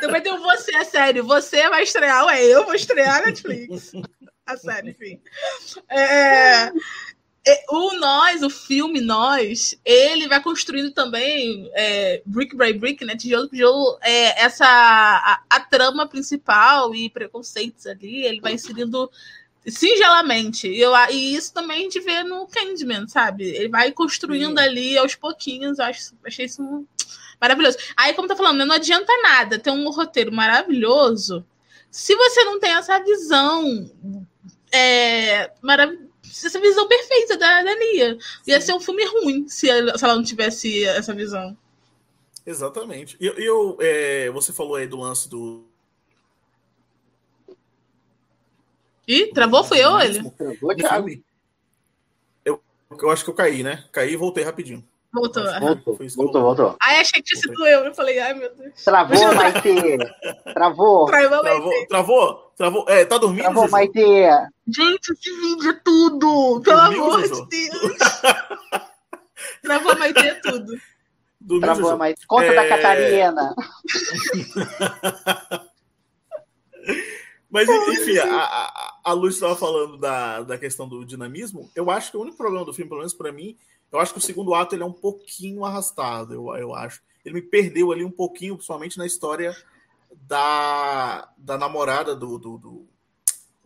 [0.00, 1.22] Também tem o você, é sério.
[1.24, 3.92] Você vai estrear, ué, eu vou estrear Netflix.
[4.46, 5.20] A série, enfim.
[5.90, 6.72] É,
[7.46, 13.16] é, o Nós, o filme Nós, ele vai construindo também, é, brick by brick, né,
[13.16, 19.10] tijolo por tijolo, é, essa, a, a, trama principal e preconceitos ali, ele vai inserindo
[19.66, 20.68] singelamente.
[20.68, 23.44] Eu, e isso também a gente vê no Candyman, sabe?
[23.44, 24.64] Ele vai construindo Sim.
[24.64, 26.86] ali aos pouquinhos, eu acho, achei isso
[27.40, 27.78] maravilhoso.
[27.96, 31.44] Aí, como tá falando, né, não adianta nada ter um roteiro maravilhoso
[31.90, 33.90] se você não tem essa visão
[34.72, 36.10] é, maravilhosa
[36.46, 38.16] essa visão perfeita da, da Nia.
[38.46, 41.56] Ia ser um filme ruim se ela, se ela não tivesse essa visão.
[42.46, 43.16] Exatamente.
[43.20, 45.64] E eu, eu é, você falou aí do lance do.
[49.06, 49.64] Ih, travou?
[49.64, 50.22] Foi eu ele?
[50.78, 51.10] Travou.
[52.44, 52.60] Eu,
[53.00, 53.84] eu acho que eu caí, né?
[53.92, 54.84] Caí e voltei rapidinho.
[55.12, 55.42] Voltou.
[55.60, 56.76] Voltou, voltou, voltou.
[56.80, 57.84] Aí achei que tinha sido eu.
[57.84, 58.84] Eu falei, ai meu Deus.
[58.84, 59.98] Travou, Maite.
[60.54, 61.06] Travou.
[61.06, 61.88] Travou, Maite.
[61.88, 62.84] Travou, travou.
[62.88, 63.68] É, tá dormindo, Travou?
[63.68, 64.00] Maite.
[64.68, 66.60] Gente, esse vídeo é tudo.
[66.64, 67.48] Pelo Dormiu, amor Juju?
[67.48, 67.98] de Deus.
[69.62, 70.72] Travou, Maite, é tudo.
[71.40, 71.96] Dormiu, Travou?
[71.96, 72.26] Maite.
[72.28, 72.54] Conta é...
[72.54, 73.54] da Catarina.
[77.50, 81.70] Mas, enfim, a, a, a Luz estava falando da, da questão do dinamismo.
[81.74, 83.56] Eu acho que o único problema do filme, pelo menos para mim,
[83.90, 87.02] eu acho que o segundo ato ele é um pouquinho arrastado, eu, eu acho.
[87.24, 89.54] Ele me perdeu ali um pouquinho, principalmente na história
[90.22, 92.88] da, da namorada do, do, do,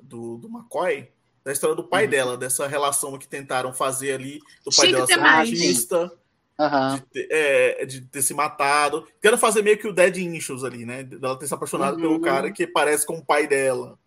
[0.03, 1.09] do, do McCoy,
[1.45, 2.11] da história do pai uhum.
[2.11, 6.11] dela, dessa relação que tentaram fazer ali, do pai dela ser artista.
[6.59, 6.95] Uhum.
[6.95, 9.07] De, ter, é, de, ter, se matado.
[9.21, 11.03] Quero fazer meio que o Dead Issues ali, né?
[11.03, 12.01] Dela ter se apaixonado uhum.
[12.01, 13.99] pelo cara que parece com o pai dela.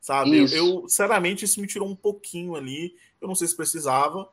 [0.00, 0.36] Sabe?
[0.36, 2.94] Eu, eu, sinceramente, isso me tirou um pouquinho ali.
[3.20, 4.28] Eu não sei se precisava.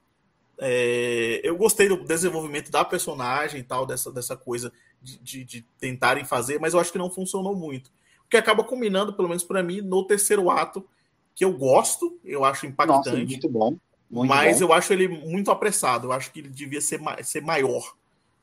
[0.60, 4.72] É, eu gostei do desenvolvimento da personagem e tal, dessa, dessa coisa
[5.02, 7.88] de, de, de, tentarem fazer, mas eu acho que não funcionou muito.
[8.26, 10.88] O que acaba combinando, pelo menos para mim, no terceiro ato,
[11.34, 13.10] que eu gosto, eu acho impactante.
[13.10, 13.78] Nossa, muito bom.
[14.12, 14.66] Muito mas bom.
[14.66, 16.08] eu acho ele muito apressado.
[16.08, 17.96] Eu acho que ele devia ser, ser maior,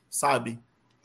[0.08, 0.58] sabe?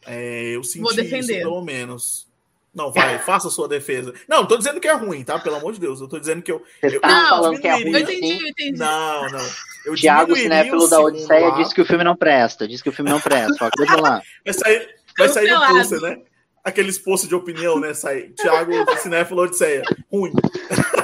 [0.06, 2.32] É, eu senti isso, pelo menos.
[2.74, 4.14] Não, vai, faça a sua defesa.
[4.28, 5.38] Não, não tô dizendo que é ruim, tá?
[5.38, 6.02] Pelo amor de Deus.
[6.02, 6.64] Eu tô dizendo que eu.
[6.82, 7.92] Você eu, tá eu falando que é ruim.
[7.92, 8.80] Eu entendi, eu entendi.
[8.80, 9.50] Não, não.
[9.86, 11.58] Eu Tiago Cinéfilo da Odisseia lá.
[11.58, 12.68] disse que o filme não presta.
[12.68, 13.54] Disse que o filme não presta.
[13.54, 14.22] Só que lá.
[14.44, 16.22] Vai sair, vai sair no poster, né?
[16.64, 17.94] Aqueles posts de opinião, né?
[17.94, 18.32] Sai.
[18.40, 19.84] Tiago Cinéfilo Odisseia.
[20.12, 20.32] Ruim.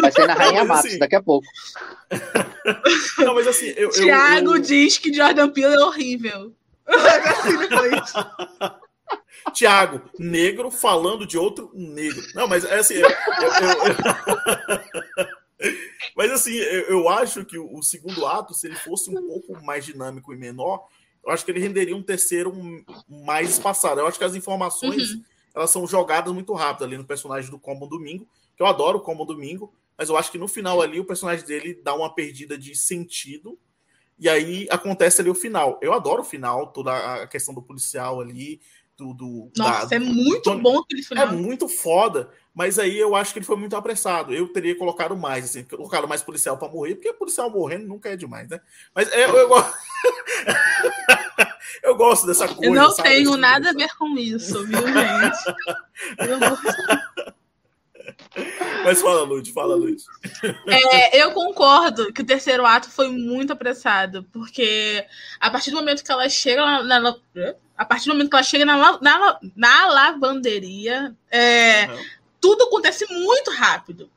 [0.00, 1.46] Vai sair na Rainha não, Matos assim, daqui a pouco.
[3.18, 3.66] Não, mas assim.
[3.76, 4.62] Eu, Tiago eu, eu...
[4.62, 6.52] diz que Jordan Peele é horrível.
[6.86, 8.22] assim.
[9.52, 12.22] Tiago, negro falando de outro negro.
[12.34, 12.94] Não, mas é assim.
[12.94, 13.16] Eu, eu,
[16.16, 20.32] mas assim, eu, acho que o segundo ato, se ele fosse um pouco mais dinâmico
[20.32, 20.86] e menor,
[21.24, 22.52] eu acho que ele renderia um terceiro
[23.08, 24.00] mais espaçado.
[24.00, 25.22] Eu acho que as informações uhum.
[25.54, 28.26] elas são jogadas muito rápido ali no personagem do Combo Domingo,
[28.56, 31.44] que eu adoro o Combo Domingo, mas eu acho que no final ali o personagem
[31.44, 33.58] dele dá uma perdida de sentido.
[34.18, 35.78] E aí acontece ali o final.
[35.82, 38.60] Eu adoro o final, toda a questão do policial ali,
[38.96, 39.12] do.
[39.12, 41.28] do Nossa, da, é muito do, bom aquele final.
[41.28, 44.34] É muito foda, mas aí eu acho que ele foi muito apressado.
[44.34, 48.16] Eu teria colocado mais, assim, colocado mais policial para morrer, porque policial morrendo nunca é
[48.16, 48.58] demais, né?
[48.94, 49.50] Mas é, eu, eu,
[51.84, 52.64] eu gosto dessa coisa.
[52.64, 55.56] Eu não sabe, tenho assim, nada a ver com isso, viu, gente?
[58.84, 59.96] Mas fala, Lud, fala, Lud.
[60.66, 65.04] É, eu concordo que o terceiro ato foi muito apressado, porque
[65.40, 67.16] a partir do momento que ela chega na, na
[67.76, 72.04] a partir do momento que ela chega na, na, na lavanderia, é, uhum.
[72.40, 74.10] tudo acontece muito rápido.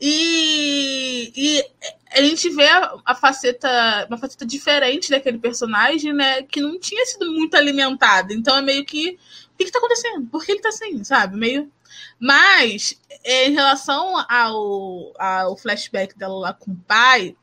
[0.00, 1.64] E, e
[2.12, 6.42] a gente vê a, a, faceta, uma faceta diferente daquele personagem, né?
[6.42, 8.32] Que não tinha sido muito alimentada.
[8.32, 9.18] Então é meio que.
[9.54, 10.26] O que, está acontecendo?
[10.26, 11.36] Por que ele está assim, sabe?
[11.36, 11.70] Meio.
[12.18, 17.36] Mas, em relação ao, ao flashback dela lá com o pai,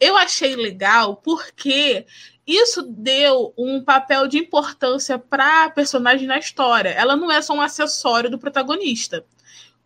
[0.00, 2.06] eu achei legal porque
[2.46, 6.90] isso deu um papel de importância para a personagem na história.
[6.90, 9.24] Ela não é só um acessório do protagonista,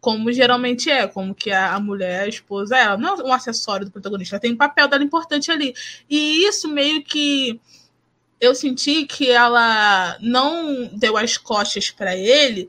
[0.00, 3.86] como geralmente é, como que a, a mulher, a esposa, ela não é um acessório
[3.86, 5.74] do protagonista, ela tem um papel dela importante ali.
[6.08, 7.60] E isso meio que
[8.40, 12.68] eu senti que ela não deu as costas para ele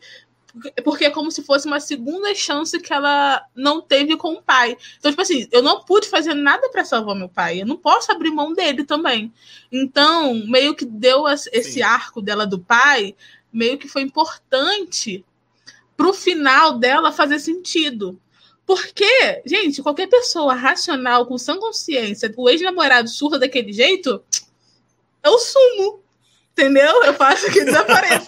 [0.84, 4.78] porque é como se fosse uma segunda chance que ela não teve com o pai.
[4.99, 7.61] Então, tipo assim, eu não pude fazer nada para salvar meu pai.
[7.61, 9.34] Eu não posso abrir mão dele também.
[9.72, 11.82] Então, meio que deu esse Sim.
[11.82, 13.15] arco dela do pai,
[13.52, 15.26] meio que foi importante
[15.95, 18.19] pro final dela fazer sentido.
[18.65, 24.23] Porque, gente, qualquer pessoa racional, com sã consciência, o ex-namorado surra daquele jeito,
[25.23, 26.02] eu sumo.
[26.52, 27.03] Entendeu?
[27.03, 28.28] Eu faço que desapareça.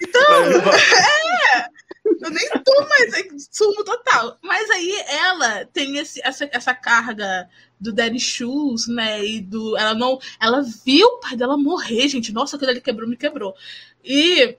[0.00, 0.22] Então,
[1.56, 1.70] é.
[2.04, 4.38] Eu nem tô mais é sumo total.
[4.42, 7.48] Mas aí ela tem esse, essa, essa carga
[7.78, 9.24] do Daddy Shoes, né?
[9.24, 9.76] E do.
[9.76, 10.18] Ela não.
[10.40, 12.32] Ela viu o pai dela morrer, gente.
[12.32, 13.54] Nossa, aquilo ali quebrou, me quebrou.
[14.04, 14.56] E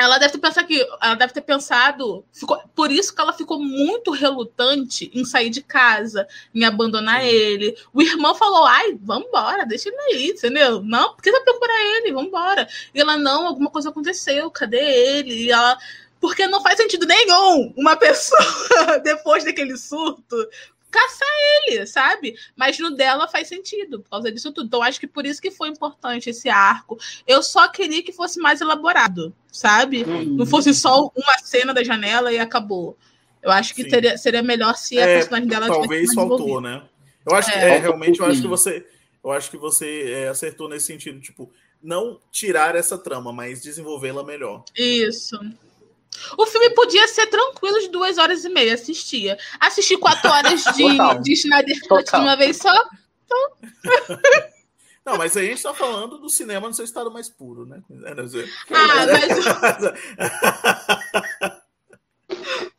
[0.00, 3.60] ela deve ter pensado que ela deve ter pensado ficou, por isso que ela ficou
[3.60, 7.76] muito relutante em sair de casa em abandonar ele.
[7.92, 10.82] O irmão falou ai vamos embora deixa ele aí entendeu?
[10.82, 12.12] Não porque vai procurar ele?
[12.12, 15.44] Vamos embora e ela não alguma coisa aconteceu cadê ele?
[15.44, 15.76] E ela
[16.18, 20.36] porque não faz sentido nenhum uma pessoa depois daquele surto
[20.90, 21.28] caçar
[21.66, 22.34] ele, sabe?
[22.56, 24.66] Mas no dela faz sentido por causa disso tudo.
[24.66, 26.98] Então acho que por isso que foi importante esse arco.
[27.26, 30.04] Eu só queria que fosse mais elaborado, sabe?
[30.04, 30.36] Hum.
[30.36, 32.96] Não fosse só uma cena da janela e acabou.
[33.42, 36.82] Eu acho que teria, seria melhor se a é, personagem dela talvez faltou, né?
[37.26, 38.84] Eu acho que é, é realmente eu acho que você
[39.22, 41.50] eu acho que você é, acertou nesse sentido, tipo,
[41.82, 44.64] não tirar essa trama, mas desenvolvê-la melhor.
[44.76, 45.38] Isso.
[46.36, 49.38] O filme podia ser tranquilo de duas horas e meia, assistia.
[49.58, 52.72] Assistir quatro horas de, de Schneider Cut de uma vez só.
[53.24, 54.50] Então...
[55.04, 57.82] Não, mas aí a gente tá falando do cinema no seu estado mais puro, né?
[58.70, 59.44] Ah, mas.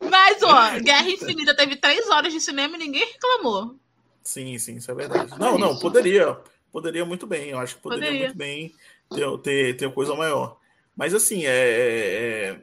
[0.08, 3.76] mas, ó, Guerra Infinita teve três horas de cinema e ninguém reclamou.
[4.22, 5.38] Sim, sim, isso é verdade.
[5.38, 6.38] Não, não, poderia.
[6.72, 7.50] Poderia muito bem.
[7.50, 8.26] Eu acho que poderia, poderia.
[8.28, 8.74] muito bem
[9.10, 10.56] ter, ter, ter coisa maior.
[10.96, 12.60] Mas assim, é, é, é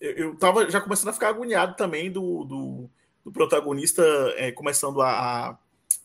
[0.00, 2.90] eu, eu tava já começando a ficar agoniado também do, do,
[3.24, 4.02] do protagonista
[4.36, 5.58] é, começando a, a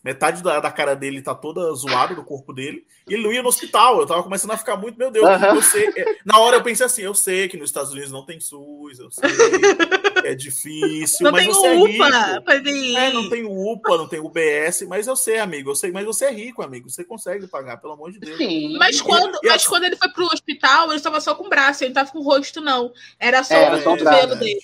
[0.04, 3.42] metade da, da, cara dele tá toda zoada do corpo dele, e ele não ia
[3.42, 4.00] no hospital.
[4.00, 5.56] Eu tava começando a ficar muito, meu Deus, uhum.
[5.56, 5.88] eu sei.
[5.96, 8.98] É, na hora eu pensei assim, eu sei que nos Estados Unidos não tem SUS,
[8.98, 9.28] eu sei,
[10.26, 12.98] é difícil, não mas tem você UPA, é rico.
[12.98, 16.26] É, não tem UPA, não tem UBS, mas eu sei, amigo, eu sei, mas você
[16.26, 18.36] é rico, amigo, você consegue pagar, pelo amor de Deus.
[18.36, 18.76] Sim.
[18.78, 21.90] Mas quando, mas quando ele foi pro hospital, ele estava só com o braço, ele
[21.90, 22.92] não tava com o rosto, não.
[23.18, 24.60] Era só é, o cotovelo dele.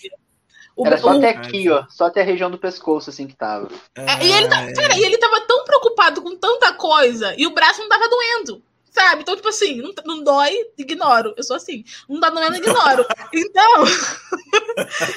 [0.74, 1.18] O, Era só o...
[1.18, 1.84] até aqui, ó.
[1.88, 3.68] Só até a região do pescoço, assim, que tava.
[3.94, 4.72] É, e, ele tá, é.
[4.72, 8.62] cara, e ele tava tão preocupado com tanta coisa e o braço não tava doendo.
[8.92, 9.22] Sabe?
[9.22, 11.32] Então, tipo assim, não, não dói, ignoro.
[11.34, 11.82] Eu sou assim.
[12.08, 13.06] Não tá doendo, ignoro.
[13.32, 13.84] Então.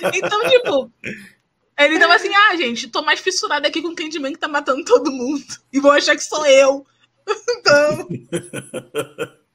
[0.15, 0.91] então, tipo.
[1.77, 4.85] Ele tava assim, ah, gente, tô mais fissurado aqui com o Candyman que tá matando
[4.85, 5.43] todo mundo.
[5.73, 6.87] E vão achar que sou eu.
[7.27, 8.07] então.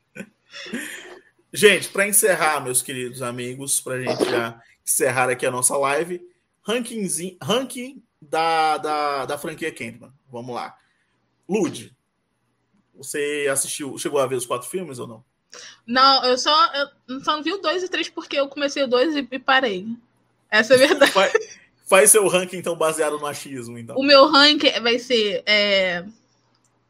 [1.52, 6.24] Gente, para encerrar, meus queridos amigos, pra gente já encerrar aqui a nossa live,
[6.62, 7.04] ranking,
[7.42, 10.12] ranking da, da, da franquia Candyman.
[10.30, 10.76] Vamos lá.
[11.48, 11.92] Lud,
[13.00, 15.24] você assistiu, chegou a ver os quatro filmes ou não?
[15.86, 16.72] Não, eu só,
[17.08, 19.38] eu só não vi o dois e três porque eu comecei o dois e, e
[19.38, 19.86] parei.
[20.50, 21.12] Essa é a verdade.
[21.12, 21.32] Faz,
[21.86, 23.96] faz, seu ranking, então, baseado no achismo, então.
[23.96, 26.04] O meu ranking vai ser é,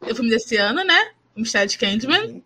[0.00, 1.12] o filme desse ano, né?
[1.36, 2.26] O Mistério de Candyman.
[2.26, 2.42] Uhum.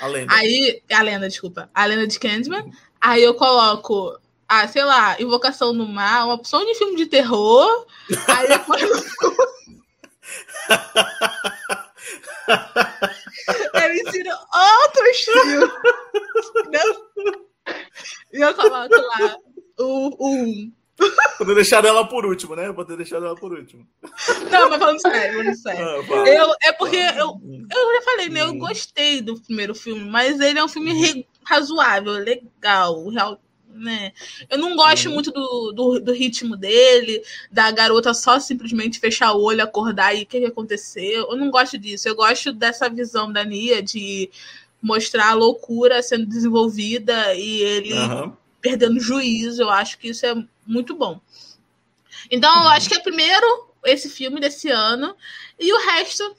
[0.00, 0.34] A lenda.
[0.34, 1.70] Aí, a lenda, desculpa.
[1.74, 2.62] A lenda de Candyman.
[2.62, 2.72] Uhum.
[3.00, 4.18] Aí eu coloco
[4.48, 7.86] ah, sei lá, Invocação no Mar, uma opção de filme de terror.
[8.26, 8.82] aí depois.
[13.74, 14.30] eu ensino
[14.84, 15.70] outros filmes.
[18.32, 19.36] E eu coloco lá
[19.78, 20.72] o, o um.
[21.38, 22.72] Poder deixar ela por último, né?
[22.72, 23.86] Poder deixar ela por último.
[24.50, 25.86] Não, mas falando sério, falando sério.
[25.86, 27.40] Ah, eu, é porque eu,
[27.70, 28.40] eu já falei, né?
[28.42, 33.40] Eu gostei do primeiro filme, mas ele é um filme razoável, legal, real,
[33.78, 34.12] né?
[34.48, 35.14] Eu não gosto uhum.
[35.14, 40.22] muito do, do, do, ritmo dele, da garota só simplesmente fechar o olho, acordar e
[40.22, 41.30] o que, que aconteceu.
[41.30, 42.08] Eu não gosto disso.
[42.08, 44.30] Eu gosto dessa visão da Nia de
[44.80, 48.32] mostrar a loucura sendo desenvolvida e ele uhum.
[48.60, 49.62] perdendo juízo.
[49.62, 50.34] Eu acho que isso é
[50.66, 51.20] muito bom.
[52.30, 55.16] Então, eu acho que é primeiro esse filme desse ano
[55.58, 56.36] e o resto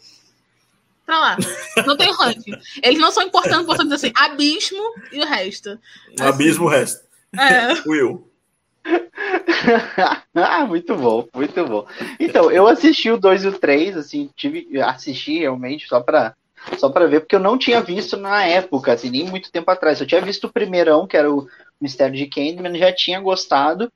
[1.10, 1.38] pra lá.
[1.88, 2.54] Não tem ranking.
[2.84, 5.80] Eles não são importantes, importantes assim, abismo e o resto.
[6.14, 7.09] Assim, abismo o resto.
[7.38, 7.74] É.
[7.88, 8.30] Will.
[10.36, 11.86] ah, muito bom, muito bom.
[12.20, 16.34] Então, eu assisti o 2 e o 3, assim, tive, assisti realmente só pra,
[16.78, 20.00] só pra ver, porque eu não tinha visto na época, assim, nem muito tempo atrás.
[20.00, 21.48] Eu tinha visto o primeirão, que era o
[21.80, 23.92] Mistério de Candyman, já tinha gostado,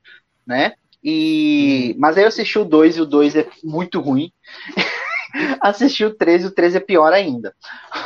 [0.46, 0.74] né?
[1.02, 1.92] E...
[1.94, 1.98] Hum.
[1.98, 4.32] Mas aí eu assisti o 2 e o 2 é muito ruim.
[5.60, 7.54] assisti o 3 e o 3 é pior ainda.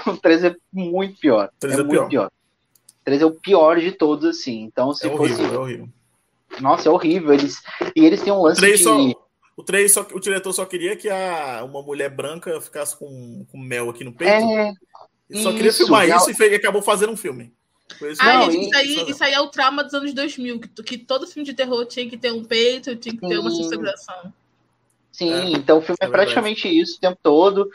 [0.07, 1.51] O 3 é muito pior.
[1.61, 2.09] 3 é, é muito pior.
[2.09, 2.31] pior.
[3.09, 4.63] 3 é o pior de todos, assim.
[4.63, 5.33] Então, se é fosse.
[5.35, 5.89] Horrível, é horrível.
[6.61, 7.33] Nossa, é horrível.
[7.33, 7.63] Eles...
[7.97, 8.79] E eles têm um lance de.
[8.79, 8.97] Só...
[9.57, 13.59] O 3 só, o diretor só queria que a, uma mulher branca ficasse com, com
[13.59, 14.31] mel aqui no peito.
[14.33, 14.73] É,
[15.29, 17.53] Ele só queria filmar isso e, fez, e acabou fazendo um filme.
[18.01, 20.83] Isso, ah, não, gente, isso, aí, isso aí é o trauma dos anos 2000, que,
[20.85, 23.41] que todo filme de terror tinha que ter um peito, tinha que ter Sim.
[23.41, 24.33] uma seguração.
[25.11, 27.69] Sim, é, então o filme é, é praticamente isso o tempo todo.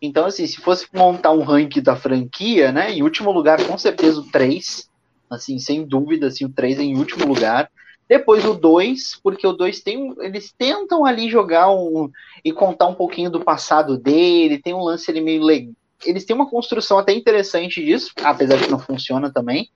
[0.00, 4.20] Então, assim, se fosse montar um ranking da franquia, né, em último lugar, com certeza
[4.20, 4.88] o 3,
[5.28, 7.70] assim, sem dúvida, assim, o 3 é em último lugar.
[8.08, 10.12] Depois o 2, porque o 2 tem.
[10.18, 12.10] Eles tentam ali jogar um.
[12.44, 14.58] e contar um pouquinho do passado dele.
[14.58, 15.72] Tem um lance ele meio legal.
[16.04, 19.68] Eles têm uma construção até interessante disso, apesar de que não funciona também.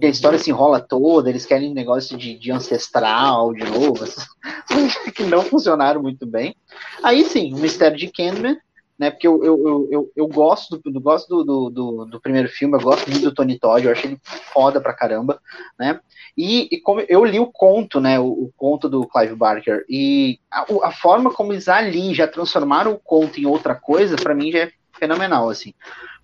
[0.00, 4.04] A história se enrola toda, eles querem um negócio de, de ancestral de novo,
[5.14, 6.54] que não funcionaram muito bem.
[7.02, 8.56] Aí sim, o mistério de Candyman,
[8.98, 9.10] né?
[9.10, 13.10] Porque eu, eu, eu, eu gosto, do, gosto do, do, do, primeiro filme, eu gosto
[13.10, 14.20] muito do Tony Todd, eu achei ele
[14.52, 15.40] foda pra caramba,
[15.78, 16.00] né?
[16.36, 18.18] E, e como eu li o conto, né?
[18.18, 22.92] O, o conto do Clive Barker, e a, a, forma como eles ali já transformaram
[22.92, 25.74] o conto em outra coisa, para mim já é fenomenal, assim.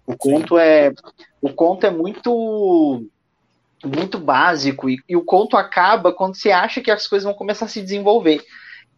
[0.06, 0.62] O conto Sim.
[0.62, 0.92] é
[1.42, 3.04] o conto é muito
[3.82, 7.64] muito básico e, e, o conto acaba quando você acha que as coisas vão começar
[7.64, 8.44] a se desenvolver.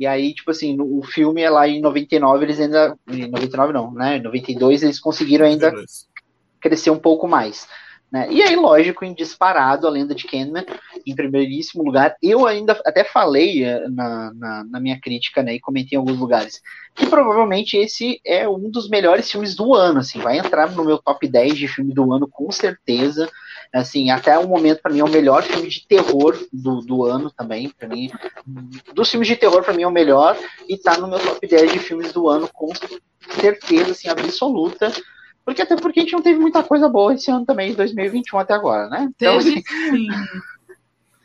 [0.03, 2.99] E aí, tipo assim, no, o filme é lá em 99, eles ainda.
[3.09, 4.16] Em 99 não, né?
[4.16, 6.09] Em 92 eles conseguiram ainda 92.
[6.61, 7.69] crescer um pouco mais.
[8.11, 8.27] Né?
[8.29, 10.66] E aí, lógico, em disparado, a lenda de Kenman,
[11.07, 12.16] em primeiríssimo lugar.
[12.20, 16.19] Eu ainda até falei eh, na, na, na, minha crítica, né, e comentei em alguns
[16.19, 16.61] lugares,
[16.97, 20.99] que provavelmente esse é um dos melhores filmes do ano, assim, vai entrar no meu
[20.99, 23.31] top 10 de filme do ano, com certeza.
[23.73, 27.31] Assim, até o momento, para mim, é o melhor filme de terror do, do ano
[27.31, 27.70] também.
[27.70, 28.11] Para mim,
[28.94, 30.36] dos filmes de terror, para mim, é o melhor.
[30.69, 32.70] E tá no meu top 10 de filmes do ano, com
[33.40, 34.93] certeza, assim, absoluta.
[35.44, 38.39] Porque até porque a gente não teve muita coisa boa esse ano também, de 2021
[38.39, 39.09] até agora, né?
[39.16, 40.07] Então, teve assim, sim.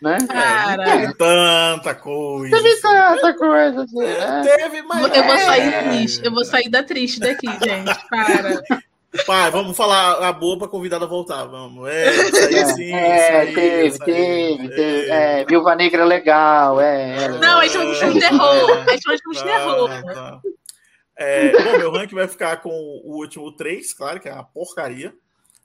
[0.02, 0.16] Né?
[0.28, 0.84] Cara.
[0.84, 2.56] Teve tanta coisa.
[2.56, 2.82] Teve assim.
[2.82, 4.42] tanta coisa, assim, né?
[4.44, 5.16] Teve, mas.
[5.16, 5.84] Eu vou sair é.
[5.84, 8.08] triste, eu vou sair da triste daqui, gente.
[8.08, 8.62] Para.
[9.26, 11.90] Pai, vamos falar a boa para convidada voltar, vamos.
[11.90, 12.94] É, isso aí sim.
[12.94, 15.10] É, isso aí, teve, isso aí, teve, teve.
[15.10, 17.28] É, Viúva Negra é legal, é.
[17.40, 18.72] Não, a gente chama de filme de terror.
[18.72, 19.90] A gente chama de filme de terror.
[19.90, 20.42] Tá, tá.
[21.18, 25.14] É, bom, meu ranking vai ficar com o último 3, claro, que é uma porcaria.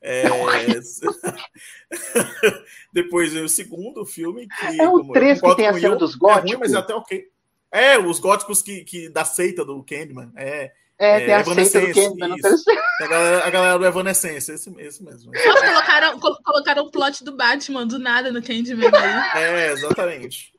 [0.00, 0.24] É...
[2.92, 4.48] Depois vem o segundo filme.
[4.48, 6.50] Que, é o 3 que tem a cena dos góticos.
[6.50, 7.24] É ruim, mas é até ok.
[7.70, 10.32] É, os góticos que, que da seita do Candyman.
[10.36, 10.72] É,
[11.02, 12.28] é, tem do Candyman.
[12.28, 15.32] Não a, galera, a galera do Evanescence, esse, esse mesmo.
[15.32, 19.42] Nossa, colocaram, colocaram o plot do Batman do nada no Candyman aí.
[19.42, 20.52] É, exatamente.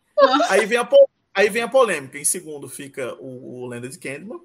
[0.50, 0.90] Aí vem, a,
[1.34, 2.18] aí vem a polêmica.
[2.18, 4.40] Em segundo fica o, o Lenda de Candyman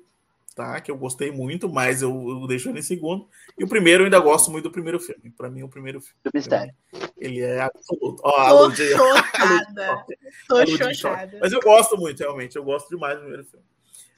[0.58, 0.80] tá?
[0.80, 3.28] Que eu gostei muito, mas eu, eu deixo ele em segundo.
[3.56, 5.30] E o primeiro eu ainda gosto muito do primeiro filme.
[5.30, 6.18] Para mim, o primeiro filme.
[6.24, 6.74] Do mistério.
[7.16, 8.20] Ele é absoluto.
[8.24, 10.04] Ó, Tô chocada.
[10.48, 11.38] Tô chocada.
[11.40, 12.56] Mas eu gosto muito, realmente.
[12.56, 13.64] Eu gosto demais do primeiro filme.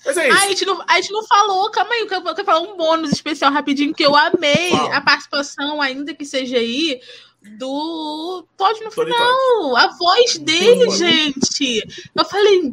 [0.05, 0.39] Mas é isso.
[0.39, 3.53] a, gente não, a gente não falou, calma aí, eu quero falar um bônus especial
[3.53, 4.93] rapidinho, que eu amei Uau.
[4.93, 7.01] a participação, ainda que seja aí,
[7.59, 9.61] do Todd no Tony final.
[9.61, 9.77] Todd.
[9.77, 11.83] A voz dele, gente.
[12.15, 12.73] Eu falei,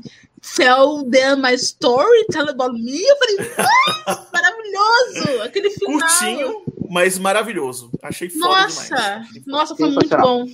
[0.56, 3.02] Tell them my story, tell about me.
[3.02, 3.38] Eu falei,
[4.32, 5.42] maravilhoso!
[5.44, 6.00] Aquele final.
[6.00, 7.92] Curtinho, mas maravilhoso.
[8.02, 9.46] Achei foda nossa, demais.
[9.46, 10.46] Nossa, foi muito bom.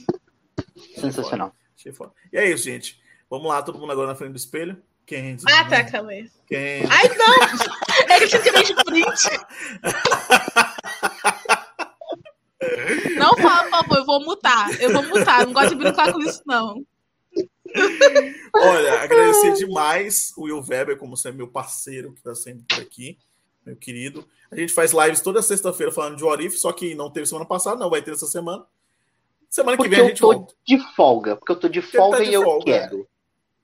[0.95, 1.53] Sensacional.
[1.77, 2.11] Achei foda.
[2.31, 2.99] E é isso, gente.
[3.29, 4.81] Vamos lá, todo mundo agora na frente do espelho.
[5.05, 5.37] Quem?
[5.49, 6.29] Ah, tá, calma aí.
[6.47, 6.83] Quem?
[6.89, 7.35] Ai, não!
[8.09, 9.29] É que tinha que ver de print.
[13.17, 14.81] Não fala, por favor, eu vou mutar.
[14.81, 15.45] Eu vou mutar.
[15.45, 16.85] Não gosto de brincar com isso, não.
[18.55, 23.17] Olha, agradecer demais o Will Weber, como sempre, meu parceiro, que está sempre por aqui,
[23.65, 24.27] meu querido.
[24.51, 27.79] A gente faz lives toda sexta-feira falando de Orif, só que não teve semana passada,
[27.79, 28.65] não vai ter essa semana.
[29.49, 30.55] Semana porque que vem a gente eu tô volta.
[30.65, 33.07] de folga, porque eu tô de porque folga tá de e eu folga, quero.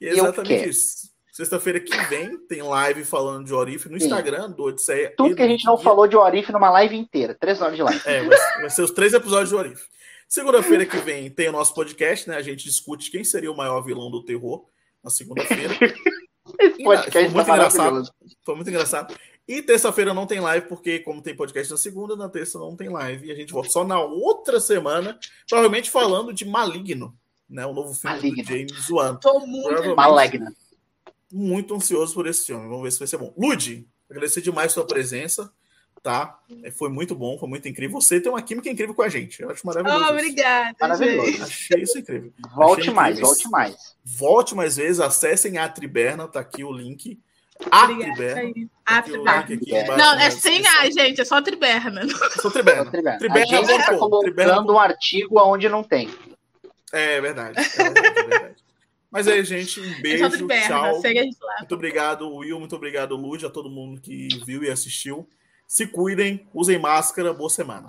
[0.01, 0.69] E é exatamente eu quero.
[0.69, 1.08] isso.
[1.39, 4.07] Sexta-feira que vem tem live falando de Orif no Sim.
[4.07, 5.13] Instagram do Odisseia.
[5.15, 7.33] Tudo que a gente não falou de Orif numa live inteira.
[7.33, 8.01] Três horas de live.
[8.03, 8.21] É,
[8.59, 9.81] vai, ser os três episódios de Orif.
[10.27, 12.35] Segunda-feira que vem tem o nosso podcast, né?
[12.35, 14.65] A gente discute quem seria o maior vilão do terror
[15.01, 15.73] na segunda-feira.
[16.59, 18.11] Esse podcast foi muito tá engraçado.
[18.43, 19.15] Foi muito engraçado.
[19.47, 22.89] E terça-feira não tem live, porque como tem podcast na segunda, na terça não tem
[22.89, 23.27] live.
[23.27, 25.17] E a gente volta só na outra semana,
[25.47, 27.15] provavelmente falando de Maligno,
[27.49, 27.65] né?
[27.65, 28.43] O novo filme Maligno.
[28.43, 29.15] do James Wan.
[29.15, 30.53] Tô muito Maligno.
[31.31, 32.67] Muito ansioso por esse filme.
[32.67, 33.33] Vamos ver se vai ser bom.
[33.37, 35.51] Lud, agradecer demais sua presença
[36.01, 36.39] tá?
[36.63, 37.99] É, foi muito bom, foi muito incrível.
[37.99, 39.41] Você tem uma química incrível com a gente.
[39.41, 40.05] Eu acho maravilhoso.
[40.05, 40.75] Oh, obrigada.
[40.79, 41.43] Maravilhoso.
[41.43, 42.33] Achei isso incrível.
[42.55, 43.95] Volte mais, volte mais.
[44.03, 47.19] Volte mais vezes, acessem a Triberna, tá aqui o link.
[47.69, 48.69] A Triberna.
[48.85, 49.97] A Triberna.
[49.97, 52.01] Não, é sem A, gente, é só Triberna.
[52.41, 52.89] Só Triberna.
[52.89, 53.19] Triberna.
[53.19, 53.59] Triberna.
[53.59, 56.09] A gente está colocando um artigo onde não tem.
[56.93, 57.59] É verdade.
[57.59, 58.68] É verdade, é verdade.
[59.11, 60.23] Mas aí, gente, um beijo,
[60.67, 61.01] tchau.
[61.59, 65.27] Muito obrigado, Will, muito obrigado, Lud, a todo mundo que viu e assistiu.
[65.67, 67.87] Se cuidem, usem máscara, boa semana.